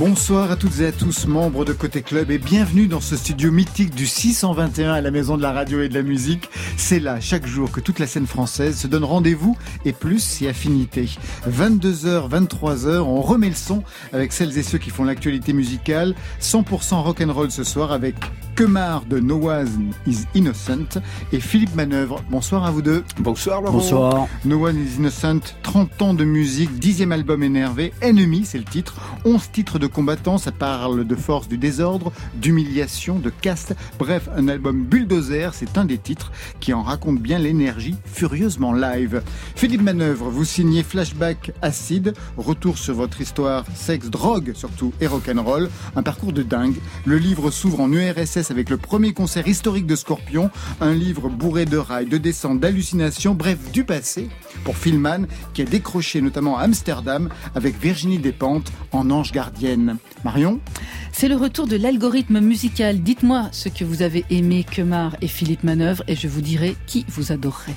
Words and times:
Bonsoir 0.00 0.50
à 0.50 0.56
toutes 0.56 0.80
et 0.80 0.86
à 0.86 0.92
tous, 0.92 1.26
membres 1.26 1.66
de 1.66 1.74
Côté 1.74 2.00
Club, 2.00 2.30
et 2.30 2.38
bienvenue 2.38 2.86
dans 2.86 3.02
ce 3.02 3.16
studio 3.16 3.52
mythique 3.52 3.94
du 3.94 4.06
621 4.06 4.94
à 4.94 5.02
la 5.02 5.10
Maison 5.10 5.36
de 5.36 5.42
la 5.42 5.52
Radio 5.52 5.82
et 5.82 5.90
de 5.90 5.94
la 5.94 6.00
Musique. 6.00 6.48
C'est 6.78 7.00
là, 7.00 7.20
chaque 7.20 7.46
jour, 7.46 7.70
que 7.70 7.80
toute 7.80 7.98
la 7.98 8.06
scène 8.06 8.26
française 8.26 8.78
se 8.78 8.86
donne 8.86 9.04
rendez-vous 9.04 9.58
et 9.84 9.92
plus 9.92 10.20
si 10.20 10.48
affinité. 10.48 11.10
22h, 11.46 12.30
23h, 12.30 13.00
on 13.00 13.20
remet 13.20 13.50
le 13.50 13.54
son 13.54 13.82
avec 14.14 14.32
celles 14.32 14.56
et 14.56 14.62
ceux 14.62 14.78
qui 14.78 14.88
font 14.88 15.04
l'actualité 15.04 15.52
musicale. 15.52 16.14
100% 16.40 17.02
rock'n'roll 17.02 17.50
ce 17.50 17.62
soir 17.62 17.92
avec 17.92 18.14
Kemar 18.56 19.04
de 19.04 19.20
No 19.20 19.50
One 19.50 19.92
is 20.06 20.24
Innocent 20.34 21.00
et 21.32 21.40
Philippe 21.40 21.74
Manœuvre. 21.74 22.22
Bonsoir 22.30 22.64
à 22.64 22.70
vous 22.70 22.82
deux. 22.82 23.04
Bonsoir 23.18 23.60
Laurent. 23.60 23.78
Bonsoir. 23.78 24.28
No 24.46 24.66
One 24.66 24.76
is 24.76 24.96
Innocent, 24.96 25.56
30 25.62 26.02
ans 26.02 26.14
de 26.14 26.24
musique, 26.24 26.70
10e 26.78 27.10
album 27.10 27.42
énervé, 27.42 27.92
Ennemi, 28.00 28.46
c'est 28.46 28.58
le 28.58 28.64
titre, 28.64 28.96
11 29.24 29.50
titres 29.50 29.78
de 29.78 29.89
combattants, 29.90 30.38
ça 30.38 30.52
parle 30.52 31.06
de 31.06 31.14
force 31.14 31.48
du 31.48 31.58
désordre, 31.58 32.12
d'humiliation, 32.34 33.18
de 33.18 33.30
caste, 33.30 33.74
bref, 33.98 34.28
un 34.36 34.48
album 34.48 34.84
bulldozer, 34.84 35.50
c'est 35.54 35.76
un 35.76 35.84
des 35.84 35.98
titres 35.98 36.32
qui 36.60 36.72
en 36.72 36.82
raconte 36.82 37.20
bien 37.20 37.38
l'énergie 37.38 37.96
furieusement 38.04 38.72
live. 38.72 39.22
Philippe 39.54 39.82
Manœuvre, 39.82 40.30
vous 40.30 40.44
signez 40.44 40.82
Flashback 40.82 41.52
Acide, 41.62 42.14
retour 42.36 42.78
sur 42.78 42.94
votre 42.94 43.20
histoire, 43.20 43.64
sexe, 43.74 44.08
drogue 44.08 44.52
surtout, 44.54 44.92
et 45.00 45.06
rock'n'roll, 45.06 45.68
un 45.96 46.02
parcours 46.02 46.32
de 46.32 46.42
dingue. 46.42 46.76
Le 47.04 47.18
livre 47.18 47.50
s'ouvre 47.50 47.80
en 47.80 47.92
URSS 47.92 48.50
avec 48.50 48.70
le 48.70 48.76
premier 48.76 49.12
concert 49.12 49.46
historique 49.46 49.86
de 49.86 49.96
Scorpion, 49.96 50.50
un 50.80 50.94
livre 50.94 51.28
bourré 51.28 51.64
de 51.64 51.76
rails, 51.76 52.06
de 52.06 52.18
descentes, 52.18 52.60
d'hallucinations, 52.60 53.34
bref, 53.34 53.70
du 53.72 53.84
passé, 53.84 54.28
pour 54.64 54.76
Philman, 54.76 55.26
qui 55.54 55.62
a 55.62 55.64
décroché 55.64 56.20
notamment 56.20 56.58
à 56.58 56.62
Amsterdam 56.62 57.28
avec 57.54 57.80
Virginie 57.80 58.18
Despentes 58.18 58.72
en 58.92 59.10
ange 59.10 59.32
gardienne. 59.32 59.79
Marion 60.24 60.60
C'est 61.12 61.28
le 61.28 61.36
retour 61.36 61.66
de 61.66 61.76
l'algorithme 61.76 62.40
musical. 62.40 63.00
Dites-moi 63.00 63.48
ce 63.52 63.68
que 63.68 63.84
vous 63.84 64.02
avez 64.02 64.24
aimé, 64.30 64.64
Kemar 64.68 65.16
et 65.20 65.28
Philippe 65.28 65.64
Manœuvre, 65.64 66.02
et 66.08 66.16
je 66.16 66.28
vous 66.28 66.40
dirai 66.40 66.76
qui 66.86 67.04
vous 67.08 67.32
adorerait. 67.32 67.74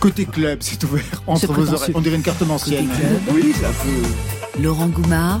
Côté 0.00 0.24
club, 0.24 0.58
c'est 0.60 0.82
ouvert 0.84 1.22
entre 1.26 1.52
vos 1.52 1.74
oreilles. 1.74 1.92
On 1.94 2.00
dirait 2.00 2.16
une 2.16 2.22
carte 2.22 2.42
ancienne. 2.42 2.88
Oui, 3.32 3.52
c'est 3.54 3.66
un 3.66 3.72
peu... 3.72 4.62
Laurent 4.62 4.88
Goumard 4.88 5.40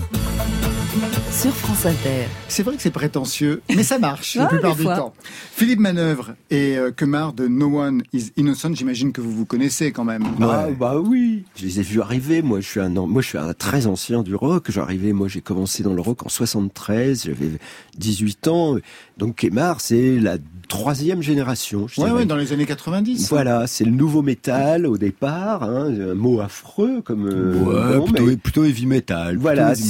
sur 1.30 1.52
France 1.54 1.86
Inter. 1.86 2.26
C'est 2.48 2.62
vrai 2.62 2.74
que 2.76 2.82
c'est 2.82 2.90
prétentieux, 2.90 3.62
mais 3.74 3.82
ça 3.82 3.98
marche 3.98 4.34
la 4.36 4.46
plupart 4.46 4.74
du 4.76 4.82
fois. 4.82 4.96
temps. 4.96 5.14
Philippe 5.54 5.78
Manœuvre 5.80 6.34
et 6.50 6.76
euh, 6.76 6.90
Kemar 6.90 7.32
de 7.32 7.46
No 7.46 7.78
One 7.80 8.02
is 8.12 8.30
Innocent, 8.36 8.74
j'imagine 8.74 9.12
que 9.12 9.20
vous 9.20 9.30
vous 9.32 9.44
connaissez 9.44 9.92
quand 9.92 10.04
même. 10.04 10.24
Ah, 10.40 10.66
bah 10.78 10.96
oui, 10.98 11.44
je 11.56 11.64
les 11.64 11.80
ai 11.80 11.82
vus 11.82 12.00
arriver. 12.00 12.42
Moi, 12.42 12.60
je 12.60 12.66
suis 12.68 12.80
un, 12.80 12.96
an- 12.96 13.06
moi, 13.06 13.22
je 13.22 13.28
suis 13.28 13.38
un 13.38 13.52
très 13.54 13.86
ancien 13.86 14.22
du 14.22 14.34
rock. 14.34 14.70
J'arrivais, 14.70 15.12
moi, 15.12 15.28
j'ai 15.28 15.40
commencé 15.40 15.82
dans 15.82 15.94
le 15.94 16.00
rock 16.00 16.26
en 16.26 16.28
73. 16.28 17.24
J'avais 17.26 17.50
18 17.96 18.48
ans. 18.48 18.76
Donc, 19.18 19.36
Kemar, 19.36 19.80
c'est 19.80 20.18
la 20.18 20.38
troisième 20.68 21.22
génération. 21.22 21.86
Je 21.88 22.00
Ouais, 22.00 22.26
dans 22.26 22.36
les 22.36 22.52
années 22.52 22.66
90. 22.66 23.28
Voilà, 23.30 23.66
c'est 23.66 23.84
le 23.84 23.90
nouveau 23.90 24.22
métal 24.22 24.86
au 24.86 24.98
départ, 24.98 25.62
hein, 25.62 25.86
un 26.10 26.14
mot 26.14 26.40
affreux 26.40 27.00
comme. 27.02 27.26
euh, 27.28 27.54
Ouais, 27.58 27.96
bon, 27.98 28.04
plutôt, 28.04 28.26
mais- 28.26 28.36
plutôt 28.36 28.64
heavy 28.64 28.86
metal. 28.86 29.28
plutôt 29.28 29.42
Voilà, 29.42 29.74
du, 29.74 29.82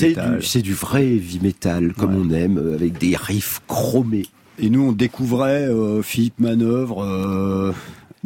c'est 0.42 0.62
du 0.62 0.74
vrai 0.74 0.97
heavy 0.98 1.40
metal 1.42 1.92
comme 1.94 2.14
Ouais. 2.14 2.22
on 2.26 2.30
aime, 2.34 2.58
euh, 2.58 2.74
avec 2.74 2.98
des 2.98 3.16
riffs 3.16 3.60
chromés. 3.66 4.26
Et 4.60 4.70
nous, 4.70 4.82
on 4.88 4.92
découvrait 4.92 5.66
euh, 5.68 6.02
Philippe 6.02 6.40
Manœuvre 6.40 7.02
euh, 7.04 7.72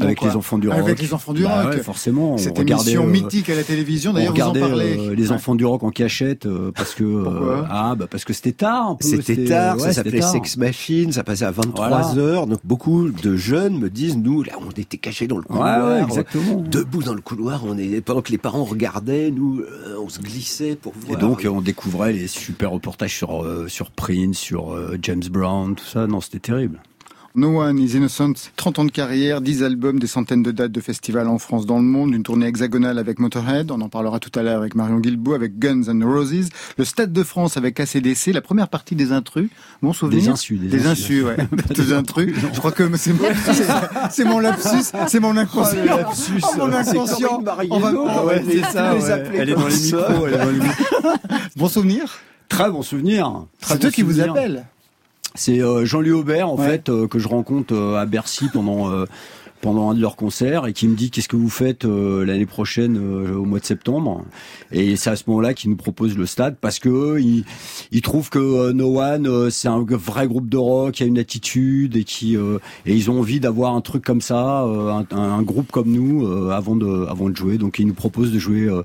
Avec 0.01 0.19
quoi 0.19 0.29
les 0.31 0.37
enfants 0.37 0.59
du 0.59 0.69
rock. 0.69 0.79
Avec 0.79 1.01
les 1.03 1.13
enfants 1.15 1.33
du 1.33 1.43
Bah 1.43 1.63
rock. 1.65 1.73
ouais, 1.75 1.83
forcément. 1.83 2.39
Cette 2.39 2.59
émission 2.59 3.05
euh, 3.05 3.11
mythique 3.11 3.51
à 3.51 3.55
la 3.55 3.63
télévision, 3.63 4.11
On 4.13 4.15
d'ailleurs 4.15 4.35
vous 4.35 4.41
en 4.41 4.53
parlez. 4.53 4.97
euh, 4.99 5.15
les 5.15 5.27
Ouais. 5.29 5.33
enfants 5.33 5.55
du 5.55 5.65
rock 5.67 5.83
en 5.83 5.91
cachette 5.91 6.47
euh, 6.47 6.73
parce 6.75 6.95
que 6.95 7.05
euh, 7.05 7.63
ah 7.71 7.95
bah 7.99 8.07
parce 8.11 8.25
que 8.25 8.33
c'était 8.33 8.53
tard 8.53 8.97
C'était 9.01 9.45
tard, 9.45 9.77
ouais, 9.77 9.83
ça 9.83 9.93
s'appelait. 9.93 10.23
Sex 10.23 10.57
Machine, 10.57 11.13
ça 11.13 11.25
passait 11.25 11.45
à 11.45 11.51
23 11.51 11.89
Voilà. 11.89 12.15
heures. 12.17 12.47
Donc 12.47 12.61
beaucoup 12.65 13.09
de 13.11 13.37
jeunes 13.37 13.79
me 13.79 13.91
disent, 13.91 14.17
nous, 14.17 14.43
là, 14.43 14.53
on 14.67 14.71
était 14.71 14.97
cachés 14.97 15.27
dans 15.27 15.37
le 15.37 15.43
couloir. 15.43 15.89
ouais, 15.89 16.03
exactement. 16.03 16.63
Debout 16.71 17.03
dans 17.03 17.15
le 17.15 17.21
couloir, 17.21 17.63
on 17.67 17.77
est, 17.77 18.01
pendant 18.01 18.23
que 18.23 18.31
les 18.33 18.39
parents 18.39 18.65
regardaient, 18.65 19.31
nous, 19.31 19.61
euh, 19.61 19.97
on 20.03 20.09
se 20.09 20.21
glissait 20.21 20.75
pour 20.77 20.93
Et 21.05 21.09
voir. 21.09 21.19
donc 21.21 21.45
euh, 21.45 21.49
on 21.49 21.61
découvrait 21.61 22.13
les 22.13 22.27
super 22.29 22.71
reportages 22.71 23.15
sur 23.15 23.45
euh, 23.45 23.69
sur 23.69 23.91
Prince, 23.91 24.39
sur 24.39 24.73
euh, 24.73 24.97
James 25.03 25.23
Brown, 25.31 25.75
tout 25.75 25.85
ça. 25.85 26.07
Non, 26.07 26.21
c'était 26.21 26.39
terrible. 26.39 26.81
No 27.35 27.61
One 27.63 27.79
is 27.79 27.95
Innocent, 27.97 28.35
30 28.57 28.79
ans 28.81 28.85
de 28.85 28.91
carrière, 28.91 29.41
10 29.41 29.63
albums, 29.63 29.99
des 29.99 30.07
centaines 30.07 30.43
de 30.43 30.51
dates 30.51 30.71
de 30.71 30.81
festivals 30.83 31.29
en 31.29 31.39
France, 31.39 31.65
dans 31.65 31.79
le 31.79 31.83
monde, 31.85 32.13
une 32.15 32.23
tournée 32.23 32.47
hexagonale 32.47 32.99
avec 32.99 33.19
Motorhead, 33.19 33.71
on 33.71 33.81
en 33.81 33.89
parlera 33.89 34.19
tout 34.21 34.31
à 34.39 34.43
l'heure 34.43 34.59
avec 34.59 34.75
Marion 34.75 34.99
Guilbault, 34.99 35.33
avec 35.33 35.59
Guns 35.59 35.85
N' 35.89 36.05
Roses, 36.05 36.51
le 36.77 36.85
Stade 36.85 37.11
de 37.11 37.23
France 37.23 37.57
avec 37.57 37.81
ACDC, 37.81 38.33
la 38.35 38.43
première 38.43 38.69
partie 38.69 38.95
des 38.97 39.13
intrus, 39.13 39.49
bon 39.81 39.95
souvenir? 39.95 40.25
Des 40.25 40.29
insus, 40.29 40.57
des 40.59 40.69
Des 40.69 40.87
insus. 40.87 41.25
insus, 41.25 41.25
ouais. 41.25 41.37
des 41.75 41.93
intrus. 41.95 42.35
Je 42.53 42.59
crois 42.59 42.71
que 42.73 42.95
c'est 42.99 43.15
mon, 43.15 43.25
c'est- 43.47 43.65
c'est 44.11 44.25
mon 44.25 44.39
lapsus, 44.39 44.93
c'est 45.09 45.21
mon 45.21 45.35
inconscient. 45.35 45.79
Oh, 45.85 45.87
le 45.97 46.03
lapsus. 46.03 46.33
Oh, 46.43 46.57
mon 46.59 46.73
inconscient. 46.75 47.43
On 47.71 47.79
va, 47.79 47.93
on 47.95 48.07
Ah 48.09 48.15
va 48.15 48.25
ouais, 48.27 48.45
c'est 48.47 48.63
ça, 48.73 48.93
les 48.95 49.01
ouais. 49.05 49.11
appeler 49.11 49.39
Elle 49.39 49.49
est 49.51 49.55
dans 49.55 49.69
les 49.69 49.75
micros. 49.81 50.27
elle 50.27 50.35
est 50.35 50.39
dans 50.39 50.51
les 50.51 50.59
micros. 50.61 51.09
Bon 51.57 51.69
souvenir. 51.69 52.19
Très 52.51 52.71
bon 52.71 52.83
souvenir. 52.83 53.47
C'est 53.63 53.83
eux 53.87 53.91
qui 53.91 54.03
vous 54.03 54.21
appellent. 54.21 54.67
C'est 55.35 55.61
euh, 55.63 55.85
Jean-Louis 55.85 56.13
Aubert 56.13 56.49
en 56.49 56.57
Ouais. 56.59 56.67
fait 56.69 56.89
euh, 56.89 57.07
que 57.09 57.19
je 57.19 57.29
rencontre 57.29 57.75
euh, 57.75 57.97
à 57.97 58.07
Bercy 58.07 58.47
pendant 58.53 58.91
euh, 58.91 59.07
pendant 59.63 59.91
un 59.91 59.95
de 59.95 60.01
leurs 60.01 60.17
concerts 60.17 60.67
et 60.67 60.73
qui 60.73 60.89
me 60.89 60.97
dit 60.97 61.13
qu'est-ce 61.13 61.29
que 61.29 61.37
vous 61.37 61.49
faites 61.49 61.85
euh, 61.85 62.25
l'année 62.25 62.47
prochaine 62.47 62.97
euh, 62.99 63.37
au 63.37 63.45
mois 63.45 63.61
de 63.61 63.65
septembre? 63.65 64.25
Et 64.73 64.97
c'est 64.97 65.09
à 65.11 65.15
ce 65.15 65.23
moment-là 65.29 65.55
qu'il 65.55 65.71
nous 65.71 65.77
propose 65.77 66.19
le 66.19 66.27
stade 66.27 66.57
parce 66.61 66.81
que 66.81 66.89
eux, 66.89 67.21
ils, 67.23 67.45
ils 67.93 68.03
trouvent 68.03 68.29
que 68.29 68.73
No 68.73 68.99
One 69.01 69.27
euh, 69.29 69.51
c'est 69.51 69.69
un 69.69 69.79
vrai 69.89 70.27
groupe 70.27 70.49
de 70.49 70.57
rock 70.57 70.95
qui 70.95 71.05
a 71.05 71.07
une 71.07 71.19
attitude 71.19 71.95
et 71.97 72.03
qui 72.03 72.37
euh, 72.37 72.59
et 72.87 72.95
ils 72.97 73.09
ont 73.09 73.21
envie 73.21 73.39
d'avoir 73.39 73.75
un 73.77 73.81
truc 73.83 74.05
comme 74.05 74.21
ça 74.21 74.65
euh, 74.65 74.91
un, 74.91 75.17
un 75.17 75.43
groupe 75.43 75.71
comme 75.71 75.93
nous 75.93 76.27
euh, 76.27 76.51
avant 76.51 76.75
de 76.75 77.07
avant 77.09 77.31
de 77.31 77.37
jouer 77.37 77.57
donc 77.57 77.79
ils 77.79 77.87
nous 77.87 77.95
proposent 77.95 78.33
de 78.33 78.41
jouer 78.41 78.63
euh, 78.63 78.83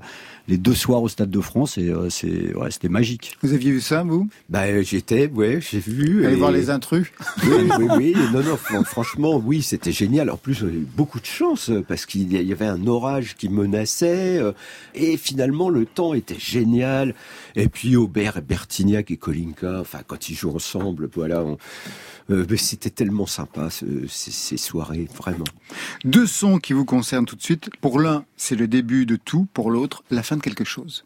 les 0.48 0.58
deux 0.58 0.74
soirs 0.74 1.02
au 1.02 1.08
stade 1.08 1.30
de 1.30 1.40
France 1.40 1.78
et 1.78 1.88
euh, 1.90 2.10
c'est 2.10 2.54
ouais, 2.56 2.70
c'était 2.70 2.88
magique 2.88 3.36
Vous 3.42 3.52
aviez 3.52 3.70
vu 3.70 3.80
ça, 3.80 4.02
vous? 4.02 4.28
Bah, 4.48 4.62
euh, 4.64 4.82
j'étais, 4.82 5.28
ouais, 5.28 5.60
j'ai 5.60 5.78
vu. 5.78 6.24
Allez 6.24 6.34
et- 6.34 6.38
voir 6.38 6.50
les 6.52 6.70
intrus. 6.70 7.12
Oui, 7.44 7.68
oui, 7.78 7.86
oui. 7.96 8.14
Non, 8.32 8.42
non, 8.42 8.56
fran- 8.56 8.84
franchement, 8.84 9.36
oui, 9.36 9.62
c'était 9.62 9.92
génial. 9.92 10.30
En 10.30 10.36
plus, 10.36 10.62
on 10.62 10.66
a 10.66 10.70
eu 10.70 10.86
beaucoup 10.96 11.20
de 11.20 11.26
chance 11.26 11.70
euh, 11.70 11.82
parce 11.86 12.06
qu'il 12.06 12.32
y 12.32 12.52
avait 12.52 12.66
un 12.66 12.86
orage 12.86 13.36
qui 13.36 13.48
menaçait 13.48 14.40
et 14.94 15.16
finalement, 15.16 15.68
le 15.70 15.86
temps 15.86 16.14
était 16.14 16.38
génial. 16.38 17.14
Et 17.56 17.68
puis, 17.68 17.96
Aubert 17.96 18.36
et 18.38 18.40
Bertignac 18.40 19.10
et 19.10 19.16
Kolinka, 19.16 19.80
enfin, 19.80 20.00
quand 20.06 20.28
ils 20.28 20.34
jouent 20.34 20.54
ensemble, 20.54 21.08
voilà, 21.14 21.42
on- 21.44 21.58
euh, 22.30 22.44
c'était 22.56 22.90
tellement 22.90 23.26
sympa 23.26 23.70
ce- 23.70 24.06
ces, 24.08 24.30
ces 24.30 24.56
soirées, 24.58 25.08
vraiment. 25.16 25.44
Deux 26.04 26.26
sons 26.26 26.58
qui 26.58 26.72
vous 26.74 26.84
concernent 26.84 27.24
tout 27.24 27.36
de 27.36 27.42
suite. 27.42 27.70
Pour 27.80 28.00
l'un, 28.00 28.24
c'est 28.36 28.54
le 28.56 28.66
début 28.68 29.06
de 29.06 29.16
tout. 29.16 29.46
Pour 29.54 29.70
l'autre, 29.70 30.02
la 30.10 30.22
fin 30.22 30.36
de 30.36 30.37
quelque 30.40 30.64
chose. 30.64 31.04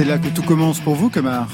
C'est 0.00 0.06
là 0.06 0.16
que 0.16 0.28
tout 0.28 0.40
commence 0.40 0.80
pour 0.80 0.94
vous, 0.94 1.10
Kemar 1.10 1.46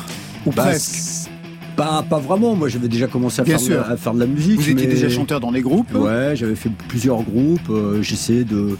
Ou 0.47 0.53
Bah, 0.53 0.67
presque. 0.67 1.29
Pas, 1.75 2.05
pas 2.09 2.21
vraiment. 2.21 2.55
Moi, 2.55 2.69
j'avais 2.69 2.87
déjà 2.87 3.09
commencé 3.09 3.43
à, 3.43 3.45
faire 3.45 3.59
de, 3.61 3.69
la- 3.71 3.83
sûr. 3.83 3.91
à 3.91 3.97
faire 3.97 4.15
de 4.15 4.21
la 4.21 4.27
musique. 4.27 4.61
Vous 4.61 4.71
étiez 4.71 4.87
mais- 4.87 4.95
déjà 4.95 5.09
chanteur 5.09 5.41
dans 5.41 5.51
les 5.51 5.63
groupes 5.63 5.93
Ouais, 5.93 6.35
j'avais 6.37 6.55
fait 6.55 6.71
plusieurs 6.87 7.25
groupes. 7.25 7.69
euh, 7.71 8.03
J'essayais 8.03 8.45
de 8.45 8.79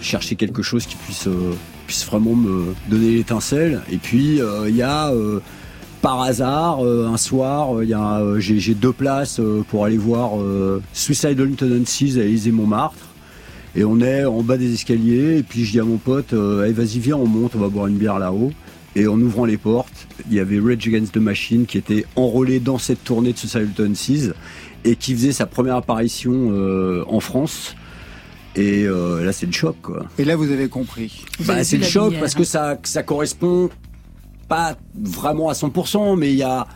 chercher 0.00 0.34
quelque 0.34 0.62
chose 0.62 0.86
qui 0.86 0.96
puisse, 0.96 1.26
euh, 1.26 1.52
puisse 1.86 2.06
vraiment 2.06 2.34
me 2.34 2.74
donner 2.88 3.10
l'étincelle. 3.16 3.82
Et 3.92 3.98
puis, 3.98 4.40
euh, 4.40 4.70
il 4.70 4.76
y 4.76 4.80
a 4.82 5.10
euh, 5.10 5.40
par 6.00 6.22
hasard, 6.22 6.80
un 6.82 7.18
soir, 7.18 7.82
il 7.82 7.90
y 7.90 7.94
a, 7.94 8.18
j'ai, 8.38 8.72
deux 8.72 8.94
places 8.94 9.42
pour 9.68 9.84
aller 9.84 9.98
voir 9.98 10.40
euh, 10.40 10.80
Suicidal 10.94 11.50
Tendencies 11.50 12.18
à 12.18 12.22
Élysée 12.24 12.50
Montmartre. 12.50 13.08
Et 13.76 13.84
on 13.84 14.00
est 14.00 14.24
en 14.24 14.40
bas 14.40 14.56
des 14.56 14.72
escaliers, 14.72 15.36
et 15.36 15.42
puis 15.42 15.66
je 15.66 15.72
dis 15.72 15.80
à 15.80 15.84
mon 15.84 15.98
pote, 15.98 16.32
Allez, 16.32 16.72
vas-y, 16.72 16.98
viens, 16.98 17.16
on 17.16 17.26
monte, 17.26 17.52
on 17.56 17.58
va 17.58 17.68
boire 17.68 17.88
une 17.88 17.98
bière 17.98 18.18
là-haut. 18.18 18.52
Et 18.94 19.06
en 19.06 19.18
ouvrant 19.20 19.44
les 19.44 19.56
portes, 19.56 20.06
il 20.28 20.36
y 20.36 20.40
avait 20.40 20.58
Rage 20.58 20.86
Against 20.86 21.12
the 21.12 21.18
Machine 21.18 21.66
qui 21.66 21.78
était 21.78 22.04
enrôlé 22.16 22.60
dans 22.60 22.78
cette 22.78 23.04
tournée 23.04 23.32
de 23.32 23.38
Suicidal 23.38 23.68
Tendencies 23.68 24.30
et 24.84 24.96
qui 24.96 25.14
faisait 25.14 25.32
sa 25.32 25.46
première 25.46 25.76
apparition 25.76 26.50
euh, 26.52 27.04
en 27.06 27.20
France. 27.20 27.74
Et 28.54 28.84
euh, 28.84 29.24
là, 29.24 29.32
c'est 29.32 29.46
le 29.46 29.52
choc, 29.52 29.76
quoi. 29.80 30.04
Et 30.18 30.24
là, 30.24 30.36
vous 30.36 30.50
avez 30.50 30.68
compris. 30.68 31.24
Bah, 31.40 31.64
c'est 31.64 31.78
le 31.78 31.84
choc 31.84 32.04
lumière, 32.04 32.20
parce 32.20 32.34
que 32.34 32.44
ça, 32.44 32.78
ça 32.82 33.02
correspond 33.02 33.70
pas 34.46 34.76
vraiment 34.94 35.48
à 35.48 35.54
100%, 35.54 36.18
mais 36.18 36.30
il 36.30 36.36
y 36.36 36.42
a 36.42 36.66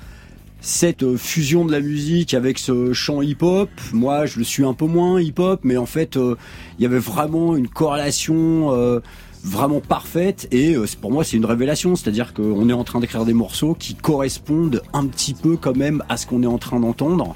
cette 0.60 1.02
euh, 1.02 1.16
fusion 1.16 1.64
de 1.64 1.72
la 1.72 1.80
musique 1.80 2.34
avec 2.34 2.58
ce 2.58 2.92
chant 2.92 3.22
hip-hop. 3.22 3.70
Moi, 3.92 4.26
je 4.26 4.38
le 4.38 4.44
suis 4.44 4.64
un 4.64 4.74
peu 4.74 4.86
moins 4.86 5.20
hip-hop, 5.20 5.60
mais 5.62 5.76
en 5.76 5.86
fait, 5.86 6.16
euh, 6.16 6.36
il 6.78 6.82
y 6.82 6.86
avait 6.86 6.98
vraiment 6.98 7.56
une 7.56 7.68
corrélation 7.68 8.72
euh, 8.74 9.00
vraiment 9.46 9.80
parfaite 9.80 10.48
et 10.50 10.74
euh, 10.74 10.84
pour 11.00 11.12
moi, 11.12 11.22
c'est 11.24 11.36
une 11.36 11.44
révélation. 11.46 11.94
C'est-à-dire 11.96 12.34
qu'on 12.34 12.68
est 12.68 12.72
en 12.72 12.84
train 12.84 13.00
d'écrire 13.00 13.24
des 13.24 13.32
morceaux 13.32 13.74
qui 13.78 13.94
correspondent 13.94 14.82
un 14.92 15.06
petit 15.06 15.34
peu 15.34 15.56
quand 15.56 15.76
même 15.76 16.02
à 16.08 16.16
ce 16.16 16.26
qu'on 16.26 16.42
est 16.42 16.46
en 16.48 16.58
train 16.58 16.80
d'entendre. 16.80 17.34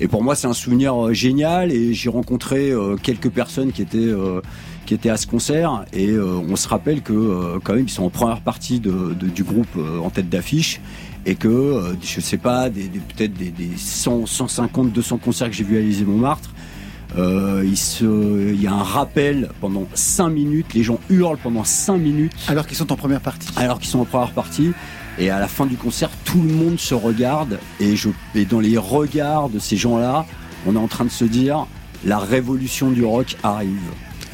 Et 0.00 0.08
pour 0.08 0.22
moi, 0.22 0.34
c'est 0.34 0.46
un 0.46 0.52
souvenir 0.52 0.94
euh, 1.06 1.12
génial. 1.14 1.72
Et 1.72 1.94
j'ai 1.94 2.10
rencontré 2.10 2.70
euh, 2.70 2.96
quelques 2.96 3.30
personnes 3.30 3.72
qui 3.72 3.80
étaient 3.82 3.96
euh, 3.98 4.40
qui 4.84 4.94
étaient 4.94 5.08
à 5.08 5.16
ce 5.16 5.26
concert. 5.26 5.84
Et 5.92 6.08
euh, 6.10 6.34
on 6.48 6.56
se 6.56 6.68
rappelle 6.68 7.00
que 7.02 7.12
euh, 7.12 7.58
quand 7.62 7.74
même, 7.74 7.86
ils 7.86 7.90
sont 7.90 8.04
en 8.04 8.10
première 8.10 8.40
partie 8.42 8.78
de, 8.80 9.14
de- 9.18 9.26
du 9.28 9.42
groupe 9.44 9.76
en 10.02 10.10
tête 10.10 10.28
d'affiche. 10.28 10.80
Et 11.28 11.34
que 11.34 11.82
je 12.02 12.20
sais 12.20 12.36
pas, 12.36 12.70
des, 12.70 12.84
des- 12.88 13.00
peut-être 13.00 13.32
des, 13.34 13.50
des 13.50 13.70
100, 13.76 14.26
150, 14.26 14.92
200 14.92 15.18
concerts 15.18 15.48
que 15.50 15.56
j'ai 15.56 15.64
vus 15.64 15.76
à 15.76 15.80
Élysée 15.80 16.04
Montmartre. 16.04 16.50
Euh, 17.16 17.62
il, 17.64 17.76
se, 17.76 18.52
il 18.52 18.60
y 18.60 18.66
a 18.66 18.72
un 18.72 18.82
rappel 18.82 19.48
pendant 19.60 19.86
5 19.94 20.28
minutes, 20.28 20.74
les 20.74 20.82
gens 20.82 20.98
hurlent 21.08 21.38
pendant 21.38 21.64
5 21.64 21.96
minutes 21.96 22.32
Alors 22.48 22.66
qu'ils 22.66 22.76
sont 22.76 22.92
en 22.92 22.96
première 22.96 23.20
partie. 23.20 23.48
alors 23.56 23.78
qu'ils 23.78 23.88
sont 23.88 24.00
en 24.00 24.04
première 24.04 24.32
partie. 24.32 24.72
Et 25.18 25.30
à 25.30 25.38
la 25.38 25.48
fin 25.48 25.64
du 25.64 25.76
concert, 25.76 26.10
tout 26.24 26.42
le 26.42 26.52
monde 26.52 26.78
se 26.78 26.94
regarde. 26.94 27.58
Et, 27.80 27.96
je, 27.96 28.10
et 28.34 28.44
dans 28.44 28.60
les 28.60 28.76
regards 28.76 29.48
de 29.48 29.58
ces 29.58 29.76
gens-là, 29.76 30.26
on 30.66 30.74
est 30.74 30.78
en 30.78 30.88
train 30.88 31.04
de 31.04 31.10
se 31.10 31.24
dire 31.24 31.66
la 32.04 32.18
révolution 32.18 32.90
du 32.90 33.04
rock 33.04 33.36
arrive. 33.42 33.78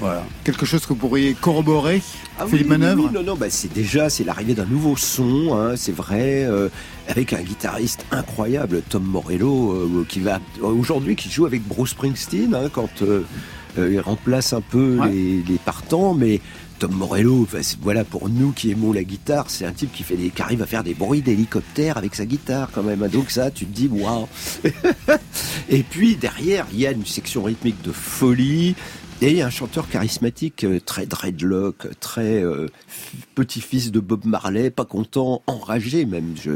Voilà. 0.02 0.24
Quelque 0.44 0.66
chose 0.66 0.82
que 0.82 0.88
vous 0.88 0.96
pourriez 0.96 1.32
corroborer, 1.34 2.02
Ah 2.38 2.44
Philippe 2.46 2.64
oui, 2.66 2.70
Manœuvre 2.70 3.02
oui, 3.04 3.08
oui, 3.10 3.14
non, 3.14 3.22
non, 3.22 3.36
bah 3.36 3.46
c'est 3.50 3.72
déjà 3.72 4.10
c'est 4.10 4.24
l'arrivée 4.24 4.54
d'un 4.54 4.66
nouveau 4.66 4.96
son, 4.96 5.54
hein, 5.54 5.74
c'est 5.76 5.94
vrai, 5.94 6.44
euh, 6.44 6.68
avec 7.08 7.32
un 7.32 7.40
guitariste 7.42 8.04
incroyable, 8.10 8.82
Tom 8.88 9.04
Morello, 9.04 9.72
euh, 9.72 10.06
qui 10.08 10.18
va 10.20 10.40
aujourd'hui 10.60 11.14
qui 11.14 11.30
joue 11.30 11.46
avec 11.46 11.62
Bruce 11.66 11.90
Springsteen 11.90 12.52
hein, 12.54 12.68
quand 12.72 13.02
euh, 13.02 13.22
euh, 13.78 13.90
il 13.92 14.00
remplace 14.00 14.52
un 14.52 14.60
peu 14.60 14.98
Ouais. 14.98 15.10
les, 15.10 15.42
les 15.48 15.58
partants, 15.58 16.14
mais 16.14 16.40
Tom 16.80 16.92
Morello, 16.94 17.46
c'est- 17.62 17.78
voilà 17.80 18.02
pour 18.02 18.28
nous 18.28 18.50
qui 18.50 18.72
aimons 18.72 18.92
la 18.92 19.04
guitare, 19.04 19.44
c'est 19.50 19.64
un 19.64 19.72
type 19.72 19.92
qui 19.92 20.02
fait 20.02 20.16
des, 20.16 20.30
qui 20.30 20.42
arrive 20.42 20.62
à 20.62 20.66
faire 20.66 20.82
des 20.82 20.94
bruits 20.94 21.22
d'hélicoptère 21.22 21.96
avec 21.96 22.16
sa 22.16 22.26
guitare 22.26 22.70
quand 22.74 22.82
même. 22.82 23.04
hein. 23.04 23.08
Donc 23.08 23.30
ça, 23.30 23.52
tu 23.52 23.66
te 23.66 23.72
dis 23.72 23.88
waouh. 23.88 24.26
Et 25.70 25.82
puis 25.84 26.16
derrière, 26.16 26.66
il 26.72 26.80
y 26.80 26.86
a 26.86 26.90
une 26.90 27.06
section 27.06 27.44
rythmique 27.44 27.80
de 27.82 27.92
folie. 27.92 28.74
Et 29.24 29.40
un 29.40 29.50
chanteur 29.50 29.88
charismatique, 29.88 30.64
euh, 30.64 30.80
très 30.84 31.06
dreadlock, 31.06 31.86
très 32.00 32.42
euh, 32.42 32.66
petit-fils 33.36 33.92
de 33.92 34.00
Bob 34.00 34.24
Marley, 34.24 34.70
pas 34.70 34.84
content, 34.84 35.42
enragé 35.46 36.04
même. 36.06 36.34
Je... 36.42 36.52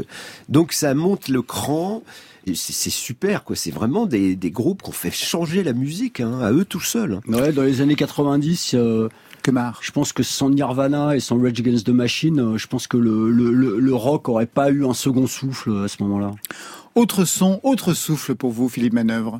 Donc 0.49 0.73
ça 0.73 0.93
monte 0.93 1.29
le 1.29 1.41
cran. 1.41 2.03
et 2.45 2.55
C'est 2.55 2.73
c'est 2.73 2.89
super, 2.89 3.45
quoi. 3.45 3.55
C'est 3.55 3.71
vraiment 3.71 4.05
des, 4.05 4.35
des 4.35 4.51
groupes 4.51 4.83
qui 4.83 4.89
ont 4.89 4.91
fait 4.93 5.11
changer 5.11 5.63
la 5.63 5.71
musique, 5.71 6.19
hein, 6.19 6.41
à 6.41 6.51
eux 6.51 6.65
tout 6.65 6.81
seuls. 6.81 7.21
hein. 7.25 7.33
Ouais, 7.33 7.53
dans 7.53 7.63
les 7.63 7.79
années 7.79 7.95
90, 7.95 8.71
euh, 8.73 9.07
Que 9.43 9.51
marre 9.51 9.79
je 9.81 9.91
pense 9.93 10.11
que 10.11 10.21
sans 10.23 10.49
Nirvana 10.49 11.15
et 11.15 11.21
sans 11.21 11.41
Rage 11.41 11.61
Against 11.61 11.85
the 11.85 11.91
Machine, 11.91 12.39
euh, 12.41 12.57
je 12.57 12.67
pense 12.67 12.85
que 12.87 12.97
le, 12.97 13.31
le, 13.31 13.53
le, 13.53 13.79
le 13.79 13.95
rock 13.95 14.27
aurait 14.27 14.45
pas 14.45 14.71
eu 14.71 14.85
un 14.85 14.93
second 14.93 15.25
souffle 15.25 15.85
à 15.85 15.87
ce 15.87 16.03
moment-là. 16.03 16.31
Autre 16.95 17.23
son, 17.23 17.61
autre 17.63 17.93
souffle 17.93 18.35
pour 18.35 18.51
vous, 18.51 18.67
Philippe 18.67 18.91
Manœuvre. 18.93 19.39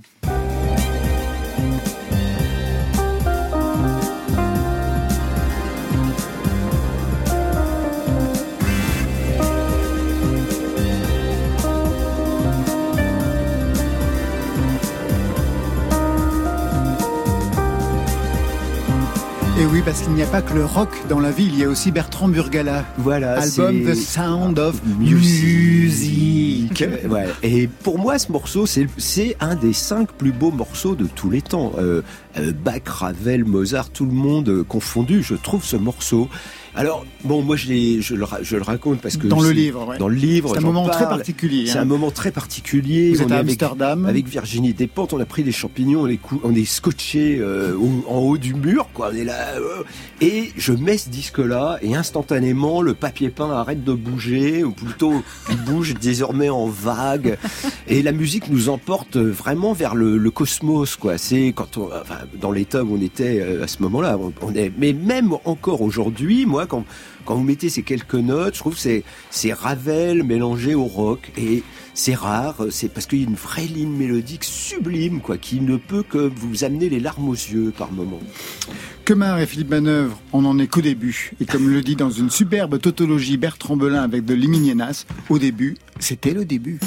Parce 19.87 20.01
qu'il 20.01 20.11
n'y 20.15 20.21
a 20.21 20.27
pas 20.27 20.41
que 20.41 20.53
le 20.53 20.65
rock 20.65 20.89
dans 21.07 21.21
la 21.21 21.31
vie, 21.31 21.45
il 21.45 21.57
y 21.57 21.63
a 21.63 21.69
aussi 21.69 21.91
Bertrand 21.91 22.27
Burgala. 22.27 22.83
Voilà. 22.97 23.39
Album 23.39 23.85
The 23.85 23.95
Sound 23.95 24.59
of 24.59 24.81
Music. 24.83 26.57
Ouais. 27.09 27.27
Et 27.41 27.67
pour 27.67 27.97
moi, 27.97 28.19
ce 28.19 28.31
morceau, 28.31 28.65
c'est 28.65 28.87
c'est 28.97 29.37
un 29.39 29.55
des 29.55 29.71
cinq 29.71 30.11
plus 30.11 30.33
beaux 30.33 30.51
morceaux 30.51 30.95
de 30.95 31.07
tous 31.07 31.29
les 31.29 31.41
temps. 31.41 31.71
Euh, 31.77 32.01
euh, 32.37 32.51
Bach, 32.51 32.81
Ravel, 32.85 33.45
Mozart, 33.45 33.89
tout 33.89 34.05
le 34.05 34.11
monde 34.11 34.49
euh, 34.49 34.63
confondu. 34.63 35.23
Je 35.23 35.35
trouve 35.35 35.63
ce 35.63 35.77
morceau. 35.77 36.27
Alors 36.77 37.05
bon, 37.23 37.41
moi 37.41 37.55
je, 37.55 37.67
le, 37.69 38.25
je 38.41 38.55
le 38.55 38.61
raconte 38.61 39.01
parce 39.01 39.17
que 39.17 39.27
Dans 39.27 39.41
le 39.41 39.49
livre, 39.51 39.87
ouais. 39.87 39.97
Dans 39.97 40.07
le 40.07 40.15
livre, 40.15 40.51
C'est 40.53 40.59
un 40.59 40.61
moment 40.61 40.87
très 40.87 41.05
particulier. 41.05 41.65
C'est 41.67 41.77
hein. 41.79 41.81
un 41.81 41.85
moment 41.85 42.11
très 42.11 42.31
particulier. 42.31 43.11
Vous 43.13 43.21
êtes 43.23 43.27
On 43.27 43.31
à 43.31 43.35
est 43.35 43.39
avec- 43.39 43.61
Amsterdam. 43.63 44.05
avec 44.05 44.27
Virginie 44.27 44.73
Despentes, 44.73 45.13
on 45.13 45.19
a 45.19 45.25
pris 45.25 45.43
des 45.43 45.51
champignons, 45.51 46.01
on 46.01 46.05
les 46.05 46.17
cou- 46.17 46.39
on 46.43 46.53
est 46.53 46.65
scotché 46.65 47.39
euh, 47.41 47.75
en 48.07 48.17
haut 48.19 48.37
du 48.37 48.53
mur, 48.53 48.87
quoi. 48.93 49.09
On 49.11 49.15
est 49.15 49.23
là, 49.23 49.55
euh, 49.57 49.83
et 50.21 50.51
je 50.55 50.71
mets 50.73 50.97
ce 50.99 51.09
disque-là, 51.09 51.79
et 51.81 51.95
instantanément, 51.95 52.81
le 52.83 52.93
papier 52.93 53.29
peint 53.29 53.49
arrête 53.51 53.83
de 53.83 53.93
bouger, 53.93 54.63
ou 54.63 54.71
plutôt, 54.71 55.23
il 55.49 55.57
bouge 55.57 55.95
désormais 55.99 56.49
en 56.49 56.67
vague, 56.67 57.37
et 57.87 58.03
la 58.03 58.11
musique 58.11 58.49
nous 58.49 58.69
emporte 58.69 59.17
vraiment 59.17 59.73
vers 59.73 59.95
le, 59.95 60.17
le 60.17 60.31
cosmos, 60.31 60.95
quoi. 60.95 61.17
C'est 61.17 61.53
quand 61.55 61.77
on, 61.77 61.85
enfin, 61.87 62.19
dans 62.39 62.51
l'état 62.51 62.83
où 62.83 62.95
on 62.97 63.01
était 63.01 63.39
euh, 63.41 63.63
à 63.63 63.67
ce 63.67 63.81
moment-là, 63.81 64.17
on, 64.19 64.31
on 64.41 64.53
est, 64.53 64.71
mais 64.77 64.93
même 64.93 65.33
encore 65.45 65.81
aujourd'hui, 65.81 66.45
moi, 66.45 66.66
quand 66.67 66.85
vous 67.27 67.43
mettez 67.43 67.69
ces 67.69 67.83
quelques 67.83 68.15
notes, 68.15 68.55
je 68.55 68.59
trouve 68.59 68.75
que 68.81 69.01
c'est 69.29 69.53
Ravel 69.53 70.23
mélangé 70.23 70.75
au 70.75 70.85
rock 70.85 71.31
et 71.37 71.63
c'est 71.93 72.15
rare, 72.15 72.67
c'est 72.69 72.89
parce 72.89 73.07
qu'il 73.07 73.21
y 73.21 73.25
a 73.25 73.27
une 73.27 73.35
vraie 73.35 73.65
ligne 73.65 73.91
mélodique 73.91 74.43
sublime 74.43 75.19
quoi, 75.19 75.37
qui 75.37 75.59
ne 75.61 75.77
peut 75.77 76.03
que 76.03 76.17
vous 76.17 76.63
amener 76.63 76.89
les 76.89 76.99
larmes 76.99 77.27
aux 77.27 77.33
yeux 77.33 77.73
par 77.75 77.91
moments. 77.91 78.19
Kemar 79.03 79.39
et 79.39 79.45
Philippe 79.45 79.69
Manœuvre, 79.69 80.19
on 80.33 80.43
n'en 80.43 80.59
est 80.59 80.67
qu'au 80.67 80.81
début. 80.81 81.31
Et 81.39 81.45
comme 81.45 81.69
le 81.69 81.81
dit 81.81 81.95
dans 81.95 82.11
une 82.11 82.29
superbe 82.29 82.79
tautologie 82.79 83.37
Bertrand 83.37 83.77
Belin 83.77 84.03
avec 84.03 84.25
de 84.25 84.33
l'Iminienas, 84.33 85.05
au 85.29 85.39
début, 85.39 85.77
c'était 85.99 86.33
le 86.33 86.45
début. 86.45 86.79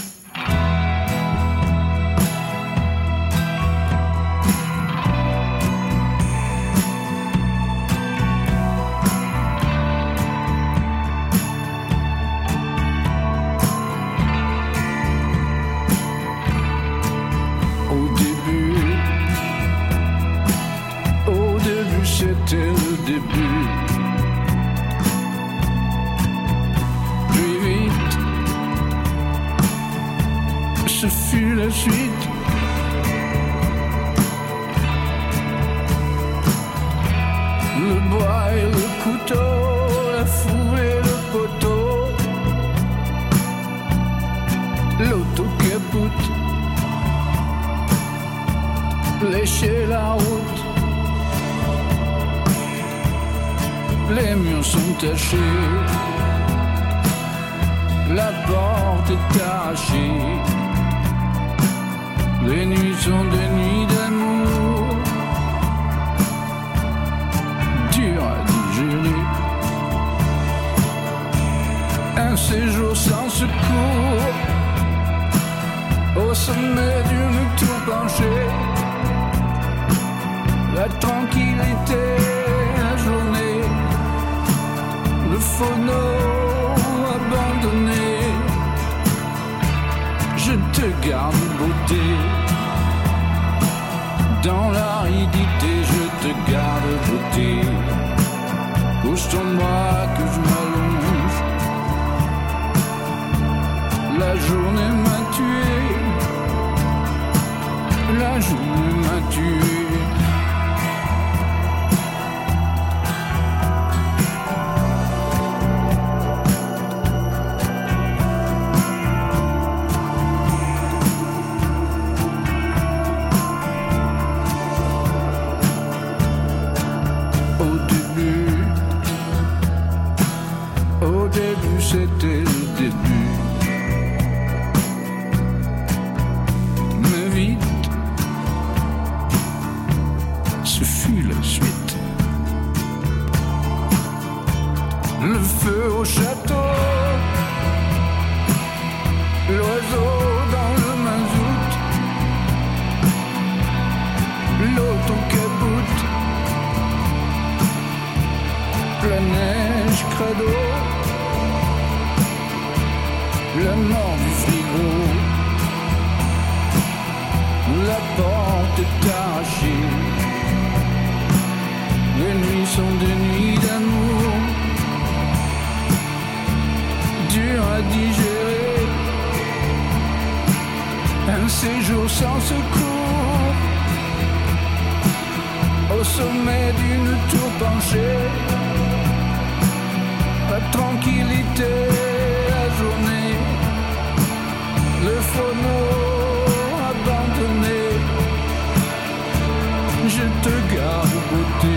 Je 200.20 200.26
te 200.46 200.74
garde 200.74 201.16
beauté. 201.30 201.76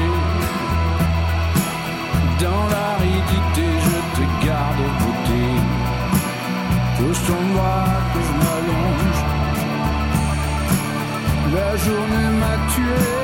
Dans 2.44 2.66
l'aridité, 2.74 3.68
je 3.88 3.98
te 4.16 4.26
garde 4.46 4.84
beauté. 5.00 5.44
Pousse-toi-moi 6.98 7.76
que 8.12 8.20
je 8.28 8.34
m'allonge. 8.42 9.22
La 11.56 11.72
journée 11.78 12.32
m'a 12.42 12.56
tué. 12.74 13.23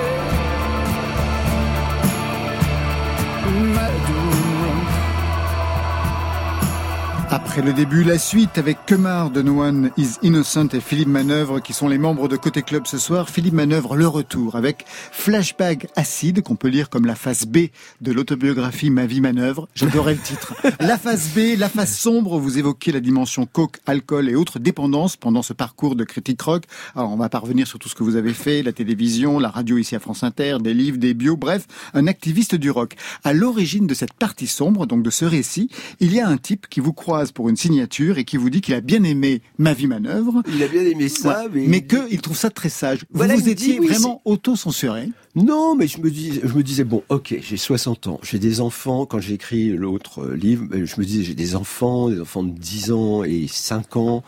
Après 7.32 7.62
le 7.62 7.74
début, 7.74 8.04
la 8.04 8.18
suite 8.18 8.58
avec 8.58 8.88
Kemar 8.88 9.30
de 9.30 9.44
No 9.44 9.62
One 9.62 9.92
is 9.98 10.14
Innocent 10.24 10.70
et 10.74 10.80
Philippe 10.80 11.10
Manœuvre 11.10 11.60
qui 11.60 11.74
sont 11.74 11.88
les 11.88 12.00
membres 12.00 12.28
de 12.28 12.36
Côté 12.36 12.64
Club 12.64 12.88
ce 12.88 12.98
soir. 12.98 13.30
Philippe 13.30 13.54
Manœuvre, 13.54 13.96
le 13.96 14.08
retour 14.08 14.56
avec 14.56 14.84
Flashback 14.88 15.86
Acide 15.96 16.42
qu'on 16.42 16.56
peut 16.56 16.70
lire 16.70 16.90
comme 16.90 17.06
la 17.06 17.14
face 17.14 17.46
B 17.46 17.68
de 18.02 18.12
l'autobiographie 18.12 18.90
Ma 18.90 19.06
vie 19.06 19.22
manœuvre. 19.22 19.68
J'adorais 19.76 20.16
le 20.16 20.20
titre. 20.20 20.56
La 20.80 20.98
face 20.98 21.30
B, 21.36 21.56
la 21.56 21.70
face 21.70 21.96
sombre, 21.96 22.40
vous 22.40 22.58
évoquez 22.58 22.92
la 22.92 23.00
dimension 23.00 23.46
coke, 23.46 23.78
alcool 23.86 24.28
et 24.28 24.34
autres 24.34 24.58
dépendances 24.58 25.16
pendant 25.16 25.44
ce 25.44 25.54
parcours 25.54 25.96
de 25.96 26.06
critique 26.06 26.42
rock. 26.42 26.64
Alors 26.96 27.12
on 27.12 27.18
va 27.18 27.30
pas 27.30 27.38
revenir 27.38 27.68
sur 27.68 27.78
tout 27.78 27.90
ce 27.90 27.96
que 27.96 28.04
vous 28.04 28.16
avez 28.16 28.34
fait, 28.34 28.64
la 28.64 28.74
télévision, 28.74 29.38
la 29.38 29.50
radio 29.50 29.78
ici 29.78 29.96
à 29.96 30.00
France 30.00 30.24
Inter, 30.24 30.58
des 30.62 30.74
livres, 30.74 30.98
des 30.98 31.14
bios, 31.14 31.38
bref, 31.38 31.68
un 31.94 32.08
activiste 32.08 32.56
du 32.56 32.72
rock. 32.72 32.96
À 33.24 33.34
l'origine 33.34 33.86
de 33.86 33.94
cette 33.94 34.14
partie 34.14 34.48
sombre, 34.48 34.88
donc 34.88 35.04
de 35.04 35.10
ce 35.12 35.26
récit, 35.26 35.70
il 36.00 36.14
y 36.14 36.20
a 36.20 36.28
un 36.28 36.38
type 36.38 36.68
qui 36.70 36.80
vous 36.80 36.94
pour 37.34 37.50
une 37.50 37.58
signature 37.58 38.18
et 38.18 38.24
qui 38.24 38.38
vous 38.38 38.50
dit 38.50 38.62
qu'il 38.62 38.74
a 38.74 38.82
bien 38.82 39.04
aimé 39.04 39.42
Ma 39.58 39.74
vie 39.74 39.88
manœuvre. 39.88 40.42
Il 40.54 40.64
a 40.64 40.68
bien 40.68 40.84
aimé 40.84 41.10
ça, 41.10 41.44
Ouais, 41.44 41.50
mais... 41.54 41.68
mais 41.68 41.82
qu'il 41.86 42.22
trouve 42.22 42.38
ça 42.38 42.50
très 42.50 42.70
sage. 42.70 43.06
Voilà, 43.12 43.36
vous 43.36 43.42
dit, 43.42 43.50
étiez 43.52 43.80
oui, 43.80 43.88
vraiment 43.88 44.22
auto-censuré. 44.26 45.10
Non, 45.36 45.76
mais 45.76 45.88
je 45.88 46.00
me, 46.00 46.10
dis, 46.10 46.40
je 46.44 46.54
me 46.54 46.64
disais, 46.64 46.84
bon, 46.84 47.04
ok, 47.10 47.36
j'ai 47.40 47.58
60 47.58 48.08
ans, 48.08 48.20
j'ai 48.24 48.40
des 48.40 48.62
enfants, 48.62 49.06
quand 49.06 49.20
j'ai 49.20 49.36
écrit 49.36 49.70
l'autre 49.70 50.24
euh, 50.24 50.36
livre, 50.36 50.66
euh, 50.74 50.86
je 50.86 51.00
me 51.00 51.06
disais, 51.06 51.24
j'ai 51.24 51.36
des 51.36 51.56
enfants, 51.56 52.10
des 52.10 52.20
enfants 52.20 52.44
de 52.44 52.52
10 52.52 52.92
ans 52.92 53.24
et 53.24 53.46
5 53.48 53.96
ans, 53.98 54.24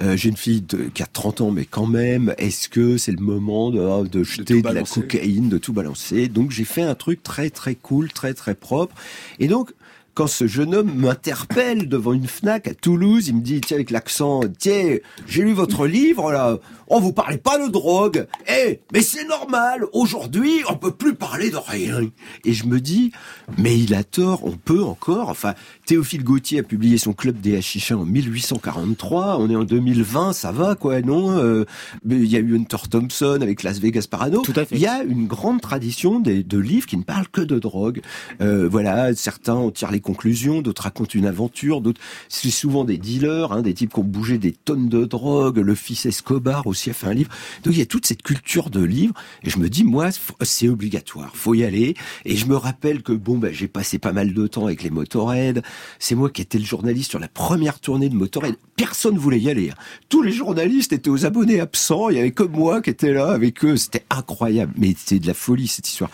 euh, 0.00 0.16
j'ai 0.16 0.30
une 0.30 0.36
fille 0.36 0.62
de, 0.62 0.84
qui 0.92 1.02
a 1.02 1.06
30 1.06 1.42
ans, 1.42 1.50
mais 1.50 1.64
quand 1.64 1.86
même, 1.86 2.34
est-ce 2.38 2.68
que 2.68 2.96
c'est 2.96 3.12
le 3.12 3.22
moment 3.22 3.70
de, 3.70 4.08
de 4.08 4.24
jeter 4.24 4.60
de, 4.60 4.66
la 4.66 4.72
balancer. 4.74 5.00
cocaïne, 5.00 5.48
de 5.48 5.58
tout 5.58 5.72
balancer? 5.72 6.28
Donc 6.28 6.50
j'ai 6.50 6.64
fait 6.64 6.82
un 6.82 6.94
truc 6.94 7.22
très 7.22 7.50
très 7.50 7.74
cool, 7.74 8.12
très 8.12 8.34
très 8.34 8.54
propre, 8.54 8.94
et 9.38 9.48
donc 9.48 9.72
quand 10.14 10.26
ce 10.26 10.46
jeune 10.46 10.74
homme 10.74 10.92
m'interpelle 10.94 11.88
devant 11.88 12.12
une 12.12 12.26
Fnac 12.26 12.68
à 12.68 12.74
Toulouse, 12.74 13.28
il 13.28 13.36
me 13.36 13.40
dit, 13.40 13.60
tiens, 13.60 13.76
avec 13.76 13.90
l'accent, 13.90 14.40
tiens, 14.58 14.96
j'ai 15.26 15.42
lu 15.42 15.52
votre 15.52 15.86
livre, 15.86 16.30
là, 16.32 16.58
on 16.88 17.00
vous 17.00 17.12
parlez 17.14 17.38
pas 17.38 17.58
de 17.58 17.70
drogue. 17.70 18.26
Eh, 18.46 18.80
mais 18.92 19.00
c'est 19.00 19.24
normal, 19.26 19.86
aujourd'hui, 19.94 20.62
on 20.68 20.74
peut 20.76 20.90
plus 20.90 21.14
parler 21.14 21.50
de 21.50 21.56
rien. 21.56 22.00
Et 22.44 22.52
je 22.52 22.66
me 22.66 22.80
dis, 22.80 23.12
mais 23.56 23.78
il 23.78 23.94
a 23.94 24.04
tort, 24.04 24.40
on 24.44 24.52
peut 24.52 24.82
encore. 24.82 25.30
Enfin, 25.30 25.54
Théophile 25.86 26.24
Gautier 26.24 26.58
a 26.60 26.62
publié 26.62 26.98
son 26.98 27.14
Club 27.14 27.40
des 27.40 27.56
Hachichins 27.56 27.96
en 27.96 28.04
1843, 28.04 29.38
on 29.38 29.48
est 29.50 29.56
en 29.56 29.64
2020, 29.64 30.32
ça 30.34 30.52
va, 30.52 30.74
quoi, 30.74 31.00
non 31.00 31.30
Euh, 31.38 31.64
Il 32.08 32.24
y 32.26 32.36
a 32.36 32.40
eu 32.40 32.56
Hunter 32.56 32.76
Thompson 32.90 33.38
avec 33.40 33.62
Las 33.62 33.78
Vegas 33.78 34.06
Parano. 34.10 34.42
Tout 34.42 34.52
à 34.56 34.64
fait. 34.66 34.74
Il 34.74 34.80
y 34.80 34.86
a 34.86 35.02
une 35.02 35.26
grande 35.26 35.60
tradition 35.60 36.20
des- 36.20 36.42
de 36.42 36.58
livres 36.58 36.86
qui 36.86 36.96
ne 36.98 37.02
parlent 37.02 37.28
que 37.28 37.40
de 37.40 37.58
drogue. 37.58 38.00
Euh, 38.42 38.68
voilà, 38.70 39.14
certains 39.14 39.54
en 39.54 39.70
tirent 39.70 39.90
les 39.90 40.00
conclusions, 40.02 40.60
d'autres 40.60 40.82
racontent 40.82 41.12
une 41.14 41.26
aventure, 41.26 41.80
d'autres 41.80 42.00
c'est 42.28 42.50
souvent 42.50 42.84
des 42.84 42.98
dealers, 42.98 43.52
hein, 43.52 43.62
des 43.62 43.74
types 43.74 43.92
qui 43.92 44.00
ont 44.00 44.04
bougé 44.04 44.38
des 44.38 44.52
tonnes 44.52 44.88
de 44.88 45.04
drogue. 45.04 45.58
Le 45.58 45.74
fils 45.74 46.06
Escobar 46.06 46.66
aussi 46.66 46.90
a 46.90 46.92
fait 46.92 47.06
un 47.06 47.14
livre. 47.14 47.30
Donc 47.64 47.74
il 47.74 47.78
y 47.78 47.82
a 47.82 47.86
toute 47.86 48.06
cette 48.06 48.22
culture 48.22 48.70
de 48.70 48.82
livres. 48.82 49.14
Et 49.42 49.50
je 49.50 49.58
me 49.58 49.68
dis, 49.68 49.84
moi, 49.84 50.10
c'est 50.42 50.68
obligatoire, 50.68 51.34
faut 51.34 51.54
y 51.54 51.64
aller. 51.64 51.94
Et 52.24 52.36
je 52.36 52.46
me 52.46 52.56
rappelle 52.56 53.02
que 53.02 53.12
bon, 53.12 53.38
ben 53.38 53.52
j'ai 53.52 53.68
passé 53.68 53.98
pas 53.98 54.12
mal 54.12 54.32
de 54.34 54.46
temps 54.46 54.66
avec 54.66 54.82
les 54.82 54.90
Motorhead. 54.90 55.62
C'est 55.98 56.14
moi 56.14 56.30
qui 56.30 56.42
étais 56.42 56.58
le 56.58 56.64
journaliste 56.64 57.10
sur 57.10 57.18
la 57.18 57.28
première 57.28 57.80
tournée 57.80 58.08
de 58.08 58.14
Motorhead. 58.14 58.56
Personne 58.76 59.18
voulait 59.18 59.40
y 59.40 59.50
aller. 59.50 59.70
hein. 59.70 59.74
Tous 60.08 60.22
les 60.22 60.32
journalistes 60.32 60.92
étaient 60.92 61.10
aux 61.10 61.24
abonnés 61.26 61.60
absents. 61.60 62.10
Il 62.10 62.16
y 62.16 62.20
avait 62.20 62.32
que 62.32 62.42
moi 62.42 62.82
qui 62.82 62.90
étais 62.90 63.12
là 63.12 63.30
avec 63.30 63.64
eux. 63.64 63.76
C'était 63.76 64.04
incroyable. 64.10 64.72
Mais 64.76 64.94
c'était 64.96 65.20
de 65.20 65.26
la 65.26 65.34
folie 65.34 65.68
cette 65.68 65.88
histoire. 65.88 66.10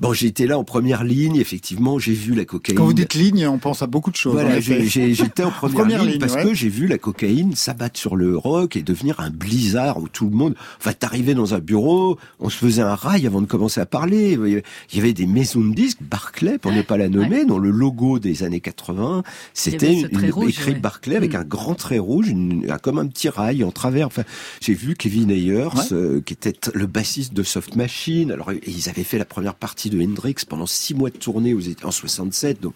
Bon, 0.00 0.12
été 0.26 0.46
là 0.46 0.58
en 0.58 0.64
première 0.64 1.04
ligne. 1.04 1.36
Effectivement, 1.36 1.98
j'ai 1.98 2.12
vu 2.12 2.34
la 2.34 2.44
cocaïne. 2.44 2.76
Quand 2.78 2.84
vous 2.86 2.92
dites 2.92 3.14
ligne, 3.24 3.46
on 3.48 3.58
pense 3.58 3.82
à 3.82 3.86
beaucoup 3.86 4.10
de 4.10 4.16
choses. 4.16 4.32
en 4.32 4.40
Voilà, 4.40 4.58
effet. 4.58 4.82
j'ai- 4.82 4.86
j'ai- 4.88 5.14
j'étais 5.14 5.42
en 5.42 5.50
première, 5.50 5.76
Première 5.80 6.02
ligne, 6.02 6.12
ligne, 6.12 6.20
parce 6.20 6.34
ouais. 6.34 6.44
que 6.44 6.54
j'ai 6.54 6.68
vu 6.68 6.86
la 6.86 6.98
cocaïne 6.98 7.54
s'abattre 7.54 7.98
sur 7.98 8.16
le 8.16 8.36
rock 8.36 8.76
et 8.76 8.82
devenir 8.82 9.20
un 9.20 9.30
blizzard 9.30 9.98
où 9.98 10.08
tout 10.08 10.28
le 10.28 10.36
monde, 10.36 10.54
enfin, 10.78 10.92
t'arrivais 10.92 11.34
dans 11.34 11.54
un 11.54 11.58
bureau, 11.58 12.18
on 12.40 12.48
se 12.50 12.56
faisait 12.56 12.82
un 12.82 12.94
rail 12.94 13.26
avant 13.26 13.40
de 13.40 13.46
commencer 13.46 13.80
à 13.80 13.86
parler. 13.86 14.32
Il 14.32 14.62
y 14.96 14.98
avait- 15.00 15.12
des 15.14 15.26
maisons 15.26 15.60
de 15.60 15.74
disques, 15.74 15.98
Barclay, 16.02 16.58
pour 16.58 16.72
ne 16.72 16.82
pas 16.82 16.96
la 16.96 17.08
nommer, 17.08 17.44
dont 17.44 17.58
le 17.58 17.70
logo 17.70 18.18
des 18.18 18.42
années 18.42 18.60
80, 18.60 19.22
c'était 19.52 19.92
écrit 19.92 20.32
ouais. 20.32 20.74
Barclay 20.80 21.16
avec 21.16 21.34
Mm. 21.34 21.36
un 21.36 21.44
grand 21.44 21.74
trait 21.74 21.98
rouge, 21.98 22.28
une- 22.28 22.66
comme 22.82 22.98
un 22.98 23.06
petit 23.06 23.28
rail 23.28 23.62
en 23.64 23.70
travers. 23.70 24.06
Enfin, 24.08 24.24
j'ai 24.60 24.74
vu 24.74 24.94
Kevin 24.94 25.30
Ayers, 25.30 25.68
Ouais. 25.76 25.92
euh, 25.92 26.20
qui 26.20 26.32
était 26.32 26.54
le 26.74 26.86
bassiste 26.86 27.32
de 27.34 27.42
Soft 27.42 27.76
Machine. 27.76 28.32
Alors, 28.32 28.50
ils 28.66 28.88
avaient 28.88 29.04
fait 29.04 29.18
la 29.18 29.24
première 29.24 29.54
partie 29.54 29.88
de 29.90 30.02
Hendrix 30.02 30.34
pendant 30.48 30.66
six 30.66 30.94
mois 30.94 31.10
de 31.10 31.16
tournée 31.16 31.54
aux 31.54 31.60
en 31.84 31.90
67. 31.90 32.60
Donc, 32.60 32.74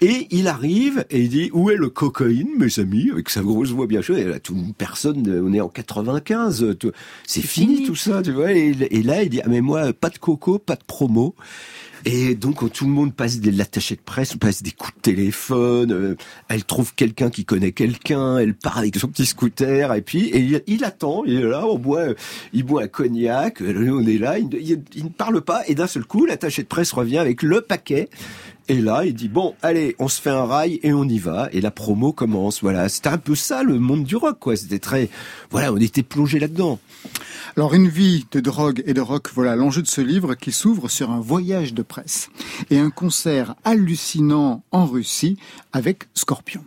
Et 0.00 0.26
il 0.30 0.46
arrive 0.48 1.04
et 1.10 1.20
il 1.22 1.28
dit 1.28 1.50
où 1.52 1.70
est 1.70 1.76
le 1.76 1.88
cocaïne, 1.88 2.48
mes 2.58 2.78
amis, 2.78 3.10
avec 3.10 3.30
sa 3.30 3.40
grosse 3.42 3.70
voix 3.70 3.86
bien 3.86 4.02
chaude. 4.02 4.18
Et 4.18 4.24
là, 4.24 4.38
tout, 4.40 4.56
personne, 4.76 5.26
on 5.44 5.52
est 5.52 5.60
en 5.60 5.68
95, 5.68 6.76
tout- 6.78 6.92
c'est 7.26 7.40
fini, 7.40 7.76
fini. 7.76 7.86
tout 7.86 7.96
ça, 7.96 8.22
tu 8.22 8.32
vois. 8.32 8.52
Et, 8.52 8.74
et 8.90 9.02
là, 9.02 9.22
il 9.22 9.30
dit 9.30 9.40
ah 9.42 9.48
mais 9.48 9.60
moi, 9.60 9.92
pas 9.92 10.10
de 10.10 10.18
coco, 10.18 10.58
pas 10.58 10.76
de 10.76 10.84
promo. 10.86 11.34
Et 12.04 12.34
donc 12.36 12.56
quand 12.56 12.68
tout 12.70 12.84
le 12.84 12.90
monde 12.92 13.14
passe 13.14 13.40
des 13.40 13.50
l'attaché 13.50 13.96
de 13.96 14.00
presse, 14.00 14.36
passe 14.36 14.62
des 14.62 14.70
coups 14.70 14.94
de 14.96 15.00
téléphone, 15.00 15.90
euh, 15.92 16.14
elle 16.48 16.62
trouve 16.64 16.94
quelqu'un 16.94 17.30
qui 17.30 17.44
connaît 17.44 17.72
quelqu'un, 17.72 18.38
elle 18.38 18.54
part 18.54 18.78
avec 18.78 18.94
son 18.96 19.08
petit 19.08 19.26
scooter 19.26 19.92
et 19.92 20.02
puis 20.02 20.26
et 20.28 20.38
il, 20.38 20.62
il 20.68 20.84
attend, 20.84 21.24
il 21.24 21.40
est 21.40 21.42
là, 21.42 21.66
on 21.66 21.78
boit, 21.78 22.08
il 22.52 22.62
boit 22.62 22.82
un 22.84 22.86
cognac, 22.88 23.60
euh, 23.60 23.90
on 23.90 24.06
est 24.06 24.18
là, 24.18 24.38
il, 24.38 24.46
il- 24.54 24.82
il 24.94 25.04
ne 25.04 25.08
parle 25.08 25.40
pas 25.40 25.62
et 25.66 25.74
d'un 25.74 25.88
seul 25.88 26.04
coup 26.04 26.26
l'attaché 26.26 26.62
de 26.62 26.68
presse 26.68 26.92
revient 26.92 27.18
avec 27.18 27.42
le 27.42 27.60
paquet. 27.60 28.08
Et 28.68 28.80
là, 28.80 29.04
il 29.04 29.14
dit 29.14 29.28
bon, 29.28 29.54
allez, 29.62 29.94
on 29.98 30.08
se 30.08 30.20
fait 30.20 30.30
un 30.30 30.44
rail 30.44 30.80
et 30.82 30.92
on 30.92 31.04
y 31.04 31.18
va. 31.18 31.48
Et 31.52 31.60
la 31.60 31.70
promo 31.70 32.12
commence. 32.12 32.62
Voilà, 32.62 32.88
c'était 32.88 33.08
un 33.08 33.18
peu 33.18 33.34
ça 33.34 33.62
le 33.62 33.78
monde 33.78 34.04
du 34.04 34.16
rock, 34.16 34.38
quoi. 34.40 34.56
C'était 34.56 34.78
très, 34.78 35.08
voilà, 35.50 35.72
on 35.72 35.76
était 35.76 36.02
plongé 36.02 36.38
là-dedans. 36.38 36.78
Alors 37.56 37.74
une 37.74 37.88
vie 37.88 38.26
de 38.32 38.40
drogue 38.40 38.82
et 38.86 38.92
de 38.92 39.00
rock, 39.00 39.30
voilà 39.34 39.56
l'enjeu 39.56 39.80
de 39.80 39.86
ce 39.86 40.00
livre 40.00 40.34
qui 40.34 40.52
s'ouvre 40.52 40.90
sur 40.90 41.10
un 41.10 41.20
voyage 41.20 41.72
de 41.72 41.82
presse 41.82 42.28
et 42.70 42.78
un 42.78 42.90
concert 42.90 43.54
hallucinant 43.64 44.62
en 44.72 44.84
Russie 44.84 45.38
avec 45.72 46.04
Scorpion. 46.12 46.64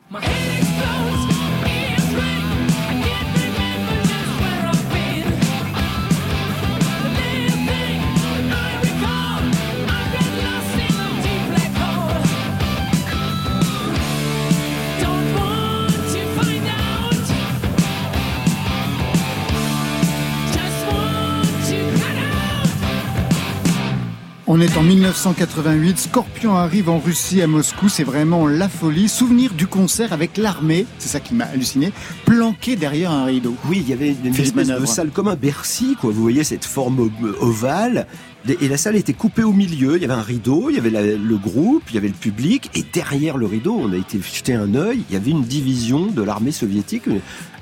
On 24.51 24.59
est 24.61 24.77
en 24.77 24.81
1988, 24.81 25.99
Scorpion 25.99 26.55
arrive 26.55 26.89
en 26.89 26.97
Russie 26.97 27.39
à 27.43 27.45
Moscou, 27.45 27.87
c'est 27.87 28.03
vraiment 28.03 28.47
la 28.47 28.67
folie. 28.67 29.07
Souvenir 29.07 29.53
du 29.53 29.67
concert 29.67 30.11
avec 30.11 30.37
l'armée, 30.37 30.87
c'est 30.97 31.09
ça 31.09 31.19
qui 31.19 31.35
m'a 31.35 31.45
halluciné, 31.45 31.93
planqué 32.25 32.75
derrière 32.75 33.11
un 33.11 33.25
rideau. 33.25 33.53
Oui, 33.69 33.83
il 33.85 33.89
y 33.89 33.93
avait 33.93 34.15
une 34.25 34.33
espèce 34.33 34.69
de 34.69 34.85
salle 34.87 35.11
comme 35.11 35.27
un 35.27 35.35
Bercy, 35.35 35.95
quoi. 36.01 36.09
Vous 36.11 36.23
voyez 36.23 36.43
cette 36.43 36.65
forme 36.65 37.11
ovale. 37.39 38.07
Et 38.47 38.69
la 38.69 38.77
salle 38.77 38.95
était 38.95 39.13
coupée 39.13 39.43
au 39.43 39.51
milieu. 39.51 39.97
Il 39.97 40.01
y 40.01 40.05
avait 40.05 40.13
un 40.13 40.21
rideau, 40.21 40.69
il 40.69 40.75
y 40.77 40.79
avait 40.79 40.89
le 41.17 41.37
groupe, 41.37 41.83
il 41.89 41.95
y 41.95 41.97
avait 41.97 42.07
le 42.07 42.13
public. 42.13 42.69
Et 42.73 42.83
derrière 42.93 43.37
le 43.37 43.45
rideau, 43.45 43.75
on 43.77 43.91
a 43.91 43.97
été 43.97 44.19
jeter 44.21 44.53
un 44.53 44.75
œil. 44.75 45.03
Il 45.09 45.13
y 45.13 45.17
avait 45.17 45.31
une 45.31 45.43
division 45.43 46.07
de 46.07 46.21
l'armée 46.23 46.53
soviétique, 46.53 47.03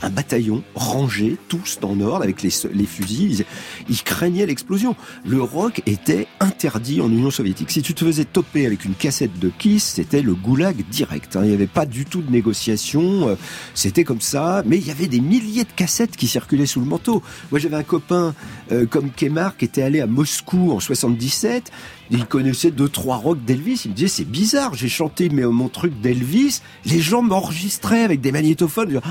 un 0.03 0.09
bataillon 0.11 0.63
rangé, 0.75 1.37
tous 1.49 1.79
dans 1.81 1.95
l'ordre, 1.95 2.23
avec 2.23 2.43
les, 2.43 2.51
fusils. 2.85 3.39
Ils, 3.39 3.45
ils 3.89 4.03
craignaient 4.03 4.45
l'explosion. 4.45 4.95
Le 5.25 5.41
rock 5.41 5.81
était 5.87 6.27
interdit 6.39 7.01
en 7.01 7.09
Union 7.09 7.31
soviétique. 7.31 7.71
Si 7.71 7.81
tu 7.81 7.95
te 7.95 8.05
faisais 8.05 8.25
toper 8.25 8.67
avec 8.67 8.85
une 8.85 8.93
cassette 8.93 9.39
de 9.39 9.49
Kiss, 9.57 9.83
c'était 9.83 10.21
le 10.21 10.35
goulag 10.35 10.85
direct. 10.91 11.35
hein. 11.35 11.41
Il 11.43 11.49
n'y 11.49 11.55
avait 11.55 11.65
pas 11.65 11.87
du 11.87 12.05
tout 12.05 12.21
de 12.21 12.31
négociation. 12.31 13.29
euh, 13.29 13.35
C'était 13.73 14.03
comme 14.03 14.21
ça. 14.21 14.61
Mais 14.67 14.77
il 14.77 14.85
y 14.87 14.91
avait 14.91 15.07
des 15.07 15.21
milliers 15.21 15.63
de 15.63 15.71
cassettes 15.75 16.15
qui 16.15 16.27
circulaient 16.27 16.67
sous 16.67 16.79
le 16.79 16.85
manteau. 16.85 17.23
Moi, 17.49 17.59
j'avais 17.59 17.75
un 17.77 17.83
copain 17.83 18.35
euh, 18.71 18.85
comme 18.85 19.09
Kemar 19.09 19.57
qui 19.57 19.65
était 19.65 19.81
allé 19.81 19.99
à 20.01 20.05
Moscou 20.07 20.66
en 20.71 20.79
77. 20.79 21.71
Il 22.09 22.25
connaissait 22.25 22.71
deux 22.71 22.89
trois 22.89 23.17
rock 23.17 23.43
d'Elvis. 23.45 23.81
Il 23.85 23.93
disait 23.93 24.07
c'est 24.07 24.25
bizarre. 24.25 24.73
J'ai 24.75 24.89
chanté 24.89 25.29
mais 25.29 25.43
mon 25.43 25.69
truc 25.69 25.99
d'Elvis. 26.01 26.61
Les 26.85 26.99
gens 26.99 27.21
m'enregistraient 27.21 28.03
avec 28.03 28.21
des 28.21 28.31
magnétophones. 28.31 29.01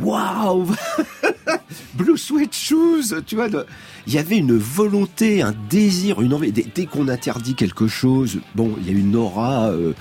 Waouh, 0.00 0.66
Blue 1.94 2.16
Sweat 2.18 2.54
Shoes. 2.54 3.22
Tu 3.26 3.36
vois, 3.36 3.48
le- 3.48 3.66
il 4.06 4.12
y 4.14 4.18
avait 4.18 4.36
une 4.36 4.56
volonté, 4.56 5.42
un 5.42 5.54
désir, 5.70 6.20
une 6.20 6.34
envie. 6.34 6.52
Dès, 6.52 6.66
dès 6.74 6.86
qu'on 6.86 7.08
interdit 7.08 7.54
quelque 7.54 7.86
chose, 7.88 8.40
bon, 8.54 8.74
il 8.80 8.86
y 8.86 8.94
a 8.94 8.98
une 8.98 9.16
aura 9.16 9.70
euh, 9.70 9.92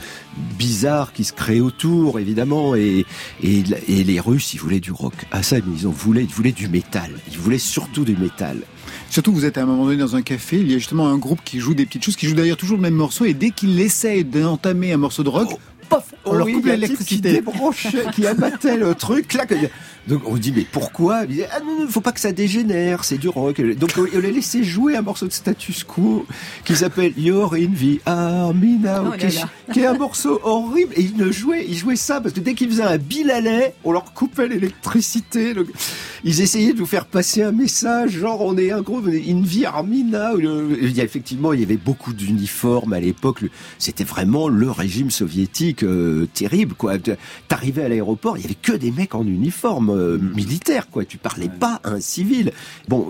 bizarre 0.58 1.13
qui 1.13 1.24
se 1.24 1.34
crée 1.34 1.62
autour, 1.62 2.20
évidemment. 2.20 2.76
Et, 2.76 3.06
et, 3.42 3.63
et 3.88 4.04
les 4.04 4.20
Russes, 4.20 4.54
ils 4.54 4.60
voulaient 4.60 4.80
du 4.80 4.92
rock. 4.92 5.13
Ah 5.32 5.44
ça, 5.44 5.58
ils 5.60 5.88
en 5.88 5.92
voulaient, 5.92 6.24
ils 6.24 6.34
voulaient 6.34 6.52
du 6.52 6.68
métal. 6.68 7.12
Ils 7.32 7.38
voulaient 7.38 7.58
surtout 7.58 8.04
du 8.04 8.16
métal. 8.16 8.58
Surtout, 9.10 9.32
vous 9.32 9.46
êtes 9.46 9.58
à 9.58 9.63
un 9.63 9.66
moment 9.66 9.86
donné 9.86 9.98
dans 9.98 10.16
un 10.16 10.22
café, 10.24 10.58
il 10.60 10.72
y 10.72 10.74
a 10.76 10.78
justement 10.80 11.08
un 11.08 11.18
groupe 11.18 11.39
qui 11.46 11.60
joue 11.60 11.74
des 11.76 11.86
petites 11.86 12.04
choses, 12.04 12.16
qui 12.16 12.28
joue 12.28 12.36
d'ailleurs 12.36 12.58
toujours 12.58 12.78
le 12.78 12.82
même 12.82 12.96
morceau, 12.96 13.26
et 13.26 13.34
dès 13.34 13.52
qu'il 13.52 13.80
essaie 13.80 14.24
d'entamer 14.24 14.92
un 14.92 14.98
morceau 14.98 15.24
de 15.24 15.30
rock, 15.30 15.50
Oh. 15.52 15.60
pof, 15.89 16.13
on 16.26 16.34
leur 16.34 16.48
oui, 16.48 16.54
coupe 16.54 16.63
il 16.66 16.70
y 16.70 16.72
a 16.72 16.74
un 16.74 16.78
type 16.78 16.88
qui 16.88 16.96
l'électricité. 17.20 17.32
débranchait, 17.34 18.06
qui 18.16 18.26
abattait 18.26 18.78
le 18.78 18.96
truc. 18.96 19.38
Donc 20.08 20.22
on 20.26 20.36
dit 20.36 20.52
mais 20.56 20.66
pourquoi? 20.70 21.24
Il 21.24 21.30
disait 21.30 21.50
ah 21.52 21.60
non, 21.62 21.82
non, 21.82 21.88
faut 21.88 22.02
pas 22.02 22.12
que 22.12 22.20
ça 22.20 22.32
dégénère, 22.32 23.04
c'est 23.04 23.18
du 23.18 23.30
rock. 23.30 23.62
Donc 23.78 23.92
on 23.98 24.20
les 24.20 24.32
laissé 24.32 24.63
jouer 24.63 24.98
un 24.98 25.02
morceau 25.02 25.28
de 25.28 25.32
status 25.32 25.84
quo 25.84 26.26
qui 26.66 26.76
s'appelle 26.76 27.13
You're 27.18 27.54
in 27.54 27.68
the 27.68 28.02
Army 28.06 28.78
Now, 28.80 29.12
Oh 29.13 29.18
qui, 29.18 29.26
est, 29.26 29.36
là. 29.39 29.50
qui 29.74 29.80
est 29.80 29.86
un 29.86 29.98
morceau 29.98 30.39
horrible. 30.44 30.94
Et 30.96 31.02
ils 31.02 31.18
ne 31.18 31.32
jouaient, 31.32 31.66
ils 31.68 31.78
jouaient 31.78 31.96
ça 31.96 32.20
parce 32.20 32.34
que 32.34 32.39
dès 32.42 32.54
qu'ils 32.54 32.70
faisaient 32.70 32.84
un 32.84 32.98
bilalet, 32.98 33.74
on 33.84 33.92
leur 33.92 34.13
coupait 34.13 34.48
l'électricité. 34.48 35.54
Donc, 35.54 35.68
ils 36.24 36.42
essayaient 36.42 36.74
de 36.74 36.80
vous 36.80 36.86
faire 36.86 37.06
passer 37.06 37.44
un 37.44 37.52
message, 37.52 38.12
genre 38.12 38.42
on 38.42 38.58
est 38.58 38.72
un 38.72 38.82
groupe, 38.82 39.08
in 39.08 39.42
the 39.42 39.66
Army 39.66 40.04
Now. 40.04 40.39
Il 40.39 40.92
y 40.92 41.02
a 41.02 41.04
effectivement, 41.04 41.54
il 41.54 41.62
y 41.62 41.63
avait 41.63 41.78
beaucoup 41.78 42.13
d'uniformes 42.13 42.94
à 42.94 43.00
l'époque. 43.00 43.42
C'était 43.78 44.04
vraiment 44.04 44.48
le 44.48 44.70
régime 44.70 45.12
soviétique 45.12 45.84
euh, 45.84 46.28
terrible, 46.34 46.76
quoi. 46.76 46.94
T'arrivais 47.48 47.84
à 47.84 47.89
l'aéroport, 47.89 48.38
il 48.38 48.42
y 48.42 48.46
avait 48.46 48.56
que 48.56 48.74
des 48.74 48.92
mecs 48.92 49.16
en 49.16 49.26
uniforme 49.26 49.93
euh, 49.94 50.18
militaire, 50.18 50.90
quoi. 50.90 51.06
Tu 51.06 51.18
parlais 51.18 51.50
pas 51.50 51.80
à 51.84 51.92
un 51.92 52.00
civil. 52.02 52.52
Bon, 52.88 53.08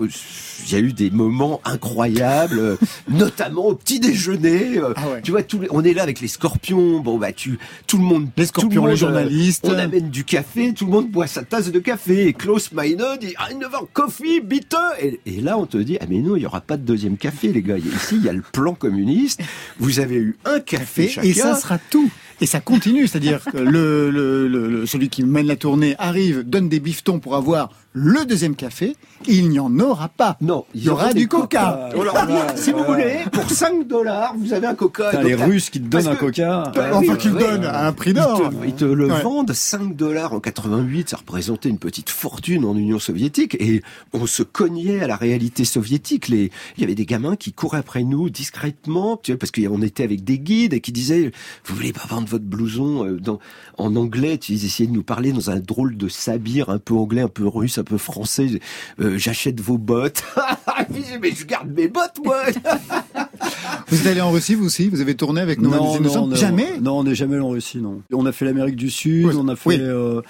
il 0.66 0.72
y 0.72 0.76
a 0.76 0.78
eu 0.78 0.92
des 0.92 1.10
moments 1.10 1.60
incroyables, 1.64 2.58
euh, 2.58 2.76
notamment 3.08 3.66
au 3.66 3.74
petit 3.74 4.00
déjeuner. 4.00 4.78
euh, 4.78 4.92
Ah 4.96 5.08
ouais. 5.10 5.22
Tu 5.22 5.30
vois, 5.30 5.40
les- 5.40 5.68
on 5.70 5.82
est 5.84 5.94
là 5.94 6.02
avec 6.02 6.20
les 6.20 6.28
scorpions. 6.28 7.00
Bon, 7.00 7.18
bah, 7.18 7.32
tu, 7.32 7.58
tout 7.86 7.98
le 7.98 8.04
monde, 8.04 8.28
Les 8.36 8.44
tout 8.44 8.48
scorpions, 8.48 8.70
le 8.70 8.80
monde, 8.80 8.90
les 8.90 8.96
journalistes. 8.96 9.66
on 9.68 9.78
amène 9.78 10.10
du 10.10 10.24
café, 10.24 10.72
tout 10.74 10.86
le 10.86 10.92
monde 10.92 11.10
boit 11.10 11.26
sa 11.26 11.42
tasse 11.42 11.70
de 11.70 11.78
café. 11.78 12.26
Et 12.28 12.32
Klaus 12.32 12.72
Meine 12.72 13.02
dit, 13.20 13.34
I 13.50 13.54
never 13.54 13.78
coffee, 13.92 14.40
bitte. 14.40 14.76
Et, 15.00 15.20
et 15.26 15.40
là, 15.40 15.58
on 15.58 15.66
te 15.66 15.76
dit, 15.76 15.98
ah, 16.00 16.04
mais 16.08 16.18
non, 16.18 16.36
il 16.36 16.42
y 16.42 16.46
aura 16.46 16.60
pas 16.60 16.76
de 16.76 16.82
deuxième 16.82 17.16
café, 17.16 17.52
les 17.52 17.62
gars. 17.62 17.78
Ici, 17.78 18.16
il 18.16 18.24
y 18.24 18.28
a 18.28 18.32
le 18.32 18.42
plan 18.52 18.74
communiste. 18.74 19.40
Vous 19.78 20.00
avez 20.00 20.16
eu 20.16 20.36
un 20.44 20.60
café 20.60 20.84
Fait, 21.04 21.08
chacun. 21.08 21.28
et 21.28 21.32
ça 21.34 21.54
sera 21.56 21.78
tout. 21.78 22.10
Et 22.44 22.46
ça 22.46 22.60
continue, 22.60 23.06
c'est-à-dire 23.08 23.42
que 23.42 23.56
le, 23.56 24.10
le, 24.10 24.46
le- 24.48 24.84
celui 24.84 25.08
qui 25.08 25.22
mène 25.22 25.46
la 25.46 25.56
tournée 25.56 25.94
arrive, 25.98 26.42
donne 26.42 26.68
des 26.68 26.78
bifetons 26.78 27.18
pour 27.18 27.36
avoir 27.36 27.70
le 27.96 28.24
deuxième 28.26 28.56
café, 28.56 28.96
il 29.26 29.48
n'y 29.48 29.60
en 29.60 29.78
aura 29.78 30.08
pas. 30.08 30.36
Non, 30.40 30.64
Il 30.74 30.82
y 30.82 30.88
aura 30.88 31.12
du 31.14 31.28
coca. 31.28 31.90
Dit, 31.94 32.60
si 32.60 32.72
vous 32.72 32.82
voulez, 32.84 33.18
pour 33.32 33.48
5 33.48 33.86
dollars, 33.86 34.34
vous 34.36 34.52
avez 34.52 34.66
un 34.66 34.74
coca. 34.74 35.10
Putain, 35.10 35.22
Donc, 35.22 35.28
les 35.28 35.34
Russes 35.36 35.70
qui 35.70 35.80
te 35.80 35.88
parce 35.88 36.04
donnent 36.04 36.12
un 36.12 36.16
coca. 36.16 36.72
Bah 36.74 36.90
enfin, 36.92 37.12
oui, 37.12 37.18
qu'ils 37.18 37.32
ouais. 37.34 37.40
donnent 37.40 37.64
à 37.64 37.86
un 37.86 37.92
prix 37.92 38.10
Ils 38.10 38.14
d'or. 38.16 38.50
te, 38.50 38.66
ils 38.66 38.74
te 38.74 38.84
le 38.84 39.06
Ouais. 39.06 39.22
vendent 39.22 39.52
5 39.52 39.94
dollars 39.94 40.32
en 40.32 40.40
88, 40.40 41.10
ça 41.10 41.18
représentait 41.18 41.68
une 41.68 41.78
petite 41.78 42.10
fortune 42.10 42.64
en 42.64 42.76
Union 42.76 42.98
soviétique 42.98 43.56
et 43.60 43.82
on 44.12 44.26
se 44.26 44.42
cognait 44.42 45.00
à 45.00 45.06
la 45.06 45.16
réalité 45.16 45.64
soviétique. 45.64 46.26
Les, 46.28 46.50
il 46.76 46.80
y 46.80 46.84
avait 46.84 46.96
des 46.96 47.06
gamins 47.06 47.36
qui 47.36 47.52
couraient 47.52 47.78
après 47.78 48.02
nous 48.02 48.28
discrètement, 48.28 49.18
tu 49.22 49.30
vois, 49.32 49.38
parce 49.38 49.52
qu'on 49.52 49.82
était 49.82 50.02
avec 50.02 50.24
des 50.24 50.38
guides 50.40 50.72
et 50.74 50.80
qui 50.80 50.90
disaient, 50.92 51.30
vous 51.64 51.74
voulez 51.76 51.92
pas 51.92 52.06
vendre 52.08 52.26
votre 52.28 52.44
blouson 52.44 53.06
euh, 53.06 53.20
dans, 53.20 53.38
en 53.78 53.94
anglais, 53.94 54.38
tu- 54.38 54.52
ils 54.52 54.64
essayaient 54.64 54.88
de 54.88 54.94
nous 54.94 55.02
parler 55.04 55.32
dans 55.32 55.50
un 55.50 55.60
drôle 55.60 55.96
de 55.96 56.08
sabir, 56.08 56.70
un 56.70 56.78
peu 56.78 56.94
anglais, 56.94 57.20
un 57.22 57.28
peu 57.28 57.46
russe, 57.46 57.78
un 57.84 57.90
peu 57.90 57.98
français. 57.98 58.60
Euh, 59.00 59.18
J'achète 59.18 59.60
vos 59.60 59.76
bottes. 59.76 60.24
Mais 61.20 61.32
je 61.32 61.44
garde 61.44 61.70
mes 61.70 61.86
bottes, 61.88 62.18
moi. 62.24 62.42
Vous 63.88 64.00
êtes 64.00 64.06
allé 64.06 64.20
en 64.22 64.30
Russie, 64.30 64.54
vous 64.54 64.64
aussi 64.66 64.88
Vous 64.88 65.00
avez 65.02 65.14
tourné 65.14 65.40
avec 65.42 65.60
nos 65.60 65.68
non, 65.70 66.00
non, 66.00 66.34
Jamais 66.34 66.78
Non, 66.80 66.98
on 67.00 67.04
n'est 67.04 67.14
jamais 67.14 67.34
allé 67.34 67.44
en 67.44 67.50
Russie, 67.50 67.78
non. 67.78 68.00
On 68.12 68.24
a 68.26 68.32
fait 68.32 68.44
l'Amérique 68.46 68.76
du 68.76 68.90
Sud, 68.90 69.26
Oui, 69.26 69.34
on 69.38 69.48
a 69.48 69.56
fait. 69.56 69.68
oui. 69.68 69.76
euh, 69.80 70.22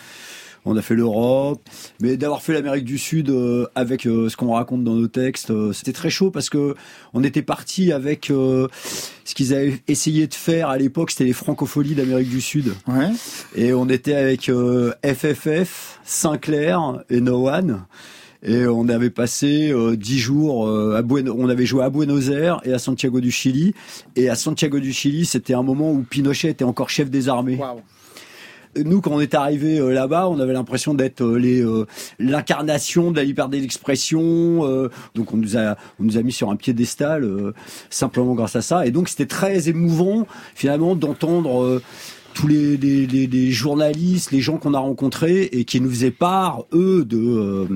on 0.64 0.76
a 0.76 0.82
fait 0.82 0.94
l'Europe, 0.94 1.60
mais 2.00 2.16
d'avoir 2.16 2.42
fait 2.42 2.52
l'Amérique 2.54 2.84
du 2.84 2.98
Sud 2.98 3.28
euh, 3.30 3.66
avec 3.74 4.06
euh, 4.06 4.28
ce 4.28 4.36
qu'on 4.36 4.52
raconte 4.52 4.82
dans 4.84 4.94
nos 4.94 5.08
textes, 5.08 5.50
euh, 5.50 5.72
c'était 5.72 5.92
très 5.92 6.10
chaud 6.10 6.30
parce 6.30 6.48
que 6.50 6.74
on 7.12 7.22
était 7.22 7.42
parti 7.42 7.92
avec 7.92 8.30
euh, 8.30 8.68
ce 9.24 9.34
qu'ils 9.34 9.52
avaient 9.54 9.80
essayé 9.88 10.26
de 10.26 10.34
faire 10.34 10.68
à 10.68 10.78
l'époque, 10.78 11.10
c'était 11.10 11.24
les 11.24 11.32
francopholies 11.32 11.94
d'Amérique 11.94 12.30
du 12.30 12.40
Sud, 12.40 12.72
Ouais. 12.88 13.08
et 13.54 13.72
on 13.74 13.88
était 13.88 14.14
avec 14.14 14.48
euh, 14.48 14.92
FFF, 15.04 16.00
Sinclair 16.04 17.02
et 17.10 17.20
No 17.20 17.48
One. 17.48 17.84
Et 18.46 18.66
on 18.66 18.88
avait 18.90 19.08
passé 19.08 19.70
euh, 19.72 19.96
dix 19.96 20.18
jours 20.18 20.68
euh, 20.68 20.96
à 20.98 21.02
Bueno, 21.02 21.34
on 21.38 21.48
avait 21.48 21.64
joué 21.64 21.82
à 21.82 21.88
Buenos 21.88 22.28
Aires 22.28 22.60
et 22.64 22.74
à 22.74 22.78
Santiago 22.78 23.20
du 23.22 23.30
Chili. 23.30 23.72
Et 24.16 24.28
à 24.28 24.34
Santiago 24.34 24.80
du 24.80 24.92
Chili, 24.92 25.24
c'était 25.24 25.54
un 25.54 25.62
moment 25.62 25.90
où 25.92 26.02
Pinochet 26.02 26.50
était 26.50 26.64
encore 26.64 26.90
chef 26.90 27.08
des 27.08 27.30
armées. 27.30 27.58
Nous, 28.84 29.00
quand 29.00 29.12
on 29.12 29.20
est 29.20 29.34
arrivé 29.34 29.78
euh, 29.78 29.90
là-bas, 29.90 30.28
on 30.28 30.40
avait 30.40 30.52
l'impression 30.52 30.94
d'être 30.94 31.22
euh, 31.22 31.36
les 31.38 31.62
euh, 31.62 31.86
l'incarnation 32.18 33.10
de 33.10 33.16
la 33.16 33.24
liberté 33.24 33.60
d'expression. 33.60 34.20
euh, 34.68 34.88
donc 35.14 35.32
on 35.34 35.36
nous 35.36 35.56
a 35.56 35.76
on 36.00 36.04
nous 36.04 36.18
a 36.18 36.22
mis 36.22 36.32
sur 36.32 36.50
un 36.50 36.56
piédestal 36.56 37.28
simplement 37.90 38.34
grâce 38.34 38.56
à 38.56 38.62
ça. 38.62 38.86
Et 38.86 38.90
donc 38.90 39.08
c'était 39.08 39.26
très 39.26 39.68
émouvant 39.68 40.26
finalement 40.54 40.94
d'entendre. 40.96 41.80
tous 42.34 42.48
les, 42.48 42.76
les, 42.76 43.06
les- 43.06 43.28
les 43.28 43.50
journalistes, 43.52 44.32
les 44.32 44.40
gens 44.40 44.56
qu'on 44.58 44.74
a 44.74 44.78
rencontrés 44.80 45.44
et 45.52 45.64
qui 45.64 45.80
nous 45.80 45.88
faisaient 45.88 46.10
part, 46.10 46.64
eux, 46.72 47.04
de, 47.04 47.68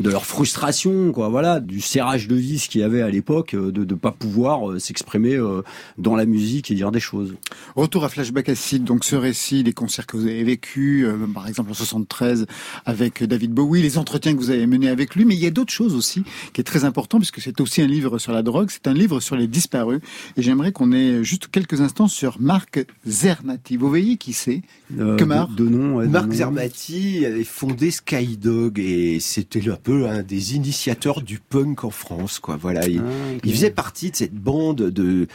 de 0.00 0.10
leur 0.10 0.26
frustration, 0.26 1.12
quoi, 1.12 1.28
voilà, 1.28 1.60
du 1.60 1.80
serrage 1.80 2.28
de 2.28 2.36
vis 2.36 2.68
qu'il 2.68 2.80
y 2.80 2.84
avait 2.84 3.02
à 3.02 3.10
l'époque, 3.10 3.54
euh, 3.54 3.72
de 3.72 3.84
ne 3.84 3.98
pas 3.98 4.12
pouvoir 4.12 4.70
euh, 4.70 4.78
s'exprimer 4.78 5.34
euh, 5.34 5.62
dans 5.96 6.16
la 6.16 6.26
musique 6.26 6.70
et 6.70 6.74
dire 6.74 6.90
des 6.90 7.00
choses. 7.00 7.34
Retour 7.76 8.04
à 8.04 8.08
Flashback 8.08 8.48
Acid, 8.48 8.84
donc 8.84 9.04
ce 9.04 9.16
récit, 9.16 9.62
les 9.62 9.72
concerts 9.72 10.06
que 10.06 10.16
vous 10.16 10.26
avez 10.26 10.44
vécus, 10.44 11.04
euh, 11.04 11.16
par 11.32 11.48
exemple 11.48 11.70
en 11.70 11.74
73 11.74 12.46
avec 12.84 13.22
David 13.24 13.52
Bowie, 13.52 13.82
les 13.82 13.98
entretiens 13.98 14.34
que 14.34 14.38
vous 14.38 14.50
avez 14.50 14.66
menés 14.66 14.88
avec 14.88 15.14
lui, 15.14 15.24
mais 15.24 15.34
il 15.34 15.40
y 15.40 15.46
a 15.46 15.50
d'autres 15.50 15.72
choses 15.72 15.94
aussi 15.94 16.24
qui 16.52 16.60
est 16.60 16.64
très 16.64 16.84
important 16.84 17.18
puisque 17.18 17.40
c'est 17.40 17.60
aussi 17.60 17.82
un 17.82 17.86
livre 17.86 18.18
sur 18.18 18.32
la 18.32 18.42
drogue, 18.42 18.68
c'est 18.70 18.86
un 18.88 18.94
livre 18.94 19.20
sur 19.20 19.36
les 19.36 19.46
disparus 19.46 20.00
et 20.36 20.42
j'aimerais 20.42 20.72
qu'on 20.72 20.92
ait 20.92 21.24
juste 21.24 21.48
quelques 21.48 21.80
instants 21.80 22.08
sur 22.08 22.40
Marc 22.40 22.84
Zernati. 23.06 23.76
Vous 23.76 23.88
voyez 23.88 24.16
qui 24.16 24.32
c'est? 24.32 24.62
Euh, 24.98 25.16
Kemar 25.16 25.48
de, 25.48 25.64
de 25.64 25.68
nom, 25.68 25.96
ouais, 25.96 26.06
de 26.06 26.10
Marc 26.10 26.28
nom. 26.28 26.34
Zermati 26.34 27.24
avait 27.26 27.44
fondé 27.44 27.90
Skydog 27.90 28.78
et 28.78 29.18
c'était 29.20 29.68
un 29.70 29.76
peu 29.88 30.06
un 30.06 30.22
des 30.22 30.54
initiateurs 30.54 31.22
du 31.22 31.38
punk 31.38 31.82
en 31.84 31.90
France, 31.90 32.38
quoi. 32.40 32.56
Voilà, 32.60 32.86
il, 32.86 32.98
Ah, 33.00 33.38
il 33.42 33.52
faisait 33.52 33.70
partie 33.70 34.10
de 34.10 34.16
cette 34.16 34.34
bande 34.34 34.82
de 34.90 35.26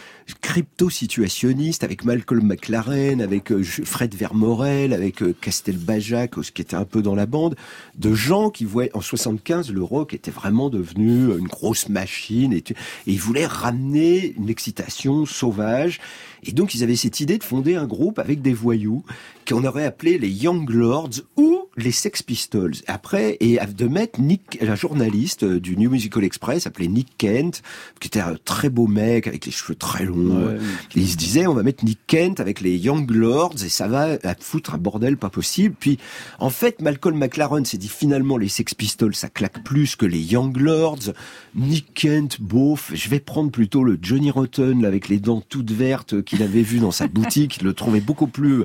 crypto-situationnistes 0.42 1.84
avec 1.84 2.06
Malcolm 2.06 2.46
McLaren, 2.48 3.22
avec 3.22 3.52
euh, 3.52 3.64
Fred 3.64 4.16
Vermorel, 4.16 4.94
avec 4.94 5.22
euh, 5.22 5.34
Castelbajac, 5.40 6.38
euh, 6.38 6.44
ce 6.44 6.52
qui 6.52 6.62
était 6.62 6.76
un 6.76 6.86
peu 6.86 7.02
dans 7.02 7.16
la 7.16 7.26
bande, 7.26 7.56
de 7.98 8.14
gens 8.14 8.50
qui 8.50 8.66
voyaient 8.66 8.96
en 8.96 9.02
75 9.02 9.72
le 9.72 9.84
rock 9.84 10.14
était 10.14 10.32
vraiment 10.32 10.70
devenu 10.70 11.36
une 11.38 11.48
grosse 11.48 11.90
machine 11.90 12.54
et, 12.54 12.62
tu- 12.62 12.74
et 12.74 12.78
ils 13.12 13.20
voulaient 13.20 13.46
ramener 13.46 14.34
une 14.38 14.50
excitation 14.50 15.26
sauvage. 15.26 16.00
Et 16.46 16.52
donc 16.52 16.76
ils 16.76 16.84
avaient 16.84 16.96
cette 16.96 17.20
idée 17.20 17.38
de 17.38 17.44
fonder 17.44 17.76
un 17.76 17.88
groupe 17.88 18.20
avec 18.20 18.42
des 18.42 18.54
voyous 18.54 19.04
qu'on 19.48 19.64
aurait 19.66 19.86
appelé 19.86 20.18
les 20.18 20.30
Young 20.30 20.70
Lords 20.70 21.22
ou 21.38 21.62
les 21.76 21.92
Sex 21.92 22.22
Pistols. 22.22 22.76
Après, 22.88 23.38
et 23.40 23.60
de 23.66 23.88
mettre 23.88 24.20
Nick, 24.20 24.60
un 24.62 24.76
journaliste 24.76 25.44
euh, 25.44 25.60
du 25.60 25.76
New 25.76 25.90
Musical 25.90 26.24
Express, 26.24 26.68
appelé 26.68 26.88
Nick 26.88 27.18
Kent, 27.18 27.62
qui 28.00 28.08
était 28.08 28.20
un 28.20 28.36
très 28.44 28.70
beau 28.70 28.88
mec 28.88 29.28
avec 29.28 29.46
les 29.46 29.52
cheveux 29.52 29.76
très 29.76 30.06
longs. 30.06 30.48
Ouais. 30.48 30.58
Et 30.96 31.00
il 31.00 31.10
se 31.10 31.18
disait, 31.18 31.48
on 31.48 31.54
va 31.54 31.64
mettre 31.64 31.84
Nick 31.84 32.00
Kent 32.08 32.40
avec 32.40 32.62
les 32.62 32.78
Young 32.78 33.10
Lords 33.10 33.64
et 33.64 33.70
ça 33.70 33.88
va 33.88 34.18
foutre 34.40 34.76
un 34.76 34.78
bordel 34.78 35.18
pas 35.18 35.30
possible. 35.30 35.76
Puis, 35.80 35.98
en 36.40 36.50
fait, 36.50 36.82
Malcolm 36.82 37.18
McLaren 37.18 37.66
s'est 37.66 37.78
dit 37.78 37.88
finalement 37.88 38.38
les 38.38 38.50
Sex 38.50 38.74
Pistols, 38.74 39.16
ça 39.16 39.30
claque 39.30 39.64
plus 39.64 39.96
que 39.96 40.06
les 40.06 40.22
Young 40.22 40.56
Lords. 40.58 41.14
Nick 41.56 41.94
Kent, 41.94 42.40
beauf, 42.40 42.92
je 42.94 43.10
vais 43.10 43.20
prendre 43.20 43.52
plutôt 43.52 43.84
le 43.84 43.98
Johnny 44.02 44.32
Rotten 44.32 44.82
là, 44.82 44.88
avec 44.88 45.08
les 45.08 45.20
dents 45.20 45.42
toutes 45.48 45.72
vertes 45.72 46.14
euh, 46.14 46.22
qu'il 46.22 46.44
avait 46.44 46.62
vu 46.62 46.80
dans 46.80 46.92
sa 46.92 47.08
boutique. 47.08 47.58
Il 47.58 47.66
le 47.66 47.74
trouvait 47.74 48.02
beaucoup 48.02 48.28
plus 48.28 48.64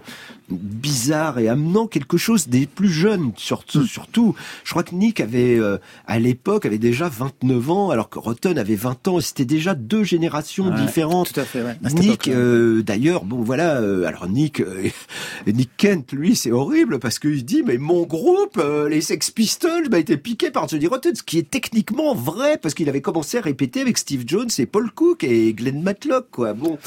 bizarre 0.50 1.38
et 1.38 1.48
amenant 1.48 1.86
quelque 1.86 2.16
chose 2.16 2.48
des 2.48 2.66
plus 2.66 2.88
jeunes 2.98 3.32
surtout. 3.36 3.86
surtout. 3.86 4.34
Je 4.64 4.70
crois 4.70 4.82
que 4.82 4.94
Nick 4.94 5.20
avait 5.20 5.58
euh, 5.58 5.78
à 6.06 6.18
l'époque 6.18 6.66
avait 6.66 6.78
déjà 6.78 7.08
29 7.08 7.70
ans 7.70 7.90
alors 7.90 8.08
que 8.08 8.18
Rotten 8.18 8.58
avait 8.58 8.74
20 8.74 9.08
ans. 9.08 9.20
C'était 9.20 9.44
déjà 9.44 9.74
deux 9.74 10.04
générations 10.04 10.68
Ouais, 10.68 10.80
différentes. 10.80 11.32
Tout 11.32 11.40
à 11.40 11.44
fait, 11.44 11.62
ouais. 11.62 11.76
à 11.84 11.90
Nick, 11.90 12.28
euh, 12.28 12.82
d'ailleurs, 12.82 13.24
bon 13.24 13.42
voilà, 13.42 13.76
euh, 13.76 14.04
alors 14.06 14.28
Nick, 14.28 14.62
Nick 15.46 15.70
Kent, 15.76 16.12
lui, 16.12 16.34
c'est 16.36 16.50
horrible 16.52 16.98
parce 16.98 17.18
qu'il 17.18 17.44
dit, 17.44 17.62
mais 17.64 17.78
mon 17.78 18.02
groupe, 18.02 18.60
les 18.90 19.00
Sex 19.00 19.30
Pistols, 19.30 19.88
bah, 19.88 19.98
était 19.98 20.16
piqué 20.16 20.50
par 20.50 20.68
Johnny 20.68 20.86
Rotten, 20.86 21.14
ce 21.14 21.22
qui 21.22 21.38
est 21.38 21.48
techniquement 21.48 22.14
vrai 22.14 22.58
parce 22.58 22.74
qu'il 22.74 22.88
avait 22.88 23.00
commencé 23.00 23.38
à 23.38 23.40
répéter 23.40 23.80
avec 23.80 23.98
Steve 23.98 24.24
Jones 24.26 24.48
et 24.58 24.66
Paul 24.66 24.90
Cook 24.90 25.22
et 25.24 25.52
Glenn 25.54 25.82
Matlock, 25.82 26.26
quoi. 26.30 26.52
Bon. 26.54 26.78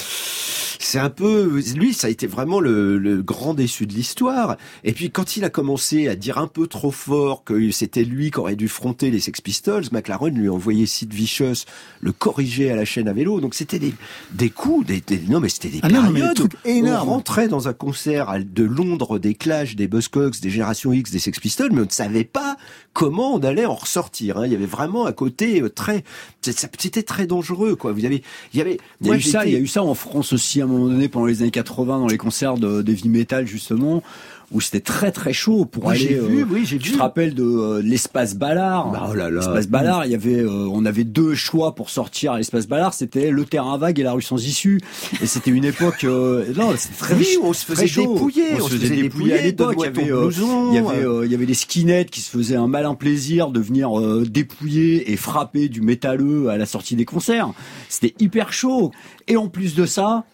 C'est 0.83 0.97
un 0.99 1.09
peu, 1.11 1.61
lui, 1.75 1.93
ça 1.93 2.07
a 2.07 2.09
été 2.09 2.25
vraiment 2.27 2.59
le, 2.59 2.97
le 2.97 3.21
grand 3.21 3.53
déçu 3.53 3.85
de 3.85 3.93
l'histoire. 3.93 4.57
Et 4.83 4.93
puis 4.93 5.11
quand 5.11 5.37
il 5.37 5.43
a 5.45 5.49
commencé 5.49 6.00
à 6.07 6.15
dire 6.15 6.37
un 6.37 6.47
peu 6.47 6.67
trop 6.67 6.91
fort 6.91 7.43
que 7.43 7.71
c'était 7.71 8.03
lui 8.03 8.31
qui 8.31 8.39
aurait 8.39 8.55
dû 8.55 8.67
fronter 8.67 9.11
les 9.11 9.19
Sex 9.19 9.41
Pistols, 9.41 9.83
McLaren 9.91 10.33
lui 10.35 10.47
a 10.47 10.53
envoyé 10.53 10.85
Sid 10.85 11.13
Vicious 11.13 11.65
le 11.99 12.11
corriger 12.11 12.69
à 12.71 12.75
la 12.75 12.85
chaîne 12.85 13.07
à 13.07 13.13
vélo. 13.13 13.39
Donc 13.41 13.53
c'était 13.55 13.79
des, 13.79 13.93
des 14.31 14.49
coups, 14.49 14.85
des, 14.87 15.01
des- 15.01 15.19
non 15.29 15.39
mais 15.39 15.49
c'était 15.49 15.69
des 15.69 15.79
Ah 15.83 15.89
non, 15.89 16.11
des 16.11 16.21
trucs 16.33 16.53
énormes. 16.65 17.09
on 17.09 17.11
rentrait 17.13 17.47
dans 17.47 17.67
un 17.67 17.73
concert 17.73 18.35
de 18.43 18.63
Londres 18.63 19.19
des 19.19 19.35
Clash, 19.35 19.75
des 19.75 19.87
Buzzcocks, 19.87 20.39
des 20.41 20.49
Génération 20.49 20.93
X, 20.93 21.11
des 21.11 21.19
Sex 21.19 21.39
Pistols, 21.39 21.71
mais 21.71 21.81
on 21.81 21.85
ne 21.85 21.89
savait 21.89 22.23
pas 22.23 22.57
comment 22.93 23.33
on 23.35 23.39
allait 23.39 23.65
en 23.65 23.75
ressortir. 23.75 24.37
hein. 24.37 24.45
Il 24.45 24.51
y 24.51 24.55
avait 24.55 24.65
vraiment 24.65 25.05
un 25.05 25.11
côté 25.13 25.61
euh, 25.61 25.69
très, 25.69 26.03
c'était 26.41 27.03
très 27.03 27.27
dangereux 27.27 27.75
quoi. 27.75 27.91
Vous 27.91 28.05
avez, 28.05 28.23
il 28.53 28.57
y 28.57 28.61
avait, 28.61 28.77
Il 29.01 29.07
y, 29.07 29.11
a 29.11 29.15
eu 29.15 29.21
ça, 29.21 29.45
il 29.45 29.53
y 29.53 29.55
a 29.55 29.59
eu 29.59 29.67
ça 29.67 29.83
en 29.83 29.93
France 29.93 30.33
aussi 30.33 30.61
à 30.61 30.65
un 30.65 30.67
moment 30.67 30.87
donné 30.87 31.07
pendant 31.07 31.25
les 31.25 31.41
années 31.41 31.51
80 31.51 31.99
dans 31.99 32.07
les 32.07 32.17
concerts 32.17 32.55
de, 32.57 32.81
de 32.81 32.91
heavy 32.91 33.09
metal 33.09 33.47
justement 33.47 34.03
où 34.51 34.59
c'était 34.61 34.81
très 34.81 35.11
très 35.11 35.33
chaud 35.33 35.65
pour 35.65 35.85
Oui, 35.85 35.91
aller. 35.91 35.99
j'ai 35.99 36.19
vu, 36.19 36.41
euh, 36.41 36.45
oui, 36.49 36.65
j'ai 36.65 36.77
tu 36.77 36.89
vu. 36.89 36.95
te 36.95 37.01
rappelles 37.01 37.33
de 37.33 37.43
euh, 37.43 37.81
l'espace 37.81 38.35
Ballard 38.35 38.91
Bah, 38.91 39.07
oh 39.09 39.13
là 39.13 39.29
là. 39.29 39.39
L'espace 39.39 39.67
Ballard, 39.67 40.05
il 40.05 40.11
y 40.11 40.15
avait, 40.15 40.41
euh, 40.41 40.67
on 40.71 40.85
avait 40.85 41.03
deux 41.03 41.35
choix 41.35 41.73
pour 41.75 41.89
sortir 41.89 42.33
à 42.33 42.37
l'espace 42.37 42.67
Ballard, 42.67 42.93
c'était 42.93 43.31
le 43.31 43.45
terrain 43.45 43.77
vague 43.77 43.99
et 43.99 44.03
la 44.03 44.13
rue 44.13 44.21
sans 44.21 44.45
issue. 44.45 44.81
Et 45.21 45.25
c'était 45.25 45.51
une 45.51 45.65
époque, 45.65 46.03
euh, 46.03 46.45
non, 46.55 46.73
c'était 46.77 46.97
très 46.97 47.15
Oui, 47.15 47.37
on 47.41 47.53
se 47.53 47.65
faisait 47.65 47.85
dépouiller, 47.85 48.43
on, 48.59 48.67
se 48.67 48.75
faisait 48.75 48.95
dépouiller 48.95 49.33
à 49.39 49.41
l'époque. 49.41 49.75
Il 49.77 49.83
y 49.83 49.87
avait, 49.87 50.03
il 50.03 50.73
y 50.73 50.77
avait, 50.77 51.25
il 51.25 51.31
y 51.31 51.35
avait 51.35 51.45
des 51.45 51.53
skinheads 51.53 52.05
qui 52.11 52.21
se 52.21 52.29
faisaient 52.29 52.55
un 52.55 52.67
malin 52.67 52.95
plaisir 52.95 53.49
de 53.49 53.59
venir 53.59 53.91
dépouiller 54.25 55.11
et 55.11 55.17
frapper 55.17 55.69
du 55.69 55.81
métalleux 55.81 56.49
à 56.49 56.57
la 56.57 56.65
sortie 56.65 56.95
des 56.95 57.05
concerts. 57.05 57.51
C'était 57.89 58.13
hyper 58.19 58.53
chaud. 58.53 58.91
Et 59.27 59.37
en 59.37 59.47
plus 59.47 59.75
de 59.75 59.85
ça, 59.85 60.25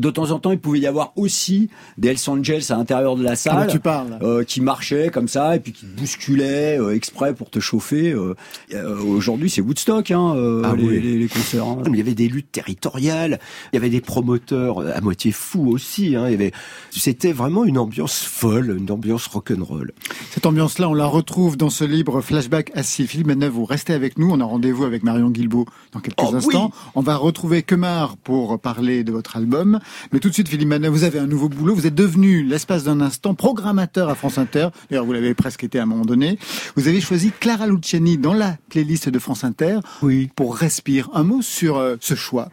de 0.00 0.10
temps 0.10 0.30
en 0.30 0.38
temps, 0.38 0.52
il 0.52 0.58
pouvait 0.58 0.80
y 0.80 0.86
avoir 0.86 1.12
aussi 1.16 1.68
des 1.98 2.08
Hells 2.08 2.18
Angels 2.28 2.62
à 2.70 2.76
l'intérieur 2.76 3.16
de 3.16 3.22
la 3.22 3.32
Ah, 3.32 3.36
salle 3.36 3.56
bah, 3.56 3.66
tu 3.66 3.80
parles. 3.80 4.18
euh, 4.22 4.44
qui 4.44 4.60
marchaient 4.60 5.08
comme 5.10 5.28
ça 5.28 5.56
et 5.56 5.60
puis 5.60 5.72
qui 5.72 5.86
bousculaient 5.86 6.78
euh, 6.78 6.94
exprès 6.94 7.34
pour 7.34 7.50
te 7.50 7.60
chauffer. 7.60 8.12
euh. 8.12 8.34
Euh, 8.74 8.96
Aujourd'hui, 9.02 9.50
c'est 9.50 9.60
Woodstock, 9.60 10.10
hein, 10.10 10.34
euh, 10.36 10.62
Ah 10.64 10.74
les, 10.76 10.84
oui. 10.84 11.00
les- 11.00 11.18
les 11.18 11.28
concerts. 11.28 11.64
hein. 11.66 11.82
Il 11.86 11.96
y 11.96 12.00
avait 12.00 12.14
des 12.14 12.28
luttes 12.28 12.52
territoriales, 12.52 13.38
il 13.72 13.76
y 13.76 13.78
avait 13.78 13.90
des 13.90 14.00
promoteurs 14.00 14.80
à 14.80 15.00
moitié 15.00 15.32
fous 15.32 15.68
aussi. 15.68 16.14
Hein. 16.16 16.24
Il 16.28 16.32
y 16.32 16.34
avait, 16.34 16.52
c'était 16.90 17.32
vraiment 17.32 17.64
une 17.64 17.78
ambiance 17.78 18.22
folle, 18.22 18.76
une 18.78 18.90
ambiance 18.90 19.26
rock'n'roll. 19.26 19.92
Cette 20.30 20.46
ambiance-là, 20.46 20.88
on 20.88 20.94
la 20.94 21.06
retrouve 21.06 21.56
dans 21.56 21.70
ce 21.70 21.84
livre 21.84 22.20
Flashback 22.20 22.70
assis. 22.74 23.06
Philippe 23.06 23.26
Manœuvre, 23.28 23.54
vous 23.56 23.64
restez 23.64 23.92
avec 23.94 24.18
nous. 24.18 24.30
On 24.30 24.40
a 24.40 24.44
rendez-vous 24.44 24.84
avec 24.84 25.02
Marion 25.02 25.30
Guilbault 25.30 25.66
dans 25.92 26.00
quelques 26.00 26.16
Oh, 26.20 26.28
oui. 26.30 26.36
instants. 26.36 26.70
On 26.94 27.00
va 27.00 27.16
retrouver 27.16 27.62
Kemar 27.62 28.16
pour 28.16 28.58
parler 28.58 29.04
de 29.04 29.12
votre 29.12 29.36
album. 29.36 29.78
Mais 30.12 30.18
tout 30.20 30.28
de 30.28 30.34
suite, 30.34 30.48
Philippe 30.48 30.68
Manœuvre, 30.68 30.94
vous 30.96 31.04
avez 31.04 31.18
un 31.18 31.26
nouveau 31.26 31.48
boulot. 31.48 31.74
Vous 31.74 31.86
êtes 31.86 31.94
devenu, 31.94 32.42
l'espace 32.42 32.84
d'un 32.84 33.00
instant, 33.00 33.34
programmateur 33.34 34.08
à 34.08 34.14
France 34.14 34.38
Inter. 34.38 34.68
D'ailleurs, 34.90 35.04
vous 35.04 35.12
l'avez 35.12 35.34
presque 35.34 35.64
été 35.64 35.78
à 35.78 35.82
un 35.82 35.86
moment 35.86 36.04
donné. 36.04 36.38
Vous 36.76 36.88
avez 36.88 37.00
choisi 37.00 37.32
Clara 37.40 37.66
Luciani 37.66 38.18
dans 38.18 38.34
la 38.34 38.56
playlist 38.68 39.08
de 39.08 39.18
France 39.18 39.44
Inter 39.44 39.78
Oui. 40.02 40.30
pour 40.36 40.56
Respire. 40.56 41.08
Un 41.14 41.22
mot 41.24 41.42
sur 41.42 41.76
euh, 41.78 41.96
ce 42.00 42.14
choix. 42.14 42.50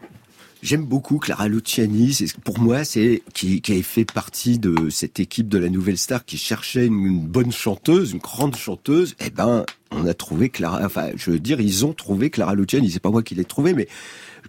J'aime 0.62 0.86
beaucoup 0.86 1.18
Clara 1.18 1.46
Luciani. 1.46 2.16
Pour 2.42 2.58
moi, 2.58 2.84
c'est 2.84 3.22
qui, 3.34 3.60
qui 3.60 3.78
a 3.78 3.82
fait 3.82 4.10
partie 4.10 4.58
de 4.58 4.88
cette 4.88 5.20
équipe 5.20 5.48
de 5.48 5.58
la 5.58 5.68
Nouvelle 5.68 5.98
Star 5.98 6.24
qui 6.24 6.38
cherchait 6.38 6.86
une, 6.86 7.04
une 7.04 7.20
bonne 7.20 7.52
chanteuse, 7.52 8.12
une 8.12 8.18
grande 8.18 8.56
chanteuse. 8.56 9.14
Eh 9.20 9.28
ben, 9.28 9.66
on 9.90 10.06
a 10.06 10.14
trouvé 10.14 10.48
Clara. 10.48 10.80
Enfin, 10.82 11.08
je 11.16 11.32
veux 11.32 11.38
dire, 11.38 11.60
ils 11.60 11.84
ont 11.84 11.92
trouvé 11.92 12.30
Clara 12.30 12.54
Luciani. 12.54 12.90
C'est 12.90 12.98
pas 13.00 13.10
moi 13.10 13.22
qui 13.22 13.34
l'ai 13.34 13.44
trouvé, 13.44 13.74
mais 13.74 13.88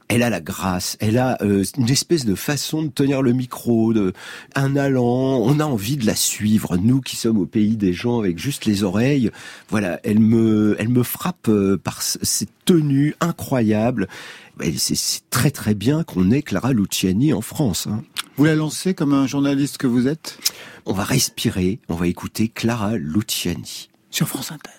elle 0.07 0.21
a 0.23 0.29
la 0.29 0.39
grâce, 0.39 0.97
elle 0.99 1.17
a 1.17 1.37
euh, 1.41 1.63
une 1.77 1.89
espèce 1.89 2.25
de 2.25 2.35
façon 2.35 2.83
de 2.83 2.89
tenir 2.89 3.21
le 3.21 3.33
micro, 3.33 3.91
de 3.93 4.13
un 4.53 4.75
allant. 4.75 5.39
On 5.41 5.59
a 5.59 5.65
envie 5.65 5.97
de 5.97 6.05
la 6.05 6.15
suivre, 6.15 6.77
nous 6.77 7.01
qui 7.01 7.15
sommes 7.15 7.39
au 7.39 7.45
pays 7.45 7.75
des 7.75 7.91
gens 7.93 8.19
avec 8.19 8.37
juste 8.37 8.65
les 8.65 8.83
oreilles. 8.83 9.31
Voilà, 9.69 9.99
elle 10.03 10.19
me, 10.19 10.75
elle 10.79 10.89
me 10.89 11.03
frappe 11.03 11.47
euh, 11.49 11.77
par 11.77 12.01
cette 12.03 12.49
tenue 12.65 13.15
incroyable. 13.19 14.07
C'est 14.77 15.29
très 15.29 15.51
très 15.51 15.73
bien 15.73 16.03
qu'on 16.03 16.31
ait 16.31 16.41
Clara 16.41 16.71
Luciani 16.71 17.33
en 17.33 17.41
France. 17.41 17.87
hein. 17.87 18.03
Vous 18.37 18.45
la 18.45 18.55
lancez 18.55 18.93
comme 18.93 19.13
un 19.13 19.27
journaliste 19.27 19.77
que 19.77 19.87
vous 19.87 20.07
êtes? 20.07 20.37
On 20.85 20.93
va 20.93 21.03
respirer, 21.03 21.79
on 21.89 21.95
va 21.95 22.07
écouter 22.07 22.47
Clara 22.47 22.95
Luciani. 22.97 23.89
sur 24.11 24.27
France 24.27 24.51
Inter. 24.51 24.69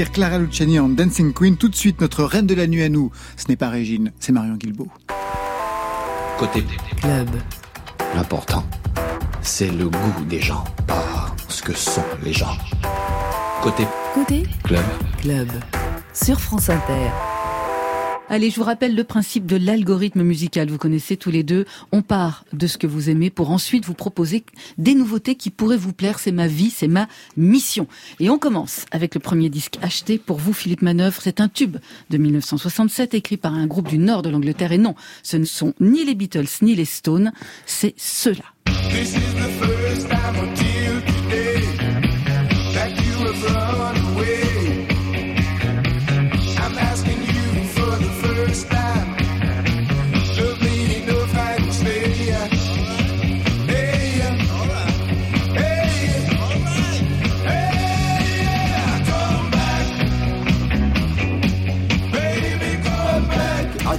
Clara 0.00 0.38
Luciani 0.38 0.78
en 0.80 0.88
Dancing 0.88 1.34
Queen. 1.34 1.56
Tout 1.56 1.68
de 1.68 1.74
suite, 1.74 2.00
notre 2.00 2.24
reine 2.24 2.46
de 2.46 2.54
la 2.54 2.66
nuit 2.66 2.82
à 2.82 2.88
nous. 2.88 3.10
Ce 3.36 3.48
n'est 3.48 3.56
pas 3.56 3.68
Régine, 3.68 4.12
c'est 4.18 4.32
Marion 4.32 4.54
Guilbeault. 4.54 4.88
Côté 6.38 6.64
Club. 7.00 7.28
L'important, 8.14 8.64
c'est 9.42 9.70
le 9.70 9.88
goût 9.88 10.24
des 10.28 10.40
gens, 10.40 10.64
pas 10.86 11.34
ce 11.48 11.62
que 11.62 11.74
sont 11.74 12.04
les 12.22 12.32
gens. 12.32 12.56
Côté 13.62 13.86
Côté 14.14 14.44
club, 14.64 14.84
Club. 15.20 15.48
Sur 16.12 16.40
France 16.40 16.68
Inter. 16.68 17.10
Allez, 18.32 18.48
je 18.48 18.56
vous 18.56 18.62
rappelle 18.62 18.94
le 18.94 19.04
principe 19.04 19.44
de 19.44 19.56
l'algorithme 19.56 20.22
musical. 20.22 20.70
Vous 20.70 20.78
connaissez 20.78 21.18
tous 21.18 21.30
les 21.30 21.42
deux. 21.42 21.66
On 21.92 22.00
part 22.00 22.46
de 22.54 22.66
ce 22.66 22.78
que 22.78 22.86
vous 22.86 23.10
aimez 23.10 23.28
pour 23.28 23.50
ensuite 23.50 23.84
vous 23.84 23.92
proposer 23.92 24.42
des 24.78 24.94
nouveautés 24.94 25.34
qui 25.34 25.50
pourraient 25.50 25.76
vous 25.76 25.92
plaire. 25.92 26.18
C'est 26.18 26.32
ma 26.32 26.46
vie, 26.46 26.70
c'est 26.70 26.88
ma 26.88 27.08
mission. 27.36 27.86
Et 28.20 28.30
on 28.30 28.38
commence 28.38 28.86
avec 28.90 29.14
le 29.14 29.20
premier 29.20 29.50
disque 29.50 29.78
acheté 29.82 30.16
pour 30.16 30.38
vous, 30.38 30.54
Philippe 30.54 30.80
Manœuvre. 30.80 31.20
C'est 31.22 31.42
un 31.42 31.48
tube 31.48 31.76
de 32.08 32.16
1967 32.16 33.12
écrit 33.12 33.36
par 33.36 33.52
un 33.52 33.66
groupe 33.66 33.88
du 33.88 33.98
nord 33.98 34.22
de 34.22 34.30
l'Angleterre. 34.30 34.72
Et 34.72 34.78
non, 34.78 34.94
ce 35.22 35.36
ne 35.36 35.44
sont 35.44 35.74
ni 35.78 36.02
les 36.02 36.14
Beatles 36.14 36.48
ni 36.62 36.74
les 36.74 36.86
Stones. 36.86 37.32
C'est 37.66 37.92
ceux-là. 37.98 38.44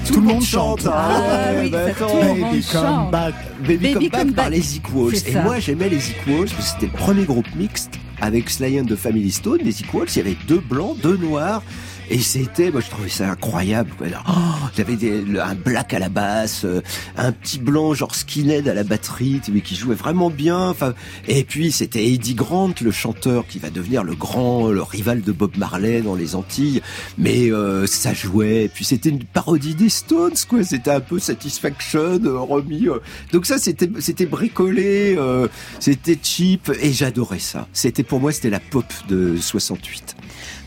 Tout 0.06 0.16
le 0.16 0.22
monde 0.22 0.44
chante. 0.44 0.88
Ah 0.92 1.52
oui, 1.62 1.70
bah, 1.70 1.92
tout 1.92 2.04
le 2.04 2.20
Baby 2.28 2.42
monde 2.42 2.52
Come 2.72 2.82
chante. 2.84 3.12
back. 3.12 3.34
Baby, 3.62 3.94
Baby 3.94 4.10
Come 4.10 4.24
Back 4.32 4.36
par 4.36 4.50
les 4.50 4.76
Equals. 4.78 5.14
Et 5.28 5.34
moi, 5.36 5.60
j'aimais 5.60 5.90
les 5.90 6.10
Equals 6.12 6.50
parce 6.50 6.54
que 6.56 6.62
c'était 6.64 6.86
le 6.88 6.92
premier 6.98 7.24
groupe 7.24 7.48
mixte 7.56 7.92
avec 8.22 8.50
Sly 8.50 8.80
and 8.82 8.86
the 8.86 8.96
Family 8.96 9.32
Stone. 9.32 9.60
Les 9.64 9.82
Equals, 9.82 10.08
il 10.10 10.18
y 10.18 10.22
avait 10.22 10.38
deux 10.48 10.60
blancs, 10.60 10.98
deux 11.02 11.18
noirs. 11.18 11.64
Et 12.10 12.20
c'était, 12.20 12.72
moi 12.72 12.82
je 12.82 12.90
trouvais 12.90 13.10
ça 13.10 13.30
incroyable. 13.30 13.92
quoi. 13.98 14.08
Alors, 14.08 14.24
oh, 14.30 14.68
J'avais 14.76 14.98
un 15.40 15.56
black 15.56 15.94
à 15.94 16.00
la 16.00 16.10
basse, 16.10 16.66
euh, 16.66 16.82
un 17.18 17.32
petit 17.32 17.60
blanc 17.60 17.94
genre 17.94 18.14
skinhead 18.16 18.68
à 18.68 18.74
la 18.74 18.84
batterie, 18.84 19.42
mais 19.52 19.62
qui 19.62 19.76
jouait 19.76 19.96
vraiment 19.96 20.30
bien. 20.30 20.70
Enfin, 20.70 20.94
et 21.28 21.44
puis 21.44 21.72
c'était 21.72 22.06
Eddie 22.06 22.36
Grant, 22.36 22.74
le 22.82 22.92
chanteur, 22.92 23.46
qui 23.48 23.60
va 23.60 23.70
devenir 23.70 24.04
le 24.04 24.16
grand, 24.16 24.68
le 24.70 24.82
rival 24.82 25.22
de 25.22 25.32
Bob 25.32 25.58
Marley 25.58 26.02
dans 26.02 26.16
les 26.16 26.36
Antilles. 26.36 26.82
Mais 27.18 27.52
euh, 27.52 27.86
ça 27.88 28.14
jouait. 28.14 28.66
Et 28.66 28.70
puis 28.70 28.86
c'était 28.86 29.10
une 29.10 29.24
parodie 29.24 29.76
des 29.76 29.90
Stones, 29.90 30.34
quoi. 30.48 30.64
C'était 30.64 30.92
un 30.92 31.00
peu 31.00 31.20
Satisfaction 31.20 32.20
euh, 32.26 32.40
remis. 32.40 32.88
euh. 32.88 33.00
Donc 33.32 33.46
ça, 33.46 33.58
c'était 33.58 33.90
c'était 34.00 34.26
bricolé, 34.26 35.16
euh, 35.18 35.48
c'était 35.80 36.18
cheap, 36.22 36.72
et 36.82 36.92
j'adorais 36.94 37.40
ça. 37.40 37.68
C'était 37.74 38.04
pour 38.04 38.20
moi, 38.20 38.32
c'était 38.32 38.50
la 38.50 38.60
pop 38.60 38.86
de 39.08 39.38
68. 39.38 40.16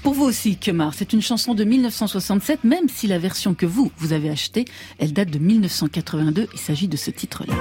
Pour 0.07 0.15
vous 0.15 0.27
aussi, 0.27 0.57
Kemar, 0.57 0.95
c'est 0.95 1.15
une 1.15 1.21
chanson 1.21 1.53
de 1.53 1.65
1967, 1.65 2.63
même 2.63 2.89
si 2.89 3.09
la 3.09 3.19
version 3.19 3.55
que 3.55 3.67
vous, 3.67 3.91
vous 3.99 4.13
avez 4.13 4.31
achetée, 4.31 4.65
elle 5.01 5.13
date 5.13 5.31
de 5.31 5.41
1982. 5.41 6.47
Il 6.53 6.61
s'agit 6.61 6.87
de 6.87 6.97
ce 6.97 7.11
titre-là. 7.11 7.53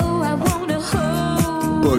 Oh. 0.00 1.98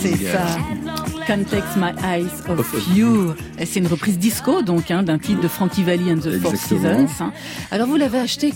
C'est 0.00 0.16
ça. 0.18 0.81
Can't 1.26 1.44
Take 1.44 1.64
My 1.76 1.92
Eyes 2.04 2.26
Off 2.48 2.74
You. 2.96 3.34
C'est 3.58 3.78
une 3.80 3.86
reprise 3.86 4.18
disco, 4.18 4.62
donc, 4.62 4.90
hein, 4.90 5.02
d'un 5.02 5.18
titre 5.18 5.40
de 5.40 5.48
Frankie 5.48 5.82
Valli 5.82 6.10
and 6.12 6.18
the 6.18 6.38
Four. 6.40 6.52
Seasons. 6.56 7.06
hein. 7.20 7.32
Alors, 7.70 7.86
vous 7.86 7.96
l'avez 7.96 8.18
acheté 8.18 8.52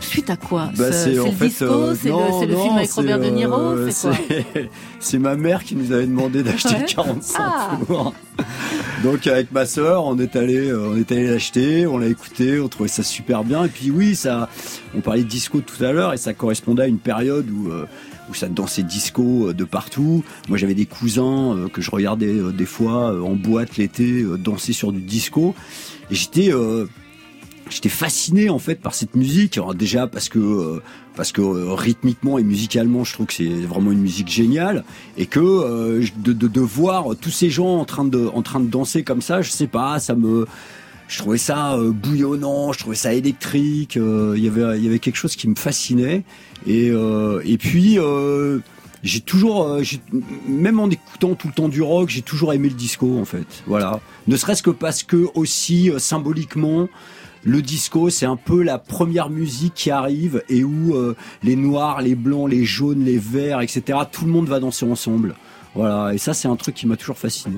suite 0.00 0.30
à 0.30 0.36
quoi 0.36 0.70
Bah, 0.76 0.92
Ce- 0.92 1.04
c'est 1.04 1.12
le 1.14 1.24
fait, 1.30 1.46
disco 1.48 1.64
euh, 1.64 1.94
C'est 2.00 2.08
le, 2.46 2.56
film 2.56 2.76
avec 2.76 2.90
Robert 2.92 3.18
De 3.20 3.26
Niro 3.30 3.54
euh, 3.58 3.90
C'est 5.00 5.18
ma 5.18 5.34
mère 5.36 5.64
qui 5.64 5.76
nous 5.76 5.92
avait 5.92 6.06
demandé 6.06 6.42
d'acheter 6.42 6.74
Ouais. 6.74 6.84
45 6.86 7.38
Ah. 7.38 7.78
Donc 9.02 9.26
avec 9.26 9.50
ma 9.52 9.64
sœur, 9.66 10.04
on 10.04 10.18
est 10.18 10.36
allé, 10.36 10.68
euh, 10.68 10.90
on 10.92 10.96
est 10.98 11.10
allé 11.12 11.28
l'acheter, 11.28 11.86
on 11.86 11.98
l'a 11.98 12.06
écouté, 12.06 12.60
on 12.60 12.68
trouvait 12.68 12.88
ça 12.88 13.02
super 13.02 13.44
bien. 13.44 13.64
Et 13.64 13.68
puis 13.68 13.90
oui, 13.90 14.14
ça, 14.14 14.48
on 14.94 15.00
parlait 15.00 15.22
de 15.22 15.28
disco 15.28 15.60
tout 15.60 15.82
à 15.84 15.92
l'heure 15.92 16.12
et 16.12 16.18
ça 16.18 16.32
correspondait 16.34 16.82
à 16.82 16.86
une 16.86 16.98
période 16.98 17.46
où 17.50 17.70
euh, 17.70 17.86
où 18.30 18.34
ça 18.34 18.48
dansait 18.48 18.82
disco 18.82 19.48
euh, 19.48 19.54
de 19.54 19.64
partout. 19.64 20.24
Moi, 20.48 20.58
j'avais 20.58 20.74
des 20.74 20.86
cousins 20.86 21.56
euh, 21.56 21.68
que 21.68 21.80
je 21.80 21.90
regardais 21.90 22.26
euh, 22.26 22.52
des 22.52 22.66
fois 22.66 23.20
en 23.22 23.34
boîte 23.34 23.76
l'été 23.76 24.24
danser 24.38 24.72
sur 24.72 24.92
du 24.92 25.00
disco. 25.00 25.54
Et 26.10 26.14
j'étais 26.14 26.52
j'étais 27.70 27.88
fasciné 27.88 28.50
en 28.50 28.58
fait 28.58 28.76
par 28.76 28.94
cette 28.94 29.14
musique. 29.14 29.56
Alors, 29.56 29.74
déjà 29.74 30.06
parce 30.06 30.28
que 30.28 30.38
euh, 30.38 30.82
parce 31.16 31.32
que 31.32 31.40
euh, 31.40 31.74
rythmiquement 31.74 32.38
et 32.38 32.42
musicalement 32.42 33.04
je 33.04 33.12
trouve 33.12 33.26
que 33.26 33.34
c'est 33.34 33.48
vraiment 33.48 33.92
une 33.92 34.00
musique 34.00 34.28
géniale. 34.28 34.84
Et 35.16 35.26
que 35.26 35.40
euh, 35.40 36.04
de, 36.16 36.32
de, 36.32 36.48
de 36.48 36.60
voir 36.60 37.16
tous 37.20 37.30
ces 37.30 37.50
gens 37.50 37.78
en 37.78 37.84
train 37.84 38.04
de 38.04 38.28
en 38.34 38.42
train 38.42 38.60
de 38.60 38.68
danser 38.68 39.02
comme 39.02 39.22
ça 39.22 39.42
je 39.42 39.50
sais 39.50 39.66
pas 39.66 39.98
ça 39.98 40.14
me 40.14 40.46
je 41.10 41.18
trouvais 41.18 41.38
ça 41.38 41.74
euh, 41.74 41.90
bouillonnant 41.92 42.72
je 42.72 42.78
trouvais 42.78 42.96
ça 42.96 43.12
électrique 43.12 43.96
euh, 43.96 44.34
il 44.36 44.44
y 44.44 44.48
avait 44.48 44.80
y 44.80 44.86
avait 44.86 44.98
quelque 44.98 45.16
chose 45.16 45.36
qui 45.36 45.48
me 45.48 45.56
fascinait 45.56 46.24
et 46.66 46.90
euh, 46.90 47.42
et 47.44 47.58
puis 47.58 47.98
euh, 47.98 48.60
j'ai 49.02 49.20
toujours, 49.20 49.66
euh, 49.66 49.82
même 50.46 50.78
en 50.78 50.88
écoutant 50.90 51.34
tout 51.34 51.48
le 51.48 51.54
temps 51.54 51.68
du 51.68 51.80
rock, 51.80 52.10
j'ai 52.10 52.22
toujours 52.22 52.52
aimé 52.52 52.68
le 52.68 52.74
disco 52.74 53.18
en 53.18 53.24
fait. 53.24 53.46
Voilà. 53.66 54.00
Ne 54.26 54.36
serait-ce 54.36 54.62
que 54.62 54.70
parce 54.70 55.02
que 55.02 55.26
aussi 55.34 55.90
symboliquement, 55.98 56.88
le 57.42 57.62
disco 57.62 58.10
c'est 58.10 58.26
un 58.26 58.36
peu 58.36 58.62
la 58.62 58.78
première 58.78 59.30
musique 59.30 59.74
qui 59.74 59.90
arrive 59.90 60.42
et 60.48 60.64
où 60.64 60.94
euh, 60.94 61.16
les 61.42 61.56
noirs, 61.56 62.02
les 62.02 62.14
blancs, 62.14 62.50
les 62.50 62.64
jaunes, 62.64 63.04
les 63.04 63.18
verts, 63.18 63.62
etc. 63.62 64.00
Tout 64.10 64.26
le 64.26 64.32
monde 64.32 64.48
va 64.48 64.60
danser 64.60 64.84
ensemble. 64.84 65.34
Voilà. 65.74 66.12
Et 66.14 66.18
ça 66.18 66.34
c'est 66.34 66.48
un 66.48 66.56
truc 66.56 66.74
qui 66.74 66.86
m'a 66.86 66.96
toujours 66.96 67.18
fasciné. 67.18 67.56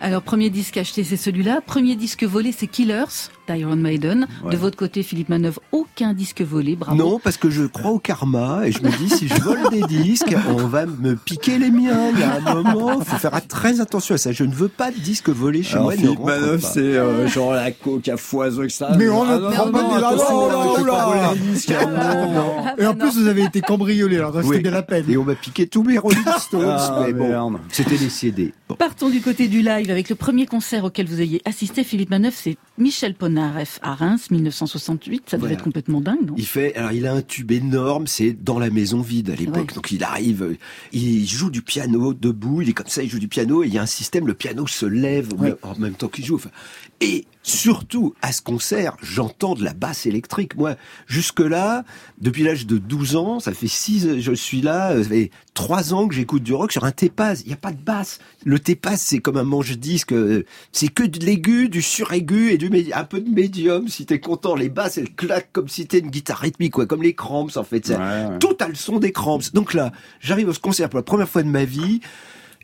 Alors, 0.00 0.22
premier 0.22 0.50
disque 0.50 0.76
acheté, 0.76 1.04
c'est 1.04 1.16
celui-là. 1.16 1.60
Premier 1.60 1.96
disque 1.96 2.24
volé, 2.24 2.52
c'est 2.52 2.66
Killers 2.66 3.30
d'Iron 3.48 3.76
Maiden. 3.76 4.26
De 4.50 4.56
votre 4.56 4.76
côté, 4.76 5.02
Philippe 5.02 5.28
Manœuvre, 5.28 5.60
aucun 5.72 6.12
disque 6.12 6.42
volé. 6.42 6.76
Bravo. 6.76 6.96
Non, 6.96 7.18
parce 7.18 7.36
que 7.36 7.50
je 7.50 7.64
crois 7.64 7.90
au 7.92 7.98
karma 7.98 8.62
et 8.66 8.72
je 8.72 8.82
me 8.82 8.90
dis 8.96 9.08
si 9.08 9.28
je 9.28 9.34
vole 9.40 9.68
des 9.70 9.82
disques, 9.82 10.34
on 10.48 10.66
va 10.66 10.86
me 10.86 11.14
piquer 11.16 11.58
les 11.58 11.70
miens. 11.70 12.10
Il 12.14 12.20
y 12.20 12.22
a 12.22 12.36
un 12.36 12.62
moment, 12.62 13.00
faut 13.00 13.16
faire 13.18 13.46
très 13.46 13.80
attention 13.80 14.14
à 14.14 14.18
ça. 14.18 14.32
Je 14.32 14.44
ne 14.44 14.52
veux 14.54 14.68
pas 14.68 14.90
de 14.90 14.98
disques 14.98 15.28
volés 15.30 15.62
chez 15.62 15.74
Alors, 15.74 15.84
moi. 15.84 15.94
ne 15.94 16.00
Philippe 16.00 16.24
Manœuvre, 16.24 16.62
c'est 16.62 16.80
euh, 16.80 17.28
genre 17.28 17.52
la 17.52 17.70
coke 17.70 18.08
à 18.08 18.16
foison 18.16 18.62
que 18.62 18.68
ça. 18.68 18.92
Mais 18.98 19.08
on 19.08 19.24
ne 19.24 19.38
non, 19.38 19.50
prend 19.50 19.70
pas 19.70 21.34
des 21.34 21.40
disque, 21.52 21.72
ah. 21.72 21.86
Ah, 21.96 22.74
Et 22.78 22.86
en 22.86 22.94
plus, 22.94 23.16
vous 23.18 23.26
avez 23.26 23.44
été 23.44 23.60
cambriolé, 23.60 24.16
alors 24.16 24.34
Oui. 24.36 24.44
c'était 24.46 24.60
bien 24.60 24.70
la 24.70 24.82
peine. 24.82 25.04
Et 25.08 25.16
on 25.16 25.24
m'a 25.24 25.34
piqué 25.34 25.66
tous 25.66 25.82
mes 25.82 25.98
Rolling 25.98 26.18
Stones. 26.38 26.64
Ah, 26.66 27.02
mais 27.06 27.12
bon, 27.12 27.52
c'était 27.70 27.96
des 27.96 28.10
CD. 28.10 28.52
Bon. 28.68 28.74
Partons 28.74 29.08
du 29.10 29.20
côté 29.20 29.48
du 29.48 29.62
live 29.62 29.90
avec 29.90 30.08
le 30.08 30.14
premier 30.16 30.46
concert 30.46 30.84
auquel 30.84 31.06
vous 31.06 31.20
ayez 31.20 31.40
assisté, 31.44 31.84
Philippe 31.84 32.10
Manœuvre, 32.10 32.36
c'est 32.36 32.56
Michel 32.78 33.14
Polnareff 33.40 33.78
à 33.82 33.94
Reims, 33.94 34.30
1968. 34.30 35.24
Ça 35.26 35.36
devait 35.36 35.40
Voilà. 35.48 35.54
être 35.54 35.62
complètement 35.64 36.00
dingue, 36.00 36.26
non? 36.26 36.34
Il 36.38 36.46
fait, 36.46 36.74
alors 36.76 36.92
il 36.92 37.06
a 37.06 37.12
un 37.12 37.20
tube 37.22 37.52
énorme, 37.52 38.06
c'est 38.06 38.32
dans 38.32 38.58
la 38.58 38.70
maison 38.70 39.00
vide 39.02 39.30
à 39.30 39.34
l'époque. 39.34 39.56
Ouais. 39.68 39.74
Donc 39.74 39.90
il 39.92 40.02
arrive, 40.02 40.42
euh, 40.42 40.56
il 40.92 41.26
joue 41.28 41.50
du 41.50 41.60
piano 41.62 42.14
debout, 42.14 42.62
il 42.62 42.70
est 42.70 42.72
comme 42.72 42.86
ça, 42.86 43.02
il 43.02 43.10
joue 43.10 43.18
du 43.18 43.28
piano 43.28 43.62
et 43.62 43.66
il 43.66 43.74
y 43.74 43.78
a 43.78 43.82
un 43.82 43.86
système, 43.86 44.26
le 44.26 44.34
piano 44.34 44.66
se 44.66 44.86
lève 44.86 45.32
Ouais. 45.38 45.54
en 45.62 45.76
même 45.78 45.94
temps 45.94 46.08
qu'il 46.08 46.24
joue. 46.24 46.36
Enfin, 46.36 46.50
et 47.00 47.26
surtout 47.42 48.14
à 48.22 48.32
ce 48.32 48.42
concert, 48.42 48.96
j'entends 49.02 49.54
de 49.54 49.62
la 49.62 49.72
basse 49.72 50.06
électrique. 50.06 50.56
Moi, 50.56 50.74
jusque 51.06 51.38
là, 51.40 51.84
depuis 52.20 52.42
l'âge 52.42 52.66
de 52.66 52.78
12 52.78 53.14
ans, 53.16 53.38
ça 53.38 53.52
fait 53.52 53.68
6 53.68 54.18
je 54.20 54.32
suis 54.32 54.62
là, 54.62 55.00
ça 55.02 55.08
fait 55.08 55.30
3 55.54 55.94
ans 55.94 56.08
que 56.08 56.14
j'écoute 56.14 56.42
du 56.42 56.54
rock 56.54 56.72
sur 56.72 56.84
un 56.84 56.90
T-Pass. 56.90 57.42
Il 57.42 57.48
n'y 57.48 57.52
a 57.52 57.58
pas 57.58 57.70
de 57.72 57.80
basse. 57.80 58.18
Le 58.44 58.58
T-Pass, 58.58 59.00
c'est 59.00 59.18
comme 59.18 59.36
un 59.36 59.44
manche-disque, 59.44 60.12
euh, 60.12 60.44
c'est 60.72 60.88
que 60.88 61.04
de 61.04 61.24
l'aigu, 61.24 61.68
du 61.68 61.82
suraigu 61.82 62.50
et 62.50 62.58
du 62.58 62.68
un 62.92 63.04
peu 63.04 63.20
de 63.20 63.30
médium. 63.30 63.86
Si 63.88 64.06
t'es 64.06 64.18
content, 64.18 64.54
les 64.56 64.68
basses, 64.68 64.98
elles 64.98 65.14
claquent 65.14 65.52
comme 65.52 65.68
si 65.68 65.86
t'es 65.86 66.00
une 66.00 66.10
guitare 66.10 66.38
rythmique, 66.38 66.72
quoi, 66.72 66.86
comme 66.86 67.02
les 67.02 67.14
cramps, 67.14 67.56
en 67.56 67.64
fait. 67.64 67.86
Ça- 67.86 67.98
Ouais, 67.98 68.30
ouais. 68.32 68.38
Tout 68.38 68.56
a 68.60 68.68
le 68.68 68.74
son 68.74 68.98
des 68.98 69.12
cramps. 69.12 69.38
Donc 69.54 69.72
là, 69.72 69.92
j'arrive 70.20 70.48
au 70.48 70.52
concert 70.54 70.88
pour 70.88 70.98
la 70.98 71.02
première 71.04 71.28
fois 71.28 71.42
de 71.42 71.48
ma 71.48 71.64
vie. 71.64 72.00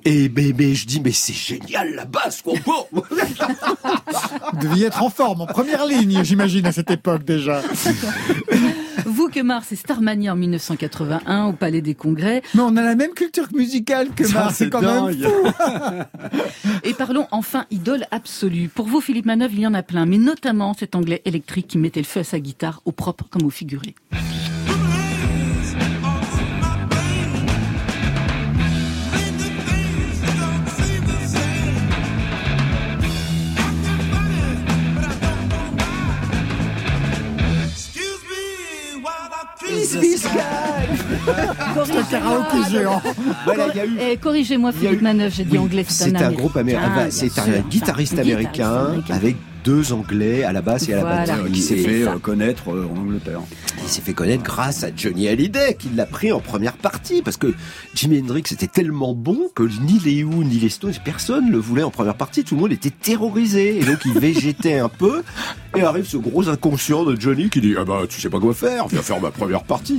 Et 0.04 0.30
mais, 0.34 0.52
mais 0.56 0.74
je 0.74 0.86
dis 0.86 1.00
mais 1.00 1.12
c'est 1.12 1.32
génial 1.32 1.94
la 1.94 2.04
basse 2.04 2.42
quoi. 2.42 2.54
Bon. 2.64 2.86
Vous 2.92 4.58
deviez 4.60 4.86
être 4.86 5.02
en 5.02 5.10
forme, 5.10 5.42
en 5.42 5.46
première 5.46 5.86
ligne, 5.86 6.22
j'imagine, 6.24 6.66
à 6.66 6.72
cette 6.72 6.90
époque 6.90 7.24
déjà. 7.24 7.62
Vous, 9.06 9.28
Kemar, 9.28 9.64
c'est 9.64 9.76
Starmania 9.76 10.32
en 10.32 10.36
1981 10.36 11.46
au 11.46 11.52
Palais 11.52 11.80
des 11.80 11.94
Congrès. 11.94 12.42
Mais 12.54 12.62
on 12.62 12.76
a 12.76 12.82
la 12.82 12.94
même 12.94 13.12
culture 13.12 13.48
musicale 13.52 14.08
que 14.14 14.24
Ça, 14.24 14.44
Mars, 14.44 14.54
c'est 14.56 14.70
quand 14.70 14.82
même 14.82 15.14
fou. 15.22 15.30
Et 16.84 16.94
parlons 16.94 17.26
enfin 17.30 17.66
idole 17.70 18.06
absolue. 18.10 18.68
Pour 18.68 18.86
vous, 18.86 19.00
Philippe 19.00 19.26
Manœuvre, 19.26 19.54
il 19.54 19.60
y 19.60 19.66
en 19.66 19.74
a 19.74 19.82
plein, 19.82 20.06
mais 20.06 20.18
notamment 20.18 20.74
cet 20.74 20.94
anglais 20.94 21.22
électrique 21.24 21.68
qui 21.68 21.78
mettait 21.78 22.00
le 22.00 22.06
feu 22.06 22.20
à 22.20 22.24
sa 22.24 22.38
guitare, 22.38 22.80
au 22.84 22.92
propre 22.92 23.26
comme 23.30 23.44
au 23.44 23.50
figuré. 23.50 23.94
Un 41.28 42.02
karaoké 42.10 42.70
géant. 42.70 43.02
Voilà, 43.44 43.66
il 43.72 43.76
y 43.76 43.80
a 43.80 43.86
eu 43.86 43.98
Eh, 44.00 44.16
Corrigez-moi, 44.16 44.70
a 44.70 44.72
Philippe 44.72 45.02
Manœuvre, 45.02 45.32
j'ai 45.34 45.44
dit 45.44 45.58
anglais. 45.58 45.84
C'est 45.88 46.16
un 46.16 46.32
groupe 46.32 46.56
américain. 46.56 46.92
Ah, 46.96 47.10
c'est 47.10 47.38
un 47.38 47.60
guitariste 47.68 48.18
Un 48.18 48.22
américain. 48.22 48.86
avec 49.10 49.36
deux 49.64 49.92
Anglais 49.92 50.44
à 50.44 50.52
la 50.52 50.62
basse 50.62 50.88
et 50.88 50.92
à 50.92 50.96
la 50.96 51.02
Voilà. 51.02 51.26
batterie. 51.26 51.50
Il 51.54 51.62
s'est 51.62 51.76
fait 51.76 52.04
ça. 52.04 52.12
euh, 52.12 52.18
connaître 52.18 52.70
euh, 52.72 52.86
en 52.92 52.98
Angleterre. 52.98 53.40
Il 53.82 53.88
s'est 53.88 54.00
fait 54.02 54.12
connaître 54.14 54.42
grâce 54.42 54.84
à 54.84 54.88
Johnny 54.94 55.28
Hallyday, 55.28 55.74
qui 55.78 55.88
l'a 55.94 56.06
pris 56.06 56.32
en 56.32 56.40
première 56.40 56.74
partie, 56.74 57.22
parce 57.22 57.36
que 57.36 57.52
Jimi 57.94 58.20
Hendrix 58.20 58.42
était 58.50 58.66
tellement 58.66 59.14
bon 59.14 59.48
que 59.54 59.62
ni 59.64 59.98
les 60.04 60.22
Who 60.24 60.44
ni 60.44 60.58
les 60.58 60.68
Stones, 60.68 60.94
personne 61.04 61.50
le 61.50 61.58
voulait 61.58 61.82
en 61.82 61.90
première 61.90 62.14
partie. 62.14 62.44
Tout 62.44 62.54
le 62.54 62.60
monde 62.62 62.72
était 62.72 62.90
terrorisé, 62.90 63.78
et 63.78 63.84
donc 63.84 63.98
il 64.04 64.12
végétait 64.18 64.78
un 64.78 64.88
peu. 64.88 65.22
Et 65.76 65.80
arrive 65.82 66.06
ce 66.06 66.18
gros 66.18 66.48
inconscient 66.50 67.04
de 67.04 67.18
Johnny 67.18 67.48
qui 67.48 67.60
dit 67.62 67.74
ah 67.78 67.84
bah 67.84 68.00
tu 68.08 68.20
sais 68.20 68.28
pas 68.28 68.38
quoi 68.38 68.52
faire, 68.52 68.88
viens 68.88 69.00
faire 69.00 69.20
ma 69.20 69.30
première 69.30 69.62
partie. 69.64 69.98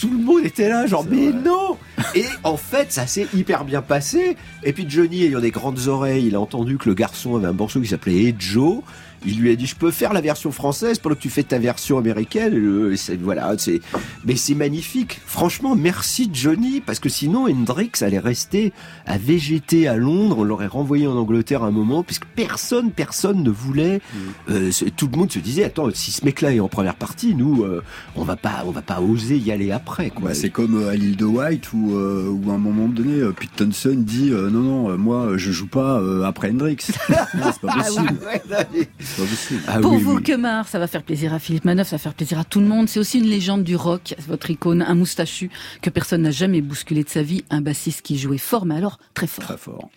Tout 0.00 0.08
le 0.10 0.18
monde 0.24 0.44
était 0.44 0.68
là, 0.68 0.86
genre 0.86 1.04
mais 1.10 1.32
non. 1.32 1.76
Et 2.14 2.24
en 2.44 2.56
fait 2.56 2.92
ça 2.92 3.06
s'est 3.08 3.26
hyper 3.34 3.64
bien 3.64 3.82
passé. 3.82 4.36
Et 4.62 4.72
puis 4.72 4.86
Johnny 4.88 5.24
ayant 5.24 5.40
des 5.40 5.50
grandes 5.50 5.88
oreilles, 5.88 6.26
il 6.28 6.36
a 6.36 6.40
entendu 6.40 6.78
que 6.78 6.88
le 6.88 6.94
garçon 6.94 7.34
avait 7.36 7.48
un 7.48 7.52
morceau 7.52 7.80
qui 7.80 7.88
s'appelait 7.88 8.14
Hey 8.22 8.34
Joe. 8.38 8.82
Il 9.26 9.38
lui 9.40 9.50
a 9.50 9.56
dit 9.56 9.66
je 9.66 9.76
peux 9.76 9.90
faire 9.90 10.12
la 10.12 10.20
version 10.20 10.50
française 10.50 10.98
pendant 10.98 11.14
que 11.14 11.20
tu 11.20 11.30
fais 11.30 11.42
ta 11.42 11.58
version 11.58 11.98
américaine. 11.98 12.54
Et 12.54 12.58
le- 12.58 12.94
voilà, 13.22 13.54
c'est 13.58 13.80
mais 14.24 14.36
c'est 14.36 14.54
magnifique. 14.54 15.20
Franchement, 15.26 15.76
merci 15.76 16.30
Johnny 16.32 16.80
parce 16.80 16.98
que 17.00 17.08
sinon 17.08 17.46
Hendrix 17.48 17.90
allait 18.00 18.18
rester 18.18 18.72
à 19.06 19.18
végéter 19.18 19.88
à 19.88 19.96
Londres. 19.96 20.38
On 20.38 20.44
l'aurait 20.44 20.66
renvoyé 20.66 21.06
en 21.06 21.16
Angleterre 21.16 21.62
un 21.64 21.70
moment 21.70 22.02
puisque 22.02 22.24
personne, 22.24 22.90
personne 22.92 23.42
ne 23.42 23.50
voulait. 23.50 24.00
Euh, 24.48 24.70
c'est- 24.70 24.94
tout 24.94 25.08
le 25.12 25.18
monde 25.18 25.30
se 25.30 25.38
disait 25.38 25.64
attends 25.64 25.88
si 25.92 26.10
ce 26.12 26.24
mec-là 26.24 26.54
est 26.54 26.60
en 26.60 26.68
première 26.68 26.94
partie, 26.96 27.34
nous 27.34 27.62
euh, 27.64 27.82
on 28.16 28.24
va 28.24 28.36
pas, 28.36 28.62
on 28.66 28.70
va 28.70 28.82
pas 28.82 29.00
oser 29.00 29.36
y 29.36 29.50
aller 29.52 29.70
après 29.70 30.10
quoi. 30.10 30.28
Bah, 30.30 30.34
c'est 30.34 30.50
comme 30.50 30.76
euh, 30.82 30.88
à 30.90 30.94
l'île 30.96 31.16
de 31.16 31.24
White 31.24 31.72
où, 31.72 31.94
euh, 31.96 32.28
où 32.28 32.50
à 32.50 32.54
un 32.54 32.58
moment 32.58 32.86
donné, 32.88 33.14
euh, 33.20 33.32
Pete 33.32 33.54
Townsend 33.56 33.96
dit 34.04 34.30
euh, 34.32 34.48
non 34.50 34.60
non, 34.60 34.90
euh, 34.90 34.96
moi 34.96 35.26
euh, 35.26 35.38
je 35.38 35.52
joue 35.52 35.66
pas 35.66 36.00
euh, 36.00 36.24
après 36.24 36.50
Hendrix. 36.50 36.78
Non, 37.34 37.46
c'est 37.52 37.60
pas 37.66 37.74
possible. 37.82 38.18
Ouais, 38.24 38.42
mais- 38.72 38.88
C'est 38.98 39.09
pas 39.16 39.22
possible. 39.22 39.62
Ah 39.66 39.80
Pour 39.80 39.92
oui, 39.92 40.02
vous, 40.02 40.16
oui. 40.16 40.22
Kemar, 40.22 40.68
ça 40.68 40.78
va 40.78 40.86
faire 40.86 41.02
plaisir 41.02 41.34
à 41.34 41.38
Philippe 41.38 41.64
Manœuvre, 41.64 41.88
ça 41.88 41.96
va 41.96 42.02
faire 42.02 42.14
plaisir 42.14 42.38
à 42.38 42.44
tout 42.44 42.60
le 42.60 42.66
monde. 42.66 42.88
C'est 42.88 43.00
aussi 43.00 43.18
une 43.18 43.26
légende 43.26 43.64
du 43.64 43.76
rock, 43.76 44.14
votre 44.28 44.50
icône, 44.50 44.82
un 44.82 44.94
moustachu 44.94 45.50
que 45.82 45.90
personne 45.90 46.22
n'a 46.22 46.30
jamais 46.30 46.60
bousculé 46.60 47.04
de 47.04 47.08
sa 47.08 47.22
vie, 47.22 47.44
un 47.50 47.60
bassiste 47.60 48.02
qui 48.02 48.18
jouait 48.18 48.38
fort, 48.38 48.66
mais 48.66 48.76
alors 48.76 48.98
très 49.14 49.26
fort. 49.26 49.44
Très 49.44 49.56
fort. 49.56 49.90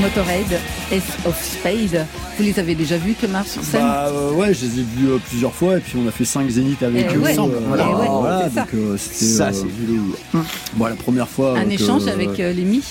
Motorhead, 0.00 0.60
S 0.92 1.02
of 1.26 1.42
Spade. 1.42 2.06
Vous 2.36 2.42
les 2.44 2.58
avez 2.58 2.74
déjà 2.74 2.98
vus, 2.98 3.14
Kemar, 3.20 3.46
sur 3.46 3.62
scène 3.64 3.80
Bah 3.80 4.08
euh, 4.08 4.32
ouais, 4.32 4.52
je 4.52 4.66
les 4.66 4.80
ai 4.80 4.82
vus 4.82 5.08
euh, 5.08 5.18
plusieurs 5.28 5.54
fois 5.54 5.78
et 5.78 5.80
puis 5.80 5.94
on 6.02 6.06
a 6.06 6.10
fait 6.10 6.24
5 6.26 6.48
zéniths 6.50 6.82
avec 6.82 7.06
Eh 7.10 7.16
eux. 7.16 7.20
ouais, 7.20 7.38
euh, 7.38 7.42
eh 7.46 7.64
voilà, 7.66 7.88
ouais, 7.96 8.06
voilà, 8.08 8.48
c'est 8.48 8.54
ça. 8.54 8.60
donc 8.62 8.74
euh, 8.74 8.96
c'était 8.98 9.24
Ça 9.24 9.52
c'est 9.52 9.62
lourd. 9.64 10.44
bon, 10.74 10.84
la 10.86 10.94
première 10.96 11.28
fois. 11.28 11.58
Un 11.58 11.70
échange 11.70 12.06
avec 12.08 12.38
euh, 12.40 12.52
Lémi 12.52 12.82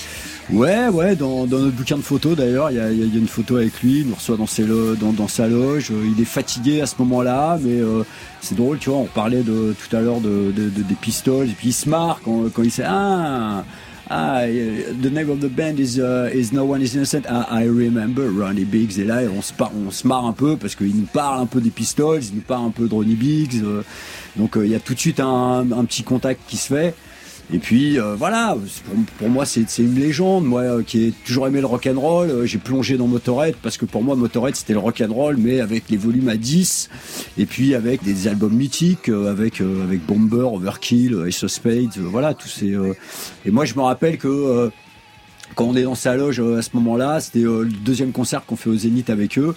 Ouais, 0.52 0.86
ouais, 0.88 1.16
dans, 1.16 1.44
dans 1.46 1.58
notre 1.58 1.74
bouquin 1.76 1.96
de 1.96 2.02
photos 2.02 2.36
d'ailleurs, 2.36 2.70
il 2.70 2.76
y 2.76 2.80
a, 2.80 2.90
y 2.92 3.18
une 3.18 3.26
photo 3.26 3.56
avec 3.56 3.80
lui, 3.82 4.00
il 4.00 4.06
nous 4.08 4.14
reçoit 4.14 4.36
dans, 4.36 4.46
ses 4.46 4.62
lo- 4.64 4.94
dans, 4.94 5.12
dans 5.12 5.26
sa 5.26 5.48
loge, 5.48 5.90
euh, 5.90 6.08
il 6.16 6.20
est 6.22 6.24
fatigué 6.26 6.80
à 6.80 6.86
ce 6.86 6.94
moment-là, 7.00 7.58
mais 7.60 7.80
euh, 7.80 8.04
c'est 8.40 8.54
drôle, 8.56 8.78
tu 8.78 8.90
vois, 8.90 8.98
on 9.00 9.06
parlait 9.06 9.42
de, 9.42 9.74
tout 9.74 9.96
à 9.96 10.00
l'heure 10.00 10.20
de, 10.20 10.52
de- 10.54 10.68
de- 10.70 10.82
des 10.82 10.94
pistoles, 10.94 11.46
et 11.48 11.52
puis 11.56 11.68
il 11.70 11.72
se 11.72 11.88
marre 11.88 12.20
quand, 12.24 12.44
quand 12.54 12.62
il 12.62 12.70
sait, 12.70 12.84
ah, 12.86 13.64
ah, 14.10 14.40
the 14.46 15.10
name 15.10 15.30
of 15.30 15.40
the 15.40 15.48
band 15.48 15.78
is, 15.78 15.98
uh, 15.98 16.30
is 16.32 16.52
No 16.52 16.64
One 16.64 16.82
is 16.82 16.94
Innocent, 16.94 17.26
ah, 17.28 17.46
I 17.50 17.64
remember 17.64 18.30
Ronnie 18.30 18.64
Biggs, 18.64 18.98
et 18.98 19.04
là 19.04 19.20
on 19.36 19.42
se, 19.42 19.52
on 19.60 19.90
se 19.90 20.06
marre 20.06 20.26
un 20.26 20.32
peu 20.32 20.56
parce 20.56 20.74
qu'il 20.74 20.94
nous 20.96 21.06
parle 21.12 21.40
un 21.40 21.46
peu 21.46 21.60
des 21.60 21.70
pistoles, 21.70 22.22
il 22.22 22.36
nous 22.36 22.42
parle 22.42 22.66
un 22.66 22.70
peu 22.70 22.88
de 22.88 22.94
Ronnie 22.94 23.16
Biggs, 23.16 23.62
euh, 23.62 23.82
donc 24.36 24.56
euh, 24.56 24.66
il 24.66 24.72
y 24.72 24.74
a 24.74 24.80
tout 24.80 24.94
de 24.94 25.00
suite 25.00 25.20
un, 25.20 25.66
un 25.72 25.84
petit 25.84 26.02
contact 26.02 26.40
qui 26.46 26.56
se 26.56 26.68
fait. 26.74 26.94
Et 27.52 27.58
puis 27.58 28.00
euh, 28.00 28.16
voilà, 28.16 28.56
pour, 28.84 28.94
pour 29.18 29.28
moi 29.28 29.46
c'est 29.46 29.78
une 29.78 29.94
légende, 29.94 30.44
moi 30.44 30.62
euh, 30.62 30.82
qui 30.82 31.04
ai 31.04 31.12
toujours 31.24 31.46
aimé 31.46 31.60
le 31.60 31.66
rock 31.66 31.86
and 31.86 32.00
roll, 32.00 32.28
euh, 32.28 32.44
j'ai 32.44 32.58
plongé 32.58 32.96
dans 32.96 33.06
Motorhead 33.06 33.54
parce 33.62 33.76
que 33.76 33.84
pour 33.84 34.02
moi 34.02 34.16
Motorhead 34.16 34.56
c'était 34.56 34.72
le 34.72 34.80
rock 34.80 35.00
and 35.00 35.12
roll 35.12 35.36
mais 35.36 35.60
avec 35.60 35.84
les 35.88 35.96
volumes 35.96 36.28
à 36.28 36.36
10 36.36 36.90
et 37.38 37.46
puis 37.46 37.76
avec 37.76 38.02
des 38.02 38.26
albums 38.26 38.52
mythiques 38.52 39.08
euh, 39.08 39.30
avec 39.30 39.60
euh, 39.60 39.84
avec 39.84 40.04
Bomber, 40.04 40.48
Overkill, 40.54 41.14
euh, 41.14 41.28
Ace 41.28 41.44
of 41.44 41.52
Spades, 41.52 41.96
voilà 41.98 42.34
tous 42.34 42.48
ces 42.48 42.76
et 43.44 43.50
moi 43.52 43.64
je 43.64 43.74
me 43.74 43.82
rappelle 43.82 44.18
que 44.18 44.70
quand 45.54 45.66
on 45.66 45.76
est 45.76 45.84
dans 45.84 45.94
sa 45.94 46.16
loge 46.16 46.40
à 46.40 46.62
ce 46.62 46.70
moment-là, 46.74 47.20
c'était 47.20 47.40
le 47.40 47.64
deuxième 47.64 48.10
concert 48.10 48.44
qu'on 48.44 48.56
fait 48.56 48.68
au 48.68 48.76
Zénith 48.76 49.08
avec 49.08 49.38
eux. 49.38 49.54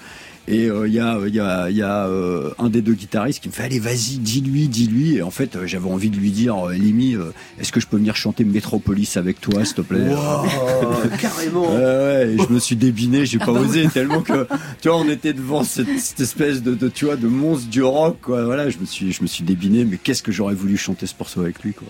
Et 0.49 0.65
euh, 0.65 0.87
il 0.87 0.93
y 0.95 0.99
a, 0.99 1.19
y 1.27 1.39
a, 1.39 1.69
y 1.69 1.83
a 1.83 2.07
euh, 2.07 2.49
un 2.57 2.69
des 2.69 2.81
deux 2.81 2.93
guitaristes 2.93 3.43
qui 3.43 3.49
me 3.49 3.53
fait 3.53 3.63
allez 3.63 3.79
vas-y 3.79 4.17
dis-lui 4.17 4.67
dis-lui 4.67 5.17
et 5.17 5.21
en 5.21 5.29
fait 5.29 5.55
euh, 5.55 5.67
j'avais 5.67 5.87
envie 5.87 6.09
de 6.09 6.15
lui 6.17 6.31
dire 6.31 6.55
euh, 6.67 6.73
euh, 6.73 7.31
est-ce 7.59 7.71
que 7.71 7.79
je 7.79 7.85
peux 7.85 7.97
venir 7.97 8.15
chanter 8.15 8.43
Metropolis 8.45 9.15
avec 9.15 9.39
toi 9.39 9.63
s'il 9.63 9.75
te 9.75 9.81
plaît? 9.81 10.09
Wow, 10.09 10.47
carrément. 11.21 11.71
Ouais, 11.75 12.35
je 12.35 12.51
me 12.51 12.57
suis 12.57 12.75
débiné, 12.75 13.27
j'ai 13.27 13.37
pas 13.37 13.53
bah 13.53 13.59
osé 13.59 13.87
tellement 13.89 14.21
que 14.21 14.47
tu 14.81 14.89
vois 14.89 14.97
on 14.97 15.07
était 15.07 15.33
devant 15.33 15.63
cette, 15.63 15.99
cette 15.99 16.19
espèce 16.19 16.63
de, 16.63 16.73
de 16.73 16.89
tu 16.89 17.05
vois 17.05 17.15
de 17.15 17.27
monstre 17.27 17.69
du 17.69 17.83
rock 17.83 18.17
quoi. 18.19 18.43
Voilà, 18.43 18.71
je 18.71 18.79
me 18.79 18.85
suis 18.85 19.11
je 19.11 19.21
me 19.21 19.27
suis 19.27 19.43
débiné 19.43 19.85
mais 19.85 19.97
qu'est-ce 19.97 20.23
que 20.23 20.31
j'aurais 20.31 20.55
voulu 20.55 20.77
chanter 20.77 21.05
ce 21.05 21.13
morceau 21.19 21.41
avec 21.41 21.61
lui 21.61 21.73
quoi? 21.73 21.87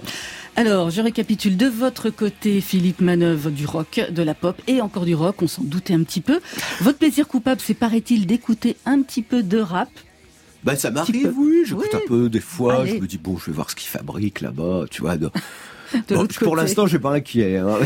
Alors, 0.59 0.89
je 0.89 1.01
récapitule 1.01 1.55
de 1.55 1.67
votre 1.67 2.09
côté, 2.09 2.59
Philippe 2.59 2.99
Manœuvre, 2.99 3.49
du 3.49 3.65
rock, 3.65 4.01
de 4.11 4.21
la 4.21 4.33
pop 4.33 4.61
et 4.67 4.81
encore 4.81 5.05
du 5.05 5.15
rock, 5.15 5.41
on 5.41 5.47
s'en 5.47 5.63
doutait 5.63 5.93
un 5.93 6.03
petit 6.03 6.19
peu. 6.19 6.41
Votre 6.81 6.97
plaisir 6.97 7.29
coupable, 7.29 7.61
c'est 7.63 7.73
paraît-il 7.73 8.25
d'écouter 8.27 8.75
un 8.85 9.01
petit 9.01 9.21
peu 9.21 9.41
de 9.41 9.57
rap. 9.57 9.87
Bah 10.65 10.75
ça 10.75 10.91
m'arrive, 10.91 11.31
oui, 11.37 11.59
j'écoute 11.65 11.85
Oui. 11.93 11.99
un 12.03 12.05
peu 12.05 12.27
des 12.29 12.41
fois, 12.41 12.81
Allez. 12.81 12.97
je 12.97 13.01
me 13.01 13.07
dis 13.07 13.17
bon, 13.17 13.37
je 13.37 13.45
vais 13.45 13.53
voir 13.53 13.69
ce 13.69 13.75
qu'ils 13.77 13.87
fabriquent 13.87 14.41
là-bas, 14.41 14.83
tu 14.91 15.01
vois. 15.01 15.15
de- 15.15 15.31
De 16.09 16.13
Bon, 16.13 16.21
l'autre 16.23 16.37
pour 16.43 16.55
l'instant, 16.57 16.83
je 16.85 16.89
suis 16.89 16.99
pas 16.99 17.13
inquiet. 17.13 17.57
hein. 17.57 17.77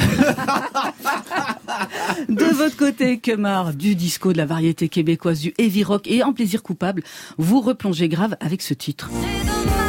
De 2.27 2.43
votre 2.45 2.75
côté, 2.75 3.19
Kemar, 3.19 3.73
du 3.75 3.95
disco, 3.95 4.33
de 4.33 4.37
la 4.37 4.45
variété 4.47 4.89
québécoise, 4.89 5.39
du 5.41 5.53
heavy 5.59 5.83
rock 5.83 6.07
et 6.07 6.21
en 6.23 6.33
plaisir 6.33 6.63
coupable, 6.63 7.03
vous 7.37 7.61
replongez 7.61 8.09
grave 8.09 8.35
avec 8.41 8.61
ce 8.63 8.73
titre. 8.73 9.09
C'est 9.21 9.82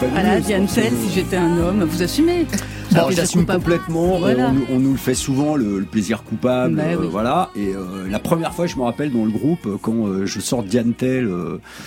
Voilà, 0.00 0.40
Diane. 0.40 0.66
Tell, 0.66 0.92
si 0.92 1.12
j'étais 1.14 1.36
un 1.36 1.56
homme, 1.58 1.82
vous 1.84 2.02
assumez 2.02 2.46
Alors 2.94 3.10
j'assume 3.10 3.44
complètement, 3.46 4.18
Voilà. 4.18 4.48
on, 4.48 4.52
nous- 4.52 4.66
on 4.70 4.78
nous 4.78 4.92
le 4.92 4.96
fait 4.98 5.14
souvent, 5.14 5.56
le, 5.56 5.78
le 5.80 5.84
plaisir 5.84 6.22
coupable, 6.22 6.76
Bah 6.76 6.82
euh, 6.92 6.96
voilà. 7.10 7.50
Et 7.56 7.74
euh, 7.74 8.08
la 8.08 8.18
première 8.18 8.54
fois, 8.54 8.66
je 8.66 8.76
me 8.76 8.82
rappelle 8.82 9.10
dans 9.12 9.24
le 9.24 9.30
groupe, 9.30 9.66
euh, 9.66 9.76
quand 9.80 10.06
euh, 10.06 10.24
je 10.26 10.38
sors 10.40 10.62
Diane 10.62 10.92
Tell, 10.94 11.28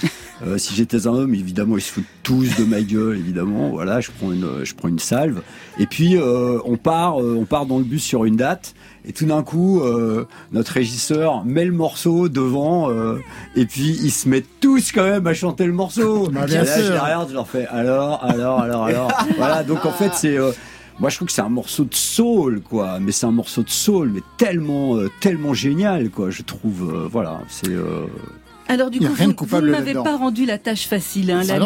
si 0.58 0.76
j'étais 0.76 1.08
un 1.08 1.12
homme, 1.14 1.34
évidemment, 1.34 1.78
ils 1.78 1.82
se 1.82 1.92
foutent 1.92 2.04
tous 2.24 2.56
de 2.58 2.66
ma 2.66 2.82
gueule, 2.82 3.18
évidemment. 3.18 3.70
Voilà, 3.70 4.02
je 4.02 4.10
prends 4.12 4.32
une, 4.32 4.64
je 4.64 4.74
prends 4.74 4.88
une 4.90 5.00
salve. 5.00 5.42
Et 5.80 5.86
puis 5.86 6.18
on 6.66 6.78
part, 6.78 7.18
on 7.18 7.46
part 7.46 7.66
dans 7.66 7.78
le 7.78 7.84
bus 7.86 8.04
sur 8.04 8.26
une 8.26 8.36
date. 8.36 8.74
Et 9.04 9.14
tout 9.14 9.26
d'un 9.26 9.42
coup, 9.42 9.82
euh, 9.82 10.28
notre 10.52 10.74
régisseur 10.74 11.44
met 11.44 11.66
le 11.66 11.72
morceau 11.72 12.30
devant, 12.30 12.92
euh, 12.92 13.18
et 13.56 13.66
puis 13.66 13.98
ils 14.04 14.12
se 14.12 14.30
mettent 14.30 14.60
tous 14.60 14.92
quand 14.92 15.04
même 15.04 15.26
à 15.26 15.34
chanter 15.34 15.66
le 15.66 15.74
morceau. 15.74 16.30
Bah, 16.30 16.42
Et 16.44 16.46
bien 16.46 16.64
là, 16.64 16.78
je 16.78 16.84
sûr. 16.84 16.94
les 16.94 17.00
regarde, 17.00 17.30
je 17.30 17.34
leur 17.34 17.48
fais 17.48 17.66
alors, 17.68 18.24
alors, 18.24 18.60
alors, 18.62 18.84
alors. 18.86 19.12
voilà, 19.38 19.64
donc 19.64 19.86
en 19.86 19.92
fait, 19.92 20.12
c'est. 20.14 20.38
euh, 20.38 20.52
moi, 21.00 21.10
je 21.10 21.16
trouve 21.16 21.28
que 21.30 21.34
c'est 21.34 21.42
un 21.42 21.50
morceau 21.50 21.84
de 21.86 21.96
soul, 21.96 22.62
quoi. 22.62 23.00
Mais 23.00 23.12
c'est 23.12 23.26
un 23.26 23.32
morceau 23.32 23.64
de 23.64 23.70
soul, 23.72 24.12
mais 24.14 24.22
tellement, 24.38 24.98
tellement 25.20 25.54
génial, 25.56 26.12
quoi. 26.12 26.30
Je 26.30 26.44
trouve, 26.44 27.08
voilà, 27.12 27.42
c'est. 27.48 27.72
Euh, 28.72 28.74
Alors 28.74 28.90
du 28.90 29.00
coup, 29.00 29.06
vous, 29.06 29.14
vous 29.38 29.62
m'avez 29.62 29.72
là-dedans. 29.94 30.04
pas 30.04 30.18
rendu 30.18 30.46
la 30.46 30.58
tâche 30.58 30.88
facile. 30.88 31.32
Hein, 31.32 31.42
Ah 31.50 31.58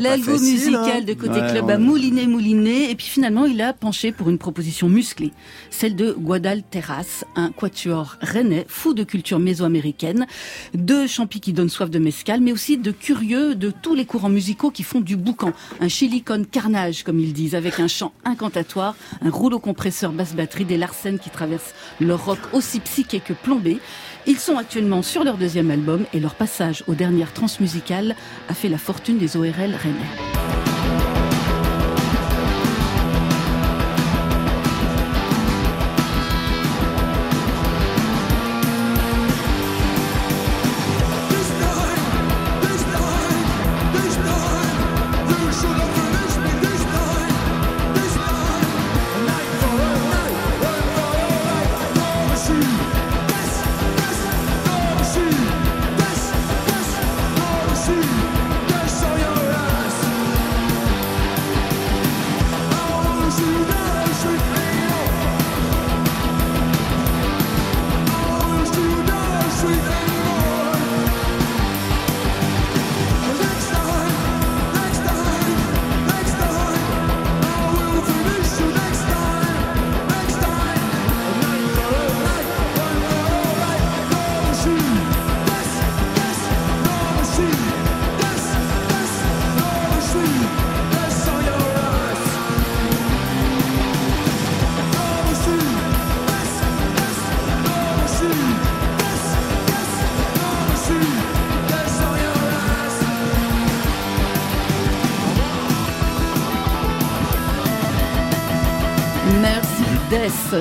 l'algo, 0.00 0.32
facile, 0.32 0.54
musical 0.54 1.02
hein. 1.02 1.04
de 1.06 1.12
côté 1.14 1.40
Ouais, 1.40 1.50
club 1.50 1.66
ouais. 1.66 1.72
a 1.74 1.78
mouliné, 1.78 2.26
mouliné, 2.26 2.90
et 2.90 2.94
puis 2.94 3.06
finalement 3.06 3.44
il 3.44 3.60
a 3.60 3.72
penché 3.72 4.12
pour 4.12 4.28
une 4.30 4.38
proposition 4.38 4.88
musclée, 4.88 5.32
celle 5.70 5.96
de 5.96 6.12
Guadal 6.12 6.62
Terras, 6.62 7.24
un 7.36 7.50
quatuor 7.50 8.16
rennais 8.20 8.64
fou 8.68 8.94
de 8.94 9.04
culture 9.04 9.38
mésoaméricaine, 9.38 10.26
de 10.74 11.06
champis 11.06 11.40
qui 11.40 11.52
donnent 11.52 11.68
soif 11.68 11.90
de 11.90 11.98
mescal, 11.98 12.40
mais 12.40 12.52
aussi 12.52 12.76
de 12.78 12.90
curieux 12.90 13.54
de 13.54 13.70
tous 13.70 13.94
les 13.94 14.04
courants 14.04 14.28
musicaux 14.28 14.70
qui 14.70 14.82
font 14.82 15.00
du 15.00 15.16
boucan, 15.16 15.52
un 15.80 15.88
chilicone 15.88 16.46
carnage 16.46 17.02
comme 17.04 17.18
ils 17.20 17.32
disent, 17.32 17.54
avec 17.54 17.80
un 17.80 17.88
chant 17.88 18.12
incantatoire, 18.24 18.94
un 19.22 19.30
rouleau 19.30 19.58
compresseur 19.58 20.12
basse 20.12 20.34
batterie, 20.34 20.64
des 20.64 20.76
Larsen 20.78 21.18
qui 21.18 21.30
traversent 21.30 21.74
leur 22.00 22.24
rock 22.24 22.38
aussi 22.52 22.80
psyché 22.80 23.20
que 23.20 23.32
plombé. 23.32 23.78
Ils 24.26 24.38
sont 24.38 24.58
actuellement 24.58 25.00
sur 25.02 25.24
leur 25.24 25.38
deuxième 25.38 25.70
album 25.70 25.89
et 26.12 26.20
leur 26.20 26.34
passage 26.34 26.84
aux 26.86 26.94
dernières 26.94 27.32
transmusicales 27.32 28.14
a 28.48 28.54
fait 28.54 28.68
la 28.68 28.78
fortune 28.78 29.18
des 29.18 29.36
ORL 29.36 29.74
rennais. 29.74 30.49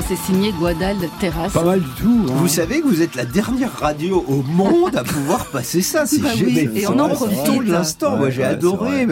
C'est 0.08 0.16
signé 0.16 0.52
Guadal 0.52 0.98
Terras. 1.20 1.50
Pas 1.50 1.64
mal 1.64 1.82
du 1.82 1.90
tout. 2.02 2.26
hein. 2.30 2.34
Vous 2.36 2.48
savez 2.48 2.82
que 2.82 2.88
vous 2.88 3.02
êtes 3.02 3.16
la 3.16 3.26
dernière 3.26 3.72
radio 3.80 4.24
au 4.28 4.42
monde 4.44 4.96
à 4.96 5.04
pouvoir 5.04 5.46
passer 5.52 5.82
ça. 5.82 6.06
C'est 6.06 6.20
Bah 6.22 6.30
oui, 6.36 6.54
génial. 6.56 6.78
et 6.78 6.88
on 6.88 7.00
en 7.00 7.10
profite. 7.10 7.66
de 7.66 7.72
l'instant. 7.72 8.18
Moi, 8.18 8.30
j'ai 8.30 8.42
ouais, 8.42 8.48
adoré. 8.48 9.08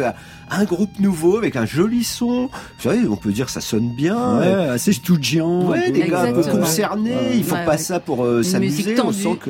Un 0.49 0.63
groupe 0.63 0.97
nouveau 0.99 1.37
avec 1.37 1.57
un 1.57 1.65
joli 1.65 2.03
son. 2.05 2.43
Vous 2.77 2.81
savez, 2.89 3.05
on 3.09 3.17
peut 3.17 3.31
dire 3.33 3.47
que 3.47 3.51
ça 3.51 3.59
sonne 3.59 3.89
bien. 3.93 4.39
Ouais, 4.39 4.47
assez 4.69 4.93
stoudgiant. 4.93 5.67
Ouais, 5.69 5.91
des 5.91 6.07
gars 6.07 6.21
un 6.21 6.31
peu 6.31 6.41
concernés, 6.43 7.11
Ouais. 7.11 7.31
ils 7.35 7.43
font 7.43 7.55
Ouais, 7.55 7.65
pas 7.65 7.71
ouais. 7.71 7.77
ça 7.77 7.99
pour 7.99 8.23
euh, 8.23 8.43
s'amuser, 8.43 8.83
musique 8.83 8.99
on 8.99 9.07
tendue. 9.07 9.23
sent 9.23 9.39
que... 9.43 9.49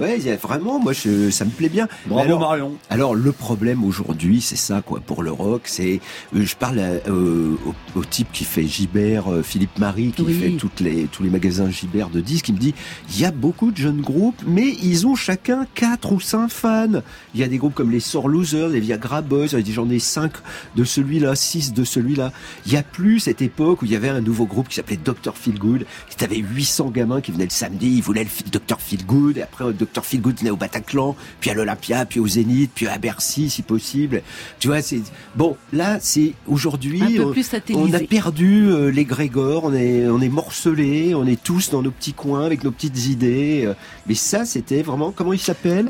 Ouais, 0.00 0.18
il 0.18 0.26
y 0.26 0.30
a 0.30 0.36
vraiment, 0.36 0.80
moi, 0.80 0.92
je, 0.92 1.30
ça 1.30 1.44
me 1.44 1.50
plaît 1.50 1.68
bien. 1.68 1.86
Bravo 2.06 2.22
alors, 2.24 2.40
Marion. 2.40 2.72
alors 2.90 3.14
le 3.14 3.30
problème 3.32 3.84
aujourd'hui, 3.84 4.40
c'est 4.40 4.56
ça 4.56 4.82
quoi 4.82 5.00
pour 5.00 5.22
le 5.22 5.30
rock, 5.30 5.62
c'est 5.66 6.00
euh, 6.34 6.44
je 6.44 6.56
parle 6.56 6.80
à- 6.80 7.08
euh, 7.08 7.54
au, 7.94 8.00
au 8.00 8.04
type 8.04 8.28
qui 8.32 8.44
fait 8.44 8.66
Gibert, 8.66 9.30
euh, 9.32 9.42
Philippe 9.42 9.78
Marie, 9.78 10.10
qui 10.10 10.22
Oui. 10.22 10.34
fait 10.34 10.50
toutes 10.52 10.80
les 10.80 11.04
tous 11.12 11.22
les 11.22 11.30
magasins 11.30 11.70
Gibert 11.70 12.08
de 12.10 12.20
disques, 12.20 12.48
il 12.48 12.54
me 12.54 12.58
dit 12.60 12.74
il 13.10 13.20
y 13.20 13.24
a 13.24 13.30
beaucoup 13.30 13.70
de 13.70 13.76
jeunes 13.76 14.00
groupes, 14.00 14.42
mais 14.46 14.68
ils 14.82 15.06
ont 15.06 15.14
chacun 15.14 15.66
quatre 15.74 16.12
ou 16.12 16.20
cinq 16.20 16.48
fans. 16.50 17.02
Il 17.34 17.40
y 17.40 17.44
a 17.44 17.48
des 17.48 17.58
groupes 17.58 17.74
comme 17.74 17.90
les 17.92 18.00
Sore 18.00 18.28
Losers, 18.28 18.68
les 18.70 18.80
Viagra 18.80 19.22
Boys, 19.22 19.46
il 19.52 19.62
dit 19.62 19.72
j'en 19.72 19.88
ai 19.90 19.98
cinq 20.00 20.32
de 20.74 20.82
celui-là, 20.84 21.36
six 21.36 21.72
de 21.72 21.84
celui-là. 21.84 22.32
Il 22.66 22.72
y 22.72 22.76
a 22.76 22.82
plus 22.82 23.20
cette 23.20 23.42
époque 23.42 23.82
où 23.82 23.84
il 23.84 23.92
y 23.92 23.96
avait 23.96 24.08
un 24.08 24.20
nouveau 24.20 24.46
groupe 24.46 24.68
qui 24.68 24.74
s'appelait 24.76 24.98
Dr 25.02 25.34
Feelgood, 25.36 25.86
qui 26.16 26.24
avait 26.24 26.38
800 26.38 26.90
gamins 26.90 27.20
qui 27.20 27.30
venaient 27.32 27.44
le 27.44 27.50
samedi, 27.50 27.94
ils 27.96 28.02
voulaient 28.02 28.24
le 28.24 28.50
Dr 28.50 28.80
Feelgood, 28.80 29.38
et 29.38 29.42
après 29.42 29.64
Dr 29.92 30.04
Feelgood 30.04 30.34
au 30.50 30.56
Bataclan, 30.56 31.16
puis 31.40 31.50
à 31.50 31.54
l'Olympia, 31.54 32.04
puis 32.06 32.20
au 32.20 32.26
Zénith, 32.26 32.70
puis 32.74 32.86
à 32.86 32.98
Bercy 32.98 33.50
si 33.50 33.62
possible. 33.62 34.22
Tu 34.58 34.68
vois, 34.68 34.82
c'est 34.82 35.00
bon. 35.36 35.56
Là, 35.72 35.98
c'est 36.00 36.32
aujourd'hui. 36.46 37.02
Un 37.02 37.06
peu 37.16 37.24
on- 37.26 37.32
plus 37.32 37.50
on 37.74 37.92
a 37.92 37.98
perdu 38.00 38.66
euh, 38.68 38.90
les 38.90 39.04
Grégor, 39.04 39.64
on 39.64 39.72
est, 39.74 40.06
on 40.06 40.20
est 40.20 40.28
morcelés, 40.28 41.14
on 41.14 41.26
est 41.26 41.42
tous 41.42 41.70
dans 41.70 41.82
nos 41.82 41.90
petits 41.90 42.12
coins 42.12 42.44
avec 42.44 42.64
nos 42.64 42.70
petites 42.70 43.06
idées. 43.06 43.64
euh, 43.66 43.74
Mais 44.06 44.14
ça, 44.14 44.44
c'était 44.44 44.82
vraiment, 44.82 45.12
comment 45.12 45.32
il 45.32 45.38
s'appelle? 45.38 45.86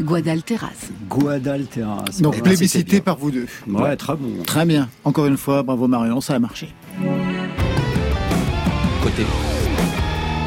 Guadalteras. 1.08 2.04
Eh 2.18 2.22
Donc 2.22 2.34
ben, 2.36 2.42
plébiscité 2.42 3.00
par 3.00 3.18
vous 3.18 3.30
deux. 3.30 3.46
Ouais, 3.68 3.96
très 3.96 4.16
bon. 4.16 4.42
Très 4.46 4.64
bien. 4.66 4.88
Encore 5.04 5.26
une 5.26 5.36
fois, 5.36 5.62
bravo 5.62 5.88
Marion, 5.88 6.20
ça 6.20 6.34
a 6.34 6.38
marché. 6.38 6.68
Côté 9.02 9.24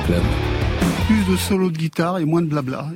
club. 0.07 0.23
Plus 1.07 1.23
de 1.23 1.37
solo 1.37 1.69
de 1.69 1.77
guitare 1.77 2.19
et 2.19 2.25
moins 2.25 2.41
de 2.41 2.47
blabla. 2.47 2.89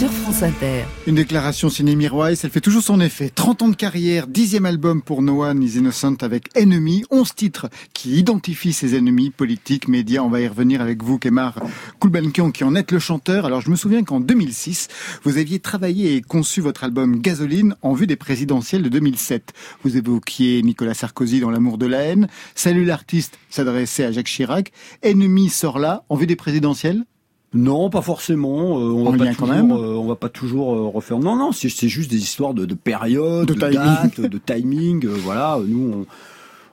Sur 0.00 0.10
France 0.10 0.42
Inter. 0.42 0.84
Une 1.06 1.16
déclaration 1.16 1.68
signée 1.68 1.94
Mirwais, 1.94 2.32
elle 2.42 2.48
fait 2.48 2.62
toujours 2.62 2.82
son 2.82 3.02
effet. 3.02 3.28
30 3.28 3.60
ans 3.60 3.68
de 3.68 3.76
carrière, 3.76 4.28
dixième 4.28 4.64
album 4.64 5.02
pour 5.02 5.20
No 5.20 5.44
One 5.44 5.62
is 5.62 5.76
Innocent 5.76 6.14
avec 6.22 6.48
Ennemis, 6.56 7.04
11 7.10 7.34
titres 7.34 7.68
qui 7.92 8.16
identifient 8.16 8.72
ses 8.72 8.96
ennemis 8.96 9.28
politiques, 9.28 9.88
médias. 9.88 10.22
On 10.22 10.30
va 10.30 10.40
y 10.40 10.48
revenir 10.48 10.80
avec 10.80 11.02
vous, 11.02 11.18
Kemar 11.18 11.60
Kulbankian, 12.00 12.50
qui 12.50 12.64
en 12.64 12.76
êtes 12.76 12.92
le 12.92 12.98
chanteur. 12.98 13.44
Alors 13.44 13.60
je 13.60 13.68
me 13.68 13.76
souviens 13.76 14.02
qu'en 14.02 14.20
2006, 14.20 14.88
vous 15.22 15.36
aviez 15.36 15.58
travaillé 15.58 16.14
et 16.14 16.22
conçu 16.22 16.62
votre 16.62 16.82
album 16.82 17.20
Gasoline 17.20 17.76
en 17.82 17.92
vue 17.92 18.06
des 18.06 18.16
présidentielles 18.16 18.82
de 18.82 18.88
2007. 18.88 19.52
Vous 19.84 19.98
évoquiez 19.98 20.62
Nicolas 20.62 20.94
Sarkozy 20.94 21.40
dans 21.40 21.50
L'amour 21.50 21.76
de 21.76 21.84
la 21.84 21.98
haine. 21.98 22.28
Salut 22.54 22.86
l'artiste 22.86 23.38
s'adressait 23.50 24.04
à 24.04 24.12
Jacques 24.12 24.28
Chirac. 24.28 24.72
Ennemis 25.02 25.50
sort 25.50 25.78
là 25.78 26.04
en 26.08 26.16
vue 26.16 26.26
des 26.26 26.36
présidentielles? 26.36 27.04
Non, 27.52 27.90
pas 27.90 28.00
forcément. 28.02 28.78
euh, 28.78 28.92
on 28.92 29.06
En 29.06 29.10
va 29.12 29.18
pas 29.18 29.34
toujours, 29.34 29.78
euh, 29.82 29.94
on 29.96 30.06
va 30.06 30.14
pas 30.16 30.28
toujours 30.28 30.74
euh, 30.74 30.86
refaire. 30.88 31.18
Non, 31.18 31.36
non, 31.36 31.50
c'est 31.52 31.68
c'est 31.68 31.88
juste 31.88 32.10
des 32.10 32.18
histoires 32.18 32.54
de, 32.54 32.64
de 32.64 32.74
période, 32.74 33.48
De 33.48 33.54
de, 33.54 33.58
timing. 33.60 33.74
date, 33.74 34.20
de 34.20 34.38
timing. 34.38 35.04
euh, 35.06 35.14
voilà, 35.24 35.58
nous, 35.66 36.06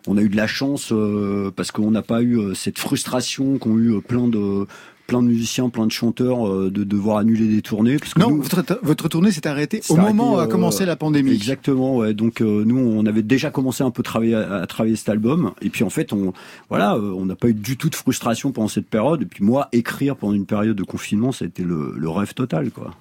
on, 0.08 0.14
on 0.14 0.18
a 0.18 0.22
eu 0.22 0.30
de 0.30 0.38
la 0.38 0.46
chance 0.48 0.92
euh, 0.92 1.52
parce 1.56 1.72
qu'on 1.72 1.90
n'a 1.92 2.04
pas 2.04 2.22
eu 2.22 2.38
euh, 2.38 2.54
cette 2.54 2.78
frustration 2.78 3.58
qu'ont 3.58 3.78
eu 3.78 3.96
euh, 3.96 4.02
plein 4.02 4.28
de 4.28 4.68
plein 5.08 5.22
de 5.24 5.28
musiciens, 5.28 5.70
plein 5.70 5.86
de 5.88 5.92
chanteurs 5.92 6.48
euh, 6.48 6.70
de 6.70 6.84
devoir 6.84 7.18
annuler 7.18 7.48
des 7.48 7.62
tournées. 7.62 7.98
Parce 7.98 8.14
que 8.14 8.20
Non, 8.20 8.30
nous- 8.32 8.42
votre, 8.44 8.80
votre 8.84 9.08
tournée 9.10 9.32
s'est 9.32 9.48
arrêtée 9.48 9.82
au 9.90 9.96
moment 9.96 10.34
où 10.36 10.38
a 10.38 10.44
euh, 10.44 10.48
commencé 10.48 10.86
la 10.86 10.96
pandémie. 10.96 11.32
Exactement, 11.32 11.98
ouais. 11.98 12.14
Donc 12.14 12.42
euh, 12.42 12.64
nous, 12.66 12.78
on 12.78 13.06
avait 13.06 13.24
déjà 13.24 13.50
commencé 13.50 13.84
un 13.84 13.92
peu 13.92 14.04
travailler 14.04 14.36
à, 14.36 14.56
à 14.58 14.68
travailler 14.68 14.96
cet 14.96 15.10
album, 15.10 15.52
et 15.62 15.70
puis 15.70 15.84
en 15.84 15.90
fait, 15.90 16.14
on 16.14 16.34
voilà, 16.70 16.98
on 16.98 17.26
n'a 17.26 17.36
pas 17.36 17.48
eu 17.50 17.54
du 17.54 17.78
tout 17.78 17.90
de 17.90 17.96
frustration 17.96 18.52
pendant 18.52 18.68
cette 18.68 18.88
période. 18.88 19.22
Et 19.22 19.26
puis 19.26 19.44
moi, 19.44 19.70
écrire 19.72 20.16
pendant 20.16 20.34
une 20.34 20.46
période 20.46 20.76
de 20.76 20.84
confinement, 20.84 21.32
ça 21.32 21.46
a 21.46 21.48
été 21.48 21.64
le, 21.64 21.94
le 21.98 22.10
rêve 22.10 22.34
total, 22.34 22.72
quoi. 22.72 22.92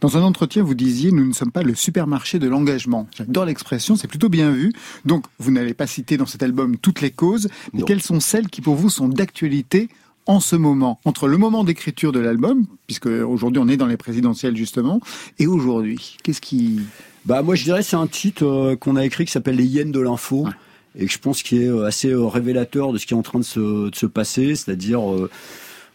Dans 0.00 0.16
un 0.16 0.22
entretien, 0.22 0.62
vous 0.62 0.74
disiez 0.74 1.12
Nous 1.12 1.26
ne 1.26 1.32
sommes 1.32 1.52
pas 1.52 1.62
le 1.62 1.74
supermarché 1.74 2.38
de 2.38 2.48
l'engagement. 2.48 3.06
J'adore 3.16 3.44
l'expression, 3.44 3.96
c'est 3.96 4.08
plutôt 4.08 4.28
bien 4.28 4.50
vu. 4.50 4.72
Donc, 5.04 5.24
vous 5.38 5.50
n'allez 5.50 5.74
pas 5.74 5.86
citer 5.86 6.16
dans 6.16 6.26
cet 6.26 6.42
album 6.42 6.76
toutes 6.78 7.00
les 7.02 7.10
causes, 7.10 7.48
mais 7.72 7.80
Non. 7.80 7.86
quelles 7.86 8.02
sont 8.02 8.20
celles 8.20 8.48
qui 8.48 8.60
pour 8.62 8.76
vous 8.76 8.88
sont 8.88 9.08
d'actualité 9.08 9.88
en 10.30 10.38
ce 10.38 10.54
moment 10.54 11.00
Entre 11.04 11.26
le 11.26 11.36
moment 11.36 11.64
d'écriture 11.64 12.12
de 12.12 12.20
l'album, 12.20 12.64
puisque 12.86 13.06
aujourd'hui 13.06 13.60
on 13.60 13.68
est 13.68 13.76
dans 13.76 13.88
les 13.88 13.96
présidentielles 13.96 14.56
justement, 14.56 15.00
et 15.40 15.48
aujourd'hui, 15.48 16.16
qu'est-ce 16.22 16.40
qui. 16.40 16.80
Bah 17.26 17.42
moi, 17.42 17.56
je 17.56 17.64
dirais 17.64 17.82
c'est 17.82 17.96
un 17.96 18.06
titre 18.06 18.46
euh, 18.46 18.76
qu'on 18.76 18.94
a 18.94 19.04
écrit 19.04 19.24
qui 19.24 19.32
s'appelle 19.32 19.56
Les 19.56 19.66
hyènes 19.66 19.90
de 19.90 20.00
l'info. 20.00 20.44
Ouais. 20.44 20.52
Et 20.98 21.06
que 21.06 21.12
je 21.12 21.18
pense 21.18 21.42
qui 21.42 21.62
est 21.62 21.68
euh, 21.68 21.84
assez 21.84 22.10
euh, 22.10 22.26
révélateur 22.26 22.92
de 22.92 22.98
ce 22.98 23.06
qui 23.06 23.14
est 23.14 23.16
en 23.16 23.22
train 23.22 23.40
de 23.40 23.44
se, 23.44 23.90
de 23.90 23.94
se 23.94 24.06
passer, 24.06 24.54
c'est-à-dire 24.54 25.08
euh, 25.12 25.30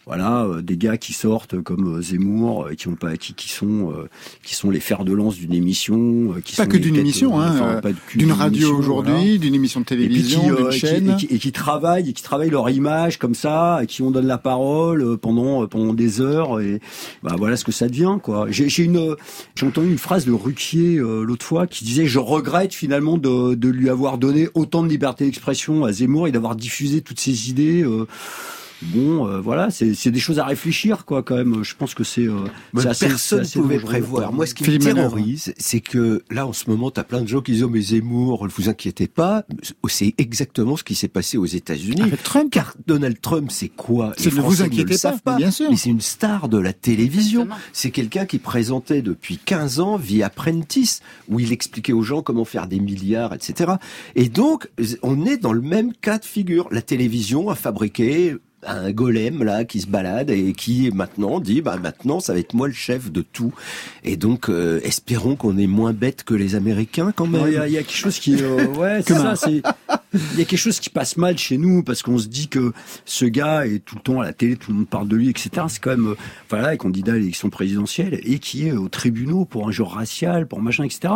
voilà, 0.06 0.44
euh, 0.44 0.62
des 0.62 0.76
gars 0.76 0.96
qui 0.96 1.12
sortent 1.12 1.60
comme 1.60 1.96
euh, 1.96 2.00
Zemmour, 2.00 2.66
euh, 2.66 2.74
qui 2.74 2.86
ont 2.86 2.94
pas, 2.94 3.16
qui, 3.16 3.34
qui 3.34 3.48
sont, 3.48 3.90
euh, 3.90 4.08
qui 4.44 4.54
sont 4.54 4.70
les 4.70 4.78
fers 4.78 5.04
de 5.04 5.12
lance 5.12 5.36
d'une 5.36 5.52
émission, 5.52 5.96
euh, 6.36 6.40
qui 6.40 6.54
Pas 6.54 6.62
sont 6.62 6.68
que 6.68 6.76
d'une 6.76 6.94
émission, 6.94 7.40
hein, 7.40 7.78
enfin, 7.78 7.90
d'une 8.14 8.30
radio 8.30 8.76
aujourd'hui, 8.76 9.12
voilà. 9.12 9.38
d'une 9.38 9.54
émission 9.56 9.80
de 9.80 9.84
télévision, 9.86 10.42
d'une 10.54 10.70
chaîne. 10.70 11.10
et 11.10 11.16
qui, 11.16 11.26
et 11.26 11.38
qui 11.40 11.50
travaillent, 11.50 12.08
et 12.08 12.12
qui 12.12 12.22
travaillent 12.22 12.50
leur 12.50 12.70
image 12.70 13.18
comme 13.18 13.34
ça, 13.34 13.80
et 13.82 13.86
qui 13.86 14.00
on 14.02 14.12
donne 14.12 14.28
la 14.28 14.38
parole 14.38 15.18
pendant 15.18 15.66
pendant 15.66 15.92
des 15.92 16.20
heures, 16.20 16.60
et 16.60 16.80
bah 17.24 17.34
voilà 17.36 17.56
ce 17.56 17.64
que 17.64 17.72
ça 17.72 17.88
devient 17.88 18.18
quoi. 18.22 18.46
J'ai 18.48 18.68
j'ai 18.68 18.84
une, 18.84 19.16
j'ai 19.56 19.66
entendu 19.66 19.88
une 19.90 19.98
phrase 19.98 20.24
de 20.24 20.32
Ruquier 20.32 20.98
euh, 20.98 21.24
l'autre 21.24 21.44
fois 21.44 21.66
qui 21.66 21.84
disait 21.84 22.06
je 22.06 22.20
regrette 22.20 22.72
finalement 22.74 23.18
de 23.18 23.54
de 23.54 23.68
lui 23.68 23.90
avoir 23.90 24.18
donné 24.18 24.48
autant 24.54 24.84
de 24.84 24.88
liberté 24.88 25.24
d'expression 25.24 25.84
à 25.84 25.90
Zemmour 25.92 26.28
et 26.28 26.32
d'avoir 26.32 26.54
diffusé 26.54 27.00
toutes 27.00 27.18
ses 27.18 27.50
idées. 27.50 27.82
euh, 27.82 28.06
Bon, 28.82 29.26
euh, 29.26 29.40
voilà, 29.40 29.70
c'est 29.70 29.94
c'est 29.94 30.10
des 30.10 30.20
choses 30.20 30.38
à 30.38 30.44
réfléchir, 30.44 31.06
quoi, 31.06 31.22
quand 31.22 31.36
même. 31.36 31.62
Je 31.64 31.74
pense 31.74 31.94
que 31.94 32.04
c'est. 32.04 32.26
euh, 32.26 32.44
personne 32.74 33.40
ne 33.42 33.60
pouvait 33.62 33.78
prévoir. 33.78 34.32
Moi, 34.32 34.46
ce 34.46 34.54
qui 34.54 34.64
Philippe 34.64 34.84
me 34.84 34.92
terrorise, 34.92 35.54
c'est 35.56 35.80
que 35.80 36.22
là, 36.30 36.46
en 36.46 36.52
ce 36.52 36.68
moment, 36.68 36.90
tu 36.90 37.00
as 37.00 37.04
plein 37.04 37.22
de 37.22 37.26
gens 37.28 37.40
qui 37.40 37.52
disent, 37.52 37.62
oh, 37.64 37.70
mais 37.70 37.80
Zemmour, 37.80 38.46
vous 38.48 38.68
inquiétez 38.68 39.06
pas. 39.06 39.44
C'est 39.88 40.14
exactement 40.18 40.76
ce 40.76 40.84
qui 40.84 40.94
s'est 40.94 41.08
passé 41.08 41.38
aux 41.38 41.46
États-Unis. 41.46 42.02
Avec 42.02 42.22
Trump. 42.22 42.50
Car 42.50 42.74
Donald 42.86 43.20
Trump, 43.20 43.50
c'est 43.50 43.68
quoi? 43.68 44.12
C'est 44.18 44.30
Les 44.30 44.36
ne 44.36 44.42
vous 44.42 44.62
inquiétez 44.62 44.92
le 44.92 44.98
savent 44.98 45.22
pas, 45.22 45.36
bien 45.36 45.50
sûr. 45.50 45.70
Mais 45.70 45.76
c'est 45.76 45.90
une 45.90 46.00
star 46.00 46.48
de 46.48 46.58
la 46.58 46.72
télévision. 46.72 47.48
C'est 47.72 47.90
quelqu'un 47.90 48.26
qui 48.26 48.38
présentait 48.38 49.02
depuis 49.02 49.38
15 49.38 49.80
ans 49.80 49.96
via 49.96 50.26
Apprentice, 50.26 51.00
où 51.28 51.40
il 51.40 51.52
expliquait 51.52 51.92
aux 51.92 52.02
gens 52.02 52.20
comment 52.20 52.44
faire 52.44 52.66
des 52.66 52.80
milliards, 52.80 53.32
etc. 53.32 53.72
Et 54.16 54.28
donc, 54.28 54.68
on 55.02 55.24
est 55.24 55.38
dans 55.38 55.52
le 55.52 55.62
même 55.62 55.92
cas 55.94 56.18
de 56.18 56.24
figure. 56.24 56.68
La 56.70 56.82
télévision 56.82 57.48
a 57.48 57.54
fabriqué 57.54 58.36
un 58.66 58.90
golem 58.92 59.42
là 59.42 59.64
qui 59.64 59.80
se 59.80 59.86
balade 59.86 60.30
et 60.30 60.52
qui 60.52 60.90
maintenant 60.94 61.40
dit 61.40 61.60
bah 61.62 61.76
maintenant 61.82 62.20
ça 62.20 62.32
va 62.32 62.38
être 62.40 62.54
moi 62.54 62.68
le 62.68 62.74
chef 62.74 63.10
de 63.12 63.22
tout 63.22 63.52
et 64.04 64.16
donc 64.16 64.48
euh, 64.48 64.80
espérons 64.82 65.36
qu'on 65.36 65.56
est 65.58 65.66
moins 65.66 65.92
bête 65.92 66.24
que 66.24 66.34
les 66.34 66.54
Américains 66.54 67.12
quand 67.14 67.26
même 67.26 67.42
Il 67.46 67.54
y, 67.54 67.56
a- 67.56 67.66
il 67.68 67.72
y 67.74 67.78
a 67.78 67.82
quelque 67.82 67.96
chose 67.96 68.18
qui, 68.18 68.36
euh, 68.42 68.66
ouais, 68.78 69.02
c'est 69.06 69.14
ça. 69.14 69.36
C'est, 69.36 69.62
il 70.32 70.38
y 70.38 70.42
a 70.42 70.44
quelque 70.44 70.56
chose 70.56 70.80
qui 70.80 70.90
passe 70.90 71.16
mal 71.16 71.36
chez 71.38 71.58
nous 71.58 71.82
parce 71.82 72.02
qu'on 72.02 72.18
se 72.18 72.26
dit 72.28 72.48
que 72.48 72.72
ce 73.04 73.24
gars 73.24 73.66
est 73.66 73.84
tout 73.84 73.96
le 73.96 74.00
temps 74.02 74.20
à 74.20 74.24
la 74.24 74.32
télé, 74.32 74.56
tout 74.56 74.70
le 74.72 74.78
monde 74.78 74.88
parle 74.88 75.08
de 75.08 75.16
lui, 75.16 75.28
etc. 75.28 75.50
C'est 75.68 75.80
quand 75.80 75.90
même, 75.90 76.08
euh, 76.08 76.16
voilà, 76.48 76.74
est 76.74 76.76
candidat 76.76 77.12
à 77.12 77.16
l'élection 77.16 77.50
présidentielle 77.50 78.20
et 78.24 78.38
qui 78.38 78.66
est 78.66 78.72
aux 78.72 78.88
tribunaux 78.88 79.44
pour 79.44 79.68
un 79.68 79.70
genre 79.72 79.94
racial, 79.94 80.46
pour 80.46 80.60
machin, 80.62 80.84
etc. 80.84 81.12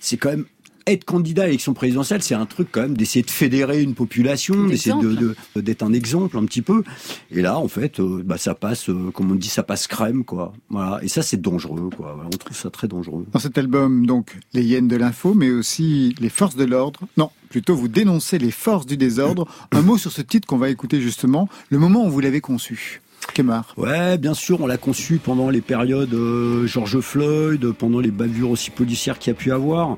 C'est 0.00 0.16
quand 0.16 0.30
même 0.30 0.44
être 0.86 1.04
candidat 1.04 1.42
à 1.42 1.46
l'élection 1.46 1.74
présidentielle, 1.74 2.22
c'est 2.22 2.34
un 2.34 2.46
truc 2.46 2.68
quand 2.70 2.82
même 2.82 2.96
d'essayer 2.96 3.24
de 3.24 3.30
fédérer 3.30 3.82
une 3.82 3.94
population, 3.94 4.66
d'essayer 4.66 4.94
de, 5.00 5.08
D'exemple. 5.14 5.36
de- 5.56 5.60
d'être 5.60 5.82
un 5.82 5.92
exemple 5.92 6.36
un 6.38 6.44
petit 6.44 6.62
peu. 6.62 6.82
Et 7.30 7.42
là, 7.42 7.58
en 7.58 7.68
fait, 7.68 7.98
euh, 8.00 8.22
bah, 8.24 8.38
ça 8.38 8.54
passe, 8.54 8.88
euh, 8.88 9.10
comme 9.12 9.30
on 9.32 9.34
dit, 9.34 9.48
ça 9.48 9.62
passe 9.62 9.86
crème, 9.86 10.24
quoi. 10.24 10.52
Voilà. 10.70 11.00
Et 11.02 11.08
ça, 11.08 11.22
c'est 11.22 11.40
dangereux, 11.40 11.90
quoi. 11.96 12.12
Voilà, 12.14 12.28
on 12.32 12.36
trouve 12.36 12.56
ça 12.56 12.70
très 12.70 12.88
dangereux. 12.88 13.26
Dans 13.32 13.38
cet 13.40 13.58
album, 13.58 14.06
donc, 14.06 14.36
les 14.52 14.62
hyènes 14.64 14.88
de 14.88 14.96
l'info, 14.96 15.34
mais 15.34 15.50
aussi 15.50 16.14
les 16.20 16.28
forces 16.28 16.56
de 16.56 16.64
l'ordre. 16.64 17.00
Non, 17.16 17.30
plutôt 17.50 17.74
vous 17.74 17.88
dénoncez 17.88 18.38
les 18.38 18.50
forces 18.50 18.86
du 18.86 18.96
désordre. 18.96 19.46
Un 19.72 19.82
mot 19.82 19.98
sur 19.98 20.12
ce 20.12 20.22
titre 20.22 20.46
qu'on 20.46 20.58
va 20.58 20.70
écouter 20.70 21.00
justement, 21.00 21.48
le 21.70 21.78
moment 21.78 22.06
où 22.06 22.10
vous 22.10 22.20
l'avez 22.20 22.40
conçu. 22.40 23.00
Kemar. 23.34 23.74
Ouais, 23.76 24.18
bien 24.18 24.34
sûr, 24.34 24.60
on 24.60 24.66
l'a 24.68 24.76
conçu 24.76 25.18
pendant 25.18 25.50
les 25.50 25.60
périodes 25.60 26.14
euh, 26.14 26.66
George 26.68 27.00
Floyd, 27.00 27.72
pendant 27.72 27.98
les 27.98 28.12
bavures 28.12 28.50
aussi 28.50 28.70
policières 28.70 29.18
qu'il 29.18 29.32
y 29.32 29.36
a 29.36 29.38
pu 29.38 29.50
avoir. 29.50 29.96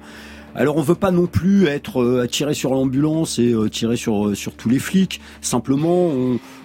Alors 0.58 0.76
on 0.76 0.82
veut 0.82 0.96
pas 0.96 1.12
non 1.12 1.28
plus 1.28 1.68
être 1.68 2.02
euh, 2.02 2.24
à 2.24 2.26
tirer 2.26 2.52
sur 2.52 2.74
l'ambulance 2.74 3.38
et 3.38 3.52
euh, 3.52 3.68
tirer 3.68 3.96
sur 3.96 4.26
euh, 4.26 4.34
sur 4.34 4.54
tous 4.54 4.68
les 4.68 4.80
flics. 4.80 5.20
Simplement, 5.40 6.10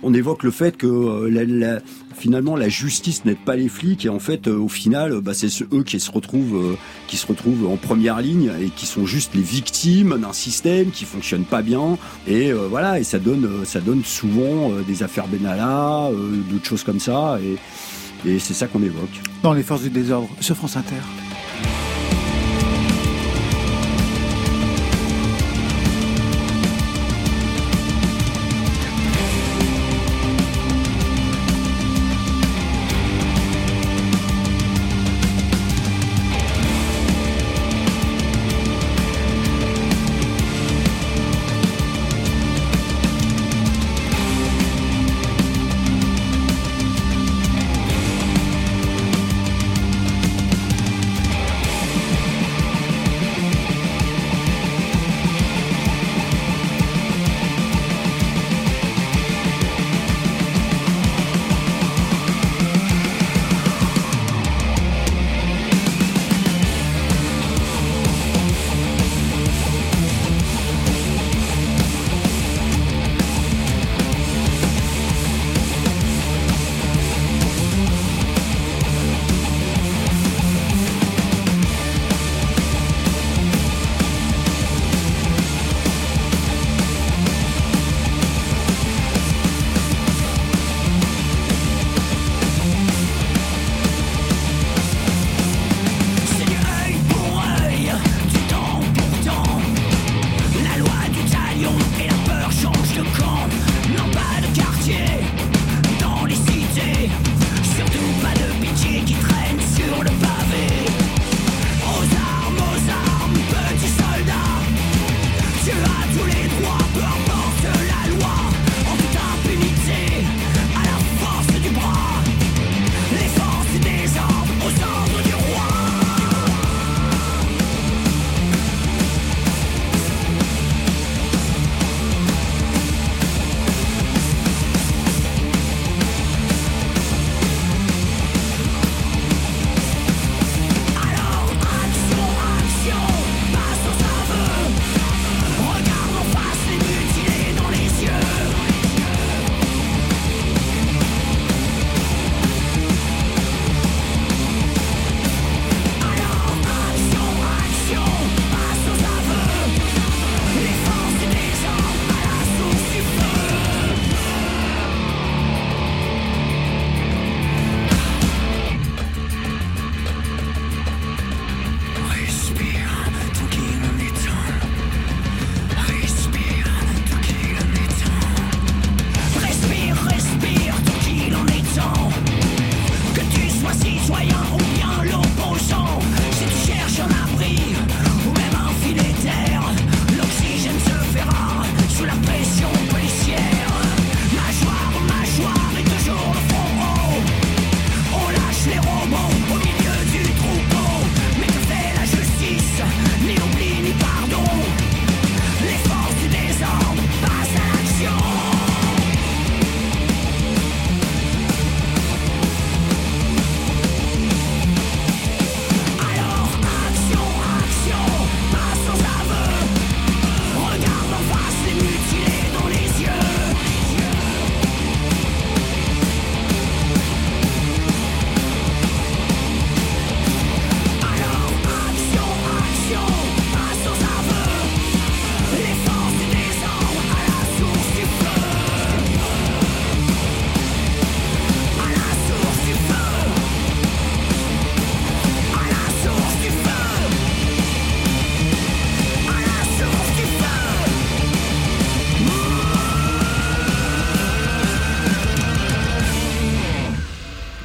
on, 0.01 0.13
évoque 0.15 0.41
le 0.41 0.49
fait 0.49 0.75
que 0.75 0.87
euh, 0.87 1.79
finalement 2.15 2.55
la 2.55 2.69
justice 2.69 3.23
n'aide 3.23 3.37
pas 3.37 3.55
les 3.55 3.69
flics 3.69 4.03
et 4.03 4.09
en 4.09 4.17
fait 4.17 4.47
euh, 4.47 4.57
au 4.57 4.67
final, 4.67 5.21
bah, 5.21 5.35
c'est 5.35 5.47
eux 5.71 5.83
qui 5.83 5.99
se 5.99 6.09
retrouvent 6.09 6.75
qui 7.05 7.17
se 7.17 7.27
retrouvent 7.27 7.69
en 7.71 7.77
première 7.77 8.19
ligne 8.19 8.51
et 8.59 8.69
qui 8.69 8.87
sont 8.87 9.05
juste 9.05 9.35
les 9.35 9.43
victimes 9.43 10.17
d'un 10.19 10.33
système 10.33 10.89
qui 10.89 11.05
fonctionne 11.05 11.45
pas 11.45 11.61
bien. 11.61 11.99
Et 12.27 12.51
voilà, 12.51 12.99
et 12.99 13.03
ça 13.03 13.19
donne 13.19 13.63
ça 13.63 13.79
donne 13.79 14.03
souvent 14.03 14.71
des 14.87 15.03
affaires 15.03 15.27
Benalla, 15.27 16.09
d'autres 16.49 16.65
choses 16.65 16.83
comme 16.83 16.99
ça 16.99 17.37
et 17.43 17.57
et 18.27 18.39
c'est 18.39 18.55
ça 18.55 18.65
qu'on 18.65 18.81
évoque. 18.81 19.21
Dans 19.43 19.53
les 19.53 19.63
forces 19.63 19.83
du 19.83 19.89
désordre, 19.91 20.29
sur 20.39 20.55
France 20.55 20.77
Inter. 20.77 20.95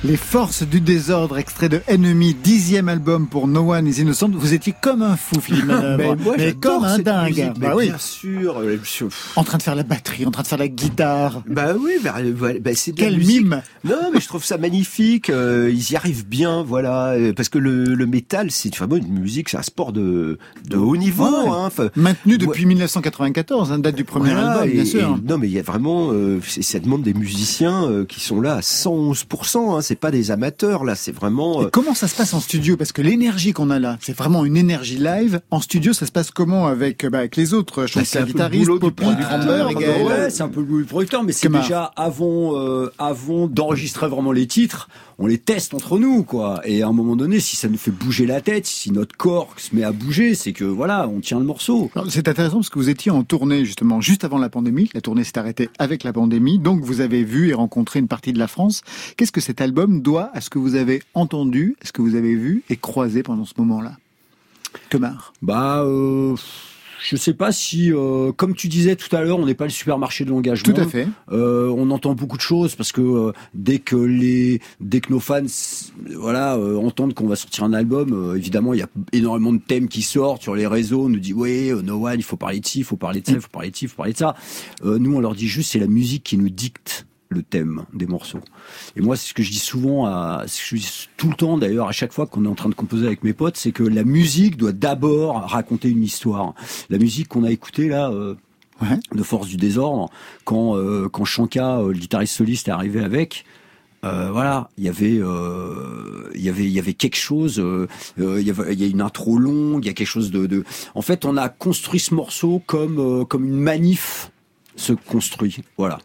Les 0.09 0.17
forces 0.17 0.63
du 0.63 0.81
désordre, 0.81 1.37
extrait 1.37 1.69
de 1.69 1.83
Enemy, 1.87 2.33
dixième 2.33 2.89
album 2.89 3.27
pour 3.27 3.47
No 3.47 3.75
One 3.75 3.87
is 3.87 4.01
Innocent. 4.01 4.31
Vous 4.33 4.55
étiez 4.55 4.73
comme 4.81 5.03
un 5.03 5.17
fou, 5.19 5.39
Philippe 5.39 5.65
Manœuvre. 5.67 5.99
Mais 5.99 6.25
moi, 6.25 6.35
Mais 6.39 6.53
comme 6.55 6.83
un 6.85 6.99
dingue. 6.99 7.29
musique, 7.29 7.45
mais 7.61 7.67
Bah 7.67 7.75
oui. 7.77 7.89
Bien 7.89 7.99
sûr. 7.99 8.57
euh, 8.59 8.79
En 9.37 9.45
train 9.45 9.59
de 9.59 9.63
faire 9.63 9.75
la 9.75 9.83
batterie, 9.83 10.25
en 10.25 10.31
train 10.31 10.43
de 10.45 10.47
faire 10.47 10.57
la 10.57 10.69
guitare. 10.69 11.43
Bah 11.47 11.75
oui, 11.79 11.93
bah, 12.03 12.15
voilà, 12.35 12.59
bah, 12.59 12.71
c'est 12.75 12.93
Quel 12.93 13.19
musique. 13.19 13.43
mime 13.43 13.61
Non, 13.85 13.97
mais 14.15 14.21
je 14.21 14.27
trouve 14.29 14.43
ça 14.43 14.57
magnifique. 14.57 15.29
euh, 15.29 15.71
ils 15.71 15.93
y 15.93 15.97
arrivent 15.97 16.27
bien, 16.27 16.63
voilà. 16.63 17.09
euh, 17.11 17.35
Parce 17.35 17.51
que 17.51 17.59
le, 17.59 17.85
le 17.85 18.07
métal, 18.07 18.51
c'est 18.51 18.75
vraiment 18.75 18.97
une 18.97 19.09
musique, 19.13 19.51
c'est 19.51 19.59
un 19.59 19.63
sport 19.63 19.93
de, 19.93 20.39
de 20.71 20.77
haut 20.79 20.97
niveau. 20.97 21.25
Ouais. 21.25 21.49
Hein, 21.51 21.65
enfin, 21.67 21.89
Maintenu 21.97 22.39
depuis 22.39 22.65
1994, 22.65 23.73
hein, 23.73 23.79
date 23.79 23.97
du 23.97 24.05
premier 24.05 24.31
voilà, 24.33 24.53
album, 24.53 24.71
bien 24.73 24.85
sûr. 24.87 25.01
et- 25.23 25.29
non, 25.29 25.37
mais 25.37 25.49
il 25.49 25.53
y 25.53 25.59
a 25.59 25.63
vraiment, 25.63 26.13
euh, 26.13 26.41
c'est- 26.47 26.63
ça 26.63 26.79
demande 26.79 27.03
des 27.03 27.13
musiciens 27.13 27.85
euh, 27.85 28.07
qui 28.07 28.21
sont 28.21 28.41
là 28.41 28.55
à 28.55 28.61
111%. 28.63 29.77
Hein, 29.77 29.83
c'est 29.83 29.98
pas 29.99 30.11
des 30.11 30.31
amateurs 30.31 30.85
là, 30.85 30.95
c'est 30.95 31.13
vraiment. 31.13 31.63
Et 31.63 31.67
euh, 31.67 31.69
comment 31.71 31.95
ça 31.95 32.09
se 32.09 32.15
passe 32.15 32.35
en 32.35 32.41
studio? 32.41 32.77
Parce 32.77 32.93
que 32.93 33.03
l'énergie 33.03 33.53
qu'on 33.53 33.71
a 33.71 33.79
là, 33.79 33.99
c'est 34.01 34.17
vraiment 34.17 34.45
une 34.45 34.57
énergie 34.57 34.99
live. 34.99 35.41
En 35.51 35.61
studio, 35.61 35.93
ça 35.93 36.07
se 36.07 36.13
passe 36.13 36.31
comment 36.31 36.67
avec, 36.67 37.07
bah, 37.07 37.19
avec 37.19 37.37
les 37.37 37.55
autres? 37.55 37.87
C'est 37.87 38.01
un 38.01 38.05
chanteurs, 38.05 38.23
peu 38.23 38.27
le 38.27 38.33
guitaristes, 38.33 38.67
boulot 38.67 38.79
du 38.79 38.93
Poppy, 38.93 39.11
et 39.11 39.15
bah 39.15 39.69
Gaël 39.75 40.07
Ouais, 40.07 40.31
c'est 40.31 40.43
un 40.43 40.49
peu 40.49 40.61
le 40.61 40.67
boulot 40.67 40.83
du 40.83 40.89
producteur, 40.89 41.23
mais 41.25 41.33
c'est 41.33 41.49
déjà 41.49 41.93
avant, 41.97 42.59
euh, 42.59 42.93
avant 42.99 43.47
d'enregistrer 43.47 44.09
vraiment 44.09 44.33
les 44.33 44.47
titres, 44.47 44.89
on 45.19 45.27
les 45.27 45.39
teste 45.39 45.75
entre 45.75 45.99
nous, 45.99 46.23
quoi. 46.23 46.61
Et 46.65 46.83
à 46.83 46.89
un 46.89 46.93
moment 46.93 47.17
donné, 47.17 47.41
si 47.41 47.57
ça 47.57 47.69
nous 47.69 47.77
fait 47.77 47.91
bouger 47.91 48.25
la 48.25 48.41
tête, 48.41 48.67
si 48.67 48.93
notre 48.93 49.17
corps 49.17 49.53
se 49.57 49.75
met 49.75 49.83
à 49.83 49.91
bouger, 49.91 50.35
c'est 50.35 50.53
que 50.53 50.65
voilà, 50.65 51.09
on 51.09 51.21
tient 51.21 51.41
le 51.41 51.45
morceau. 51.45 51.91
C'est 52.09 52.29
intéressant 52.29 52.59
parce 52.59 52.71
que 52.71 52.79
vous 52.79 52.89
étiez 52.89 53.11
en 53.11 53.25
tournée 53.25 53.65
justement 53.65 54.01
juste 54.01 54.23
avant 54.23 54.39
la 54.39 54.49
pandémie. 54.49 54.89
La 54.95 55.01
tournée 55.01 55.25
s'est 55.25 55.39
arrêtée 55.39 55.71
avec 55.79 56.05
la 56.05 56.13
pandémie, 56.13 56.59
donc 56.59 56.85
vous 56.85 57.01
avez 57.01 57.25
vu 57.25 57.49
et 57.49 57.55
rencontré 57.55 57.99
une 57.99 58.09
partie 58.09 58.33
de 58.33 58.39
la 58.39 58.47
France. 58.47 58.83
Qu'est-ce 59.17 59.33
que 59.33 59.41
cet 59.41 59.61
album 59.61 60.03
doit 60.03 60.31
à 60.35 60.41
ce 60.41 60.51
que 60.51 60.59
vous 60.61 60.77
avez 60.77 61.03
entendu, 61.15 61.77
à 61.83 61.87
ce 61.87 61.93
que 61.93 62.03
vous 62.03 62.15
avez 62.15 62.37
vu 62.37 62.63
et 62.71 62.77
croisé 62.77 63.25
pendant 63.25 63.45
ce 63.45 63.55
moment-là? 63.59 63.97
Kemar. 64.89 65.33
Bah, 65.43 65.83
euh, 65.83 66.37
je 67.01 67.17
sais 67.17 67.35
pas 67.35 67.53
si, 67.53 67.93
euh, 67.93 68.33
comme 68.33 68.55
tu 68.55 68.69
disais 68.69 68.97
tout 68.97 69.15
à 69.15 69.23
l'heure, 69.23 69.39
on 69.39 69.47
n'est 69.47 69.55
pas 69.55 69.65
le 69.65 69.71
supermarché 69.71 70.25
de 70.25 70.31
l'engagement. 70.31 70.75
Tout 70.75 70.81
à 70.81 70.87
fait. 70.87 71.09
Euh, 71.31 71.69
on 71.77 71.91
entend 71.91 72.15
beaucoup 72.15 72.37
de 72.37 72.43
choses 72.43 72.75
parce 72.75 72.93
que 72.93 73.01
euh, 73.01 73.33
dès 73.55 73.79
que 73.79 73.97
les 73.97 74.61
dès 74.81 75.01
que 75.01 75.13
nos 75.13 75.21
fans 75.21 75.43
voilà 76.17 76.57
euh, 76.57 76.77
entendent 76.77 77.15
qu'on 77.15 77.27
va 77.27 77.37
sortir 77.37 77.65
un 77.65 77.73
album, 77.73 78.13
euh, 78.13 78.37
évidemment 78.37 78.75
il 78.75 78.81
y 78.81 78.83
a 78.83 78.89
énormément 79.13 79.53
de 79.53 79.59
thèmes 79.59 79.89
qui 79.89 80.03
sortent 80.03 80.43
sur 80.43 80.55
les 80.55 80.67
réseaux. 80.67 81.05
On 81.05 81.09
nous 81.09 81.21
dit 81.21 81.33
ouais 81.33 81.71
euh, 81.71 81.83
No 81.83 82.07
One, 82.07 82.19
il 82.19 82.23
faut 82.23 82.37
parler 82.37 82.61
de 82.61 82.67
ci, 82.67 82.81
il 82.81 82.85
faut 82.85 82.97
parler 82.97 83.21
de 83.21 83.27
ça, 83.27 83.33
il 83.33 83.41
faut 83.41 83.49
parler 83.49 83.71
de 83.71 83.77
ci, 83.77 83.85
il 83.85 83.89
faut 83.89 83.97
parler 83.97 84.13
de 84.13 84.19
ça. 84.19 84.35
Euh, 84.85 84.99
nous 84.99 85.15
on 85.15 85.21
leur 85.21 85.35
dit 85.35 85.49
juste 85.49 85.73
c'est 85.73 85.79
la 85.81 85.87
musique 85.87 86.25
qui 86.25 86.39
nous 86.39 86.51
dicte 86.51 87.07
le 87.31 87.43
thème 87.43 87.85
des 87.93 88.07
morceaux. 88.07 88.41
Et 88.97 89.01
moi, 89.01 89.17
c'est 89.17 89.29
ce 89.29 89.35
que 89.35 89.43
je 89.43 89.51
dis 89.51 89.59
souvent, 89.59 90.07
à, 90.07 90.45
ce 90.47 90.71
que 90.71 90.77
je 90.77 90.83
dis 90.83 91.09
tout 91.17 91.29
le 91.29 91.35
temps 91.35 91.59
d'ailleurs, 91.59 91.89
à 91.89 91.93
chaque 91.93 92.13
fois 92.13 92.27
qu'on 92.27 92.45
est 92.45 92.49
en 92.49 92.55
train 92.55 92.69
de 92.71 92.75
composer 92.75 93.07
avec 93.07 93.23
mes 93.25 93.33
potes, 93.35 93.57
c'est 93.57 93.73
que 93.73 93.83
la 93.83 94.05
musique 94.05 94.57
doit 94.57 94.73
d'abord 94.73 95.43
raconter 95.43 95.91
une 95.91 96.03
histoire. 96.03 96.55
La 96.91 96.99
musique 96.99 97.29
qu'on 97.29 97.45
a 97.45 97.51
écoutée 97.51 97.89
là, 97.89 98.11
euh, 98.11 98.35
Ouais. 98.81 98.97
de 99.13 99.23
Force 99.25 99.49
du 99.49 99.57
désordre, 99.57 100.09
quand 100.45 100.77
euh, 100.77 101.09
quand 101.09 101.25
Shanka, 101.25 101.79
euh, 101.81 101.89
le 101.93 101.99
guitariste 101.99 102.37
soliste, 102.37 102.69
est 102.69 102.71
arrivé 102.71 103.01
avec. 103.03 103.45
Euh, 104.05 104.31
voilà, 104.31 104.71
il 104.79 104.85
y 104.85 104.89
avait, 104.89 105.19
euh, 105.19 106.31
il 106.37 106.43
y 106.43 106.49
avait, 106.49 106.63
il 106.63 106.71
y 106.71 106.79
avait 106.79 106.95
quelque 106.95 107.17
chose. 107.17 107.59
euh, 107.59 107.89
il 108.17 108.43
y 108.47 108.85
a 108.85 108.87
une 108.87 109.01
intro 109.01 109.37
longue, 109.37 109.85
il 109.85 109.89
y 109.89 109.91
a 109.91 109.95
quelque 109.95 110.07
chose 110.07 110.31
de, 110.31 110.47
de. 110.47 110.63
En 110.95 111.03
fait, 111.03 111.25
on 111.25 111.37
a 111.37 111.49
construit 111.49 111.99
ce 111.99 112.15
morceau 112.15 112.63
comme 112.67 113.27
comme 113.27 113.45
une 113.45 113.59
manif 113.59 114.31
se 114.77 114.93
construit. 114.93 115.57
Voilà. 115.77 115.99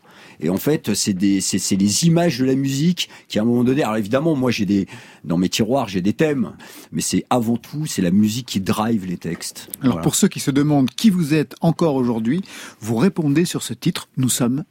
Et 0.43 0.49
en 0.49 0.57
fait, 0.57 0.93
c'est 0.93 1.13
des, 1.13 1.39
c'est, 1.41 1.57
c'est 1.57 1.75
les 1.77 2.05
images 2.05 2.37
de 2.39 2.45
la 2.45 2.55
musique 2.55 3.09
qui, 3.29 3.39
à 3.39 3.41
un 3.41 3.45
moment 3.45 3.63
donné, 3.63 3.81
alors 3.81 3.95
évidemment, 3.97 4.35
moi, 4.35 4.51
j'ai 4.51 4.65
des, 4.65 4.87
dans 5.23 5.37
mes 5.37 5.49
tiroirs, 5.49 5.87
j'ai 5.87 6.01
des 6.01 6.13
thèmes, 6.13 6.51
mais 6.91 7.01
c'est 7.01 7.25
avant 7.29 7.55
tout, 7.57 7.85
c'est 7.85 8.01
la 8.01 8.11
musique 8.11 8.45
qui 8.47 8.59
drive 8.59 9.05
les 9.05 9.17
textes. 9.17 9.69
Alors 9.81 9.93
Voilà. 9.93 10.03
pour 10.03 10.15
ceux 10.15 10.27
qui 10.27 10.39
se 10.41 10.51
demandent 10.51 10.89
qui 10.89 11.09
vous 11.09 11.33
êtes 11.33 11.55
encore 11.61 11.95
aujourd'hui, 11.95 12.41
vous 12.81 12.97
répondez 12.97 13.45
sur 13.45 13.63
ce 13.63 13.73
titre. 13.73 14.09
Nous 14.17 14.29
sommes. 14.29 14.63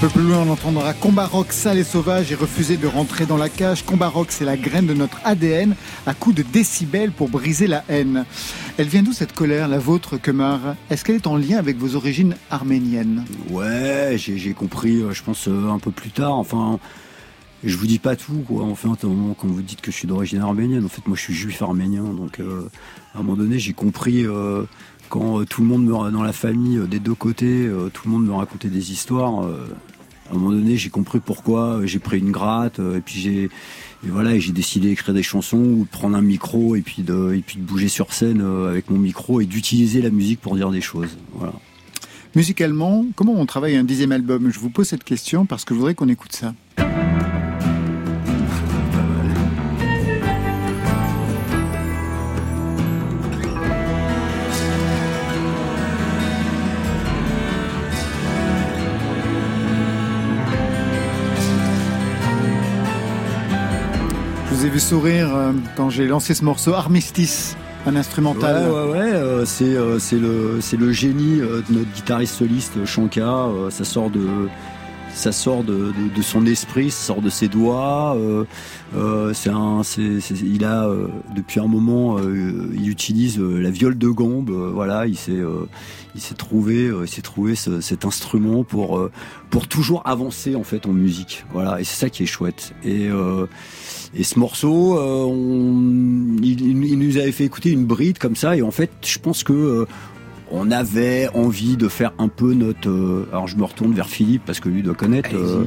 Peu 0.00 0.08
plus 0.08 0.22
loin, 0.22 0.44
on 0.46 0.50
entendra 0.50 0.94
Combat 0.94 1.26
Rock 1.26 1.50
sale 1.50 1.78
et 1.78 1.82
sauvage 1.82 2.30
et 2.30 2.36
refuser 2.36 2.76
de 2.76 2.86
rentrer 2.86 3.26
dans 3.26 3.36
la 3.36 3.48
cage. 3.48 3.84
Combat 3.84 4.08
Rock, 4.08 4.28
c'est 4.30 4.44
la 4.44 4.56
graine 4.56 4.86
de 4.86 4.94
notre 4.94 5.18
ADN 5.24 5.74
à 6.06 6.14
coups 6.14 6.36
de 6.36 6.42
décibels 6.42 7.10
pour 7.10 7.28
briser 7.28 7.66
la 7.66 7.82
haine. 7.88 8.24
Elle 8.76 8.86
vient 8.86 9.02
d'où 9.02 9.12
cette 9.12 9.32
colère, 9.32 9.66
la 9.66 9.78
vôtre, 9.78 10.16
Kemar 10.16 10.76
Est-ce 10.88 11.04
qu'elle 11.04 11.16
est 11.16 11.26
en 11.26 11.36
lien 11.36 11.58
avec 11.58 11.78
vos 11.78 11.96
origines 11.96 12.36
arméniennes? 12.48 13.24
Ouais, 13.50 14.14
j'ai, 14.16 14.52
compris, 14.52 15.02
euh, 15.02 15.12
je 15.12 15.24
pense, 15.24 15.48
euh, 15.48 15.68
un 15.68 15.80
peu 15.80 15.90
plus 15.90 16.10
tard. 16.10 16.34
Enfin, 16.34 16.78
je 17.64 17.76
vous 17.76 17.86
dis 17.86 17.98
pas 17.98 18.14
tout, 18.14 18.44
quoi. 18.46 18.62
À 18.62 18.66
un 18.66 19.08
moment, 19.08 19.34
quand 19.34 19.48
vous 19.48 19.62
dites 19.62 19.80
que 19.80 19.90
je 19.90 19.96
suis 19.96 20.06
d'origine 20.06 20.40
arménienne, 20.40 20.84
en 20.84 20.88
fait, 20.88 21.04
moi, 21.08 21.16
je 21.16 21.22
suis 21.22 21.34
juif 21.34 21.60
arménien. 21.60 22.04
Donc, 22.04 22.38
euh, 22.38 22.70
à 23.14 23.18
un 23.18 23.22
moment 23.22 23.36
donné, 23.36 23.58
j'ai 23.58 23.72
compris 23.72 24.24
quand 25.08 25.40
euh, 25.40 25.44
tout 25.44 25.62
le 25.62 25.66
monde 25.66 25.86
dans 25.86 26.22
la 26.22 26.32
famille, 26.32 26.78
euh, 26.78 26.86
des 26.86 26.98
deux 26.98 27.14
côtés, 27.14 27.66
euh, 27.66 27.88
tout 27.92 28.02
le 28.06 28.12
monde 28.12 28.26
me 28.26 28.32
racontait 28.32 28.68
des 28.68 28.92
histoires. 28.92 29.40
à 29.40 30.34
un 30.34 30.34
moment 30.34 30.50
donné, 30.50 30.76
j'ai 30.76 30.90
compris 30.90 31.20
pourquoi 31.20 31.80
j'ai 31.84 31.98
pris 31.98 32.18
une 32.18 32.30
gratte 32.30 32.78
et 32.78 33.00
puis 33.00 33.18
j'ai 33.18 33.50
et 34.04 34.10
voilà, 34.10 34.38
j'ai 34.38 34.52
décidé 34.52 34.90
d'écrire 34.90 35.12
des 35.12 35.24
chansons 35.24 35.58
ou 35.58 35.84
de 35.84 35.88
prendre 35.88 36.16
un 36.16 36.22
micro 36.22 36.76
et 36.76 36.82
puis 36.82 37.02
de 37.02 37.34
et 37.34 37.40
puis 37.40 37.58
de 37.58 37.64
bouger 37.64 37.88
sur 37.88 38.12
scène 38.12 38.42
avec 38.68 38.90
mon 38.90 38.98
micro 38.98 39.40
et 39.40 39.46
d'utiliser 39.46 40.02
la 40.02 40.10
musique 40.10 40.40
pour 40.40 40.54
dire 40.54 40.70
des 40.70 40.82
choses. 40.82 41.16
Musicalement, 42.36 43.06
comment 43.16 43.32
on 43.32 43.46
travaille 43.46 43.76
un 43.76 43.84
dixième 43.84 44.12
album? 44.12 44.50
Je 44.52 44.58
vous 44.58 44.70
pose 44.70 44.86
cette 44.86 45.02
question 45.02 45.46
parce 45.46 45.64
que 45.64 45.74
je 45.74 45.78
voudrais 45.78 45.94
qu'on 45.94 46.08
écoute 46.08 46.32
ça. 46.32 46.54
Ai 64.68 64.70
vu 64.70 64.80
sourire 64.80 65.34
euh, 65.34 65.52
quand 65.76 65.88
j'ai 65.88 66.06
lancé 66.06 66.34
ce 66.34 66.44
morceau 66.44 66.74
Armistice, 66.74 67.56
un 67.86 67.96
instrumental. 67.96 68.70
Ouais, 68.70 68.76
ouais, 68.76 68.90
ouais. 68.90 69.12
euh, 69.14 69.44
c'est 69.46 69.64
euh, 69.74 69.98
le 70.78 70.92
génie 70.92 71.40
euh, 71.40 71.62
de 71.68 71.78
notre 71.78 71.90
guitariste 71.92 72.34
soliste 72.34 72.84
Shanka. 72.84 73.46
ça 73.70 73.84
sort 73.84 74.10
de 74.10 74.26
ça 75.14 75.32
sort 75.32 75.64
de, 75.64 75.92
de, 76.14 76.22
son 76.22 76.46
esprit, 76.46 76.90
ça 76.92 77.06
sort 77.06 77.22
de 77.22 77.30
ses 77.30 77.48
doigts. 77.48 78.16
c'est 79.32 79.50
un, 79.50 79.82
c'est- 79.82 80.20
il 80.44 80.64
a 80.64 80.88
depuis 81.34 81.58
un 81.60 81.66
moment, 81.66 82.18
il 82.20 82.88
utilise 82.88 83.40
la 83.40 83.70
viole 83.70 83.96
de 83.98 84.08
gambe. 84.08 84.50
euh, 84.50 84.70
voilà, 84.72 85.06
il 85.06 85.16
s'est 85.16 85.40
il 86.14 86.20
s'est 86.20 86.34
trouvé, 86.34 86.90
il 87.02 87.08
s'est 87.08 87.22
trouvé 87.22 87.54
ce- 87.56 87.80
cet 87.80 88.04
instrument 88.04 88.62
pour 88.64 89.08
pour 89.50 89.66
toujours 89.66 90.02
avancer 90.04 90.54
en 90.54 90.62
fait 90.62 90.86
en 90.86 90.92
musique. 90.92 91.44
Voilà, 91.52 91.80
et 91.80 91.84
c'est 91.84 91.96
ça 91.98 92.10
qui 92.10 92.22
est 92.22 92.26
chouette. 92.26 92.72
Et 92.84 93.08
et 94.14 94.24
ce 94.24 94.38
morceau, 94.38 94.98
euh, 94.98 95.24
on, 95.24 96.36
il, 96.42 96.98
nous 96.98 97.16
avait 97.16 97.32
fait 97.32 97.44
écouter 97.44 97.70
une 97.70 97.84
bride 97.84 98.18
comme 98.18 98.36
ça, 98.36 98.56
et 98.56 98.62
en 98.62 98.70
fait, 98.70 98.90
je 99.04 99.18
pense 99.18 99.42
que 99.44 99.52
euh, 99.52 99.84
on 100.50 100.70
avait 100.70 101.28
envie 101.34 101.76
de 101.76 101.88
faire 101.88 102.12
un 102.18 102.28
peu 102.28 102.54
notre. 102.54 102.88
euh, 102.88 103.28
alors, 103.32 103.46
je 103.48 103.56
me 103.56 103.64
retourne 103.64 103.92
vers 103.92 104.08
Philippe 104.08 104.42
parce 104.46 104.60
que 104.60 104.70
lui 104.70 104.82
doit 104.82 104.94
connaître. 104.94 105.28
euh, 105.34 105.64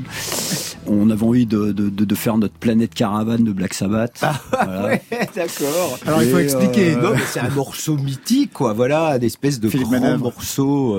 on 0.87 1.11
avait 1.11 1.23
envie 1.23 1.45
de, 1.45 1.71
de, 1.71 1.89
de, 1.89 2.03
de 2.05 2.15
faire 2.15 2.37
notre 2.39 2.55
planète 2.55 2.95
caravane 2.95 3.43
de 3.43 3.51
Black 3.51 3.75
Sabbath. 3.75 4.23
Voilà. 4.51 4.85
Ouais, 4.87 5.01
d'accord. 5.35 5.99
Alors 6.07 6.23
il 6.23 6.29
faut 6.31 6.39
expliquer. 6.39 6.95
euh, 6.95 7.01
Non, 7.01 7.11
mais 7.13 7.21
c'est 7.31 7.39
un 7.41 7.49
morceau 7.49 7.95
mythique, 7.95 8.53
quoi. 8.53 8.73
Voilà, 8.73 9.17
une 9.17 9.23
espèce 9.23 9.59
de 9.59 9.69
Philippe 9.69 9.89
grand 9.89 9.99
Manœuvre. 9.99 10.23
morceau 10.23 10.97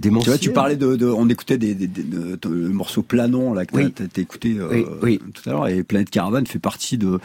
Tu 0.00 0.08
vois, 0.08 0.38
tu 0.38 0.52
parlais 0.52 0.76
de, 0.76 0.94
de 0.94 1.06
on 1.06 1.28
écoutait 1.28 1.58
des, 1.58 1.74
des, 1.74 1.88
des- 1.88 2.04
de- 2.04 2.36
de- 2.40 2.48
le 2.48 2.68
morceau 2.68 3.02
planant 3.02 3.52
là 3.54 3.66
que 3.66 3.74
Oui. 3.76 3.92
t'as 3.92 4.04
écouté 4.22 4.54
euh, 4.56 4.68
Oui, 4.70 4.84
oui. 5.02 5.20
tout 5.34 5.48
à 5.50 5.52
l'heure 5.52 5.66
et 5.68 5.82
Planète 5.82 6.10
Caravane 6.10 6.46
fait 6.46 6.60
partie 6.60 6.96
de 6.96 7.18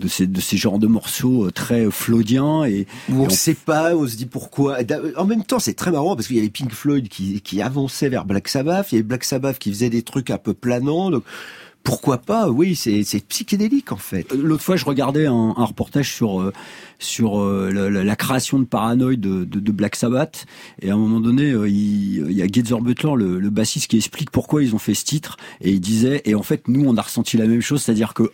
de 0.00 0.08
ces 0.08 0.26
de 0.26 0.40
ces 0.40 0.56
genres 0.56 0.80
de 0.80 0.88
morceaux 0.88 1.46
euh, 1.46 1.50
très 1.52 1.88
flaudiens 1.92 2.64
et, 2.64 2.86
Où 3.08 3.12
et 3.14 3.16
on 3.20 3.24
ne 3.26 3.30
sait 3.30 3.54
pas, 3.54 3.94
on 3.94 4.06
se 4.08 4.16
dit 4.16 4.26
pourquoi. 4.26 4.78
En 5.16 5.26
même 5.26 5.44
temps, 5.44 5.60
c'est 5.60 5.74
très 5.74 5.92
marrant 5.92 6.16
parce 6.16 6.26
qu'il 6.26 6.36
y 6.36 6.40
avait 6.40 6.48
Pink 6.50 6.72
Floyd 6.72 7.08
qui, 7.08 7.40
qui 7.40 7.62
avançait 7.62 8.08
vers 8.08 8.24
Black 8.24 8.48
Sabbath, 8.48 8.90
il 8.90 8.96
y 8.96 8.98
avait 8.98 9.04
Black 9.06 9.22
Sabbath 9.22 9.58
qui 9.60 9.70
faisait 9.70 9.90
des 9.90 10.02
trucs 10.02 10.30
un 10.30 10.38
peu 10.38 10.54
planants. 10.54 11.10
Donc, 11.12 11.22
pourquoi 11.84 12.18
pas 12.18 12.50
Oui, 12.50 12.76
c'est 12.76 13.02
c'est 13.04 13.24
psychédélique 13.26 13.92
en 13.92 13.96
fait. 13.96 14.30
L'autre 14.34 14.62
fois, 14.62 14.76
je 14.76 14.84
regardais 14.84 15.26
un, 15.26 15.54
un 15.56 15.64
reportage 15.64 16.12
sur 16.12 16.40
euh, 16.40 16.52
sur 16.98 17.40
euh, 17.40 17.70
la, 17.72 17.88
la- 17.88 18.04
la 18.04 18.16
création 18.16 18.58
de 18.58 18.64
Paranoid 18.64 19.16
de, 19.16 19.44
de, 19.44 19.60
de 19.60 19.72
Black 19.72 19.96
Sabbath, 19.96 20.44
et 20.82 20.90
à 20.90 20.94
un 20.94 20.98
moment 20.98 21.20
donné, 21.20 21.50
euh, 21.52 21.68
il, 21.68 22.26
il 22.28 22.32
y 22.32 22.42
a 22.42 22.46
Geezer 22.46 22.80
Butler, 22.80 23.12
le, 23.16 23.38
le 23.40 23.50
bassiste, 23.50 23.86
qui 23.88 23.96
explique 23.96 24.30
pourquoi 24.30 24.62
ils 24.62 24.74
ont 24.74 24.78
fait 24.78 24.94
ce 24.94 25.04
titre, 25.04 25.36
et 25.62 25.70
il 25.70 25.80
disait, 25.80 26.20
et 26.26 26.34
en 26.34 26.42
fait, 26.42 26.68
nous, 26.68 26.84
on 26.86 26.96
a 26.96 27.02
ressenti 27.02 27.36
la 27.38 27.46
même 27.46 27.62
chose, 27.62 27.82
c'est-à-dire 27.82 28.12
que 28.14 28.24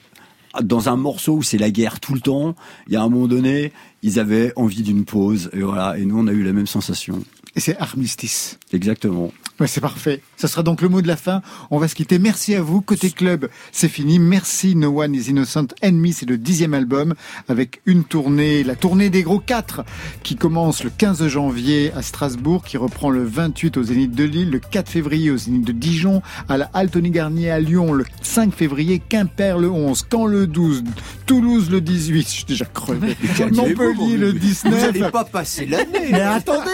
dans 0.62 0.88
un 0.88 0.96
morceau 0.96 1.34
où 1.34 1.42
c'est 1.42 1.58
la 1.58 1.70
guerre 1.70 2.00
tout 2.00 2.14
le 2.14 2.20
temps, 2.20 2.54
il 2.86 2.94
y 2.94 2.96
a 2.96 3.02
un 3.02 3.08
moment 3.08 3.26
donné, 3.28 3.72
ils 4.02 4.18
avaient 4.18 4.52
envie 4.56 4.82
d'une 4.82 5.04
pause, 5.04 5.50
et 5.52 5.60
voilà, 5.60 5.98
et 5.98 6.04
nous, 6.04 6.18
on 6.18 6.26
a 6.26 6.32
eu 6.32 6.42
la 6.42 6.52
même 6.52 6.66
sensation. 6.66 7.22
Et 7.56 7.60
c'est 7.60 7.76
Armistice. 7.78 8.58
Exactement. 8.72 9.32
C'est 9.66 9.80
parfait. 9.80 10.20
Ça 10.36 10.48
sera 10.48 10.62
donc 10.62 10.82
le 10.82 10.88
mot 10.88 11.02
de 11.02 11.08
la 11.08 11.16
fin. 11.16 11.42
On 11.70 11.78
va 11.78 11.88
se 11.88 11.94
quitter. 11.94 12.18
Merci 12.18 12.54
à 12.54 12.62
vous. 12.62 12.80
Côté 12.80 13.10
club, 13.10 13.48
c'est 13.72 13.88
fini. 13.88 14.18
Merci 14.18 14.76
No 14.76 15.02
One 15.02 15.14
is 15.14 15.30
Innocent 15.30 15.68
Enemy. 15.82 16.12
C'est 16.12 16.28
le 16.28 16.38
dixième 16.38 16.74
album 16.74 17.14
avec 17.48 17.80
une 17.86 18.04
tournée, 18.04 18.64
la 18.64 18.76
tournée 18.76 19.10
des 19.10 19.22
gros 19.22 19.38
quatre, 19.38 19.84
qui 20.22 20.36
commence 20.36 20.84
le 20.84 20.90
15 20.90 21.26
janvier 21.28 21.92
à 21.96 22.02
Strasbourg, 22.02 22.64
qui 22.64 22.76
reprend 22.76 23.10
le 23.10 23.24
28 23.24 23.76
au 23.76 23.82
Zénith 23.82 24.14
de 24.14 24.24
Lille, 24.24 24.50
le 24.50 24.58
4 24.58 24.88
février 24.88 25.30
au 25.30 25.36
Zénith 25.36 25.66
de 25.66 25.72
Dijon, 25.72 26.22
à 26.48 26.56
la 26.56 26.70
Halle 26.74 26.90
Tony 26.90 27.10
Garnier 27.10 27.50
à 27.50 27.60
Lyon, 27.60 27.92
le 27.92 28.04
5 28.22 28.54
février, 28.54 29.00
Quimper 29.00 29.58
le 29.58 29.70
11, 29.70 30.06
Caen 30.10 30.26
le 30.26 30.46
12, 30.46 30.84
Toulouse 31.26 31.70
le 31.70 31.80
18, 31.80 32.22
je 32.22 32.28
suis 32.28 32.44
déjà 32.44 32.64
crevé, 32.64 33.16
Montpellier 33.52 34.16
le 34.16 34.32
19. 34.32 34.72
Vous 34.72 34.80
n'allez 34.80 35.10
pas 35.10 35.24
passer 35.24 35.66
l'année. 35.66 36.08
Mais 36.10 36.20
attendez, 36.20 36.70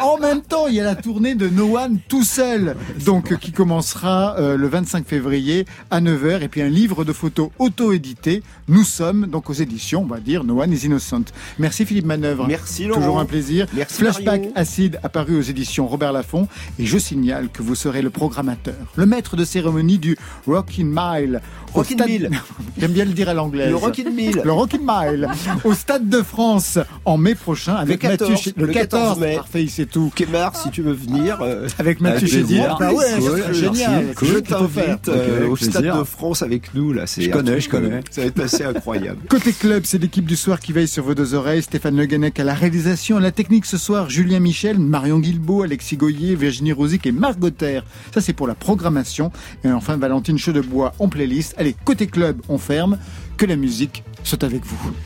en 0.00 0.18
même 0.18 0.42
temps, 0.42 0.66
il 0.66 0.74
y 0.74 0.80
a 0.80 0.84
la 0.84 0.94
tournée 0.94 1.34
de 1.34 1.48
No 1.48 1.78
One 1.78 1.98
tout 2.08 2.24
seul, 2.34 2.74
donc 3.04 3.36
qui 3.38 3.52
commencera 3.52 4.36
euh, 4.38 4.56
le 4.56 4.66
25 4.66 5.06
février 5.06 5.66
à 5.90 6.00
9h, 6.00 6.42
et 6.42 6.48
puis 6.48 6.62
un 6.62 6.68
livre 6.68 7.04
de 7.04 7.12
photos 7.12 7.50
auto-édité. 7.58 8.42
Nous 8.68 8.82
sommes 8.84 9.26
donc 9.26 9.50
aux 9.50 9.54
éditions, 9.54 10.02
on 10.02 10.06
va 10.06 10.18
dire, 10.20 10.42
No 10.44 10.60
One 10.60 10.72
is 10.72 10.84
Innocent. 10.86 11.24
Merci 11.58 11.84
Philippe 11.86 12.06
Manœuvre. 12.06 12.46
Merci, 12.48 12.86
Laurent. 12.86 13.00
Toujours 13.00 13.20
un 13.20 13.24
plaisir. 13.24 13.66
Merci, 13.74 13.96
Flashback 14.02 14.40
Marion. 14.40 14.52
Acide 14.56 14.98
apparu 15.02 15.36
aux 15.38 15.42
éditions 15.42 15.86
Robert 15.86 16.12
Laffont, 16.12 16.48
et 16.78 16.86
je 16.86 16.98
signale 16.98 17.48
que 17.52 17.62
vous 17.62 17.74
serez 17.74 18.02
le 18.02 18.10
programmateur, 18.10 18.74
le 18.96 19.06
maître 19.06 19.36
de 19.36 19.44
cérémonie 19.44 19.98
du 19.98 20.16
Rockin' 20.46 20.84
Mile. 20.92 21.40
Rockin' 21.72 21.94
stade- 21.98 22.08
Mile. 22.08 22.30
J'aime 22.78 22.92
bien 22.92 23.04
le 23.04 23.12
dire 23.12 23.28
à 23.28 23.34
l'anglaise. 23.34 23.70
Le 23.70 23.76
Rockin' 23.76 24.10
Mile. 24.12 24.40
Le 24.44 24.52
Rockin' 24.52 24.80
Mile 24.84 25.28
au 25.64 25.74
Stade 25.74 26.08
de 26.08 26.22
France 26.22 26.78
en 27.04 27.16
mai 27.16 27.34
prochain 27.34 27.74
avec 27.76 28.02
Le 28.02 28.08
14, 28.10 28.30
Mathieu 28.30 28.52
le 28.56 28.66
14 28.72 29.18
mai. 29.20 29.36
Parfait, 29.36 29.66
sait 29.66 29.86
tout. 29.86 30.10
Kemar, 30.14 30.56
si 30.56 30.70
tu 30.70 30.82
veux 30.82 30.92
venir. 30.92 31.38
euh, 31.42 31.68
Avec 31.78 32.00
Mathieu 32.00 32.13
Avec 32.16 32.28
Chédid. 32.28 32.46
plaisir. 32.46 32.76
Bah 32.78 32.92
ouais, 32.92 33.04
ça 33.04 33.18
Cool, 33.18 33.28
serait 33.28 33.40
merci. 33.40 33.60
génial. 33.60 34.14
Cool. 34.14 34.28
je 34.28 34.38
t'invite 34.38 35.08
euh, 35.08 35.48
au 35.48 35.56
Stade 35.56 35.84
de 35.98 36.04
France 36.04 36.42
avec 36.42 36.74
nous 36.74 36.92
là. 36.92 37.06
C'est 37.06 37.22
Je 37.22 37.30
un 37.30 37.32
connais, 37.32 37.60
je 37.60 37.68
connais. 37.68 38.00
Ça 38.10 38.20
va 38.22 38.26
être 38.28 38.40
assez 38.40 38.64
incroyable. 38.64 39.20
Côté 39.28 39.52
club, 39.52 39.82
c'est 39.86 39.98
l'équipe 39.98 40.24
du 40.26 40.36
soir 40.36 40.60
qui 40.60 40.72
veille 40.72 40.88
sur 40.88 41.04
vos 41.04 41.14
deux 41.14 41.34
oreilles. 41.34 41.62
Stéphane 41.62 41.96
Le 41.96 42.06
Guenec 42.06 42.38
à 42.40 42.44
la 42.44 42.54
réalisation, 42.54 43.16
à 43.16 43.20
la 43.20 43.30
technique 43.32 43.66
ce 43.66 43.78
soir, 43.78 44.08
Julien 44.10 44.40
Michel, 44.40 44.78
Marion 44.78 45.18
Guilbeault, 45.18 45.62
Alexis 45.62 45.96
Goyer, 45.96 46.34
Virginie 46.34 46.72
Rosic 46.72 47.06
et 47.06 47.12
Marc 47.12 47.38
Gotter. 47.38 47.80
Ça, 48.12 48.20
c'est 48.20 48.32
pour 48.32 48.46
la 48.46 48.54
programmation. 48.54 49.30
Et 49.64 49.70
enfin, 49.70 49.96
Valentine 49.96 50.38
Chedebois 50.38 50.94
en 50.98 51.08
playlist. 51.08 51.54
Allez, 51.58 51.74
côté 51.84 52.06
club, 52.06 52.40
on 52.48 52.58
ferme. 52.58 52.98
Que 53.36 53.46
la 53.46 53.56
musique 53.56 54.04
soit 54.22 54.44
avec 54.44 54.64
vous. 54.64 54.92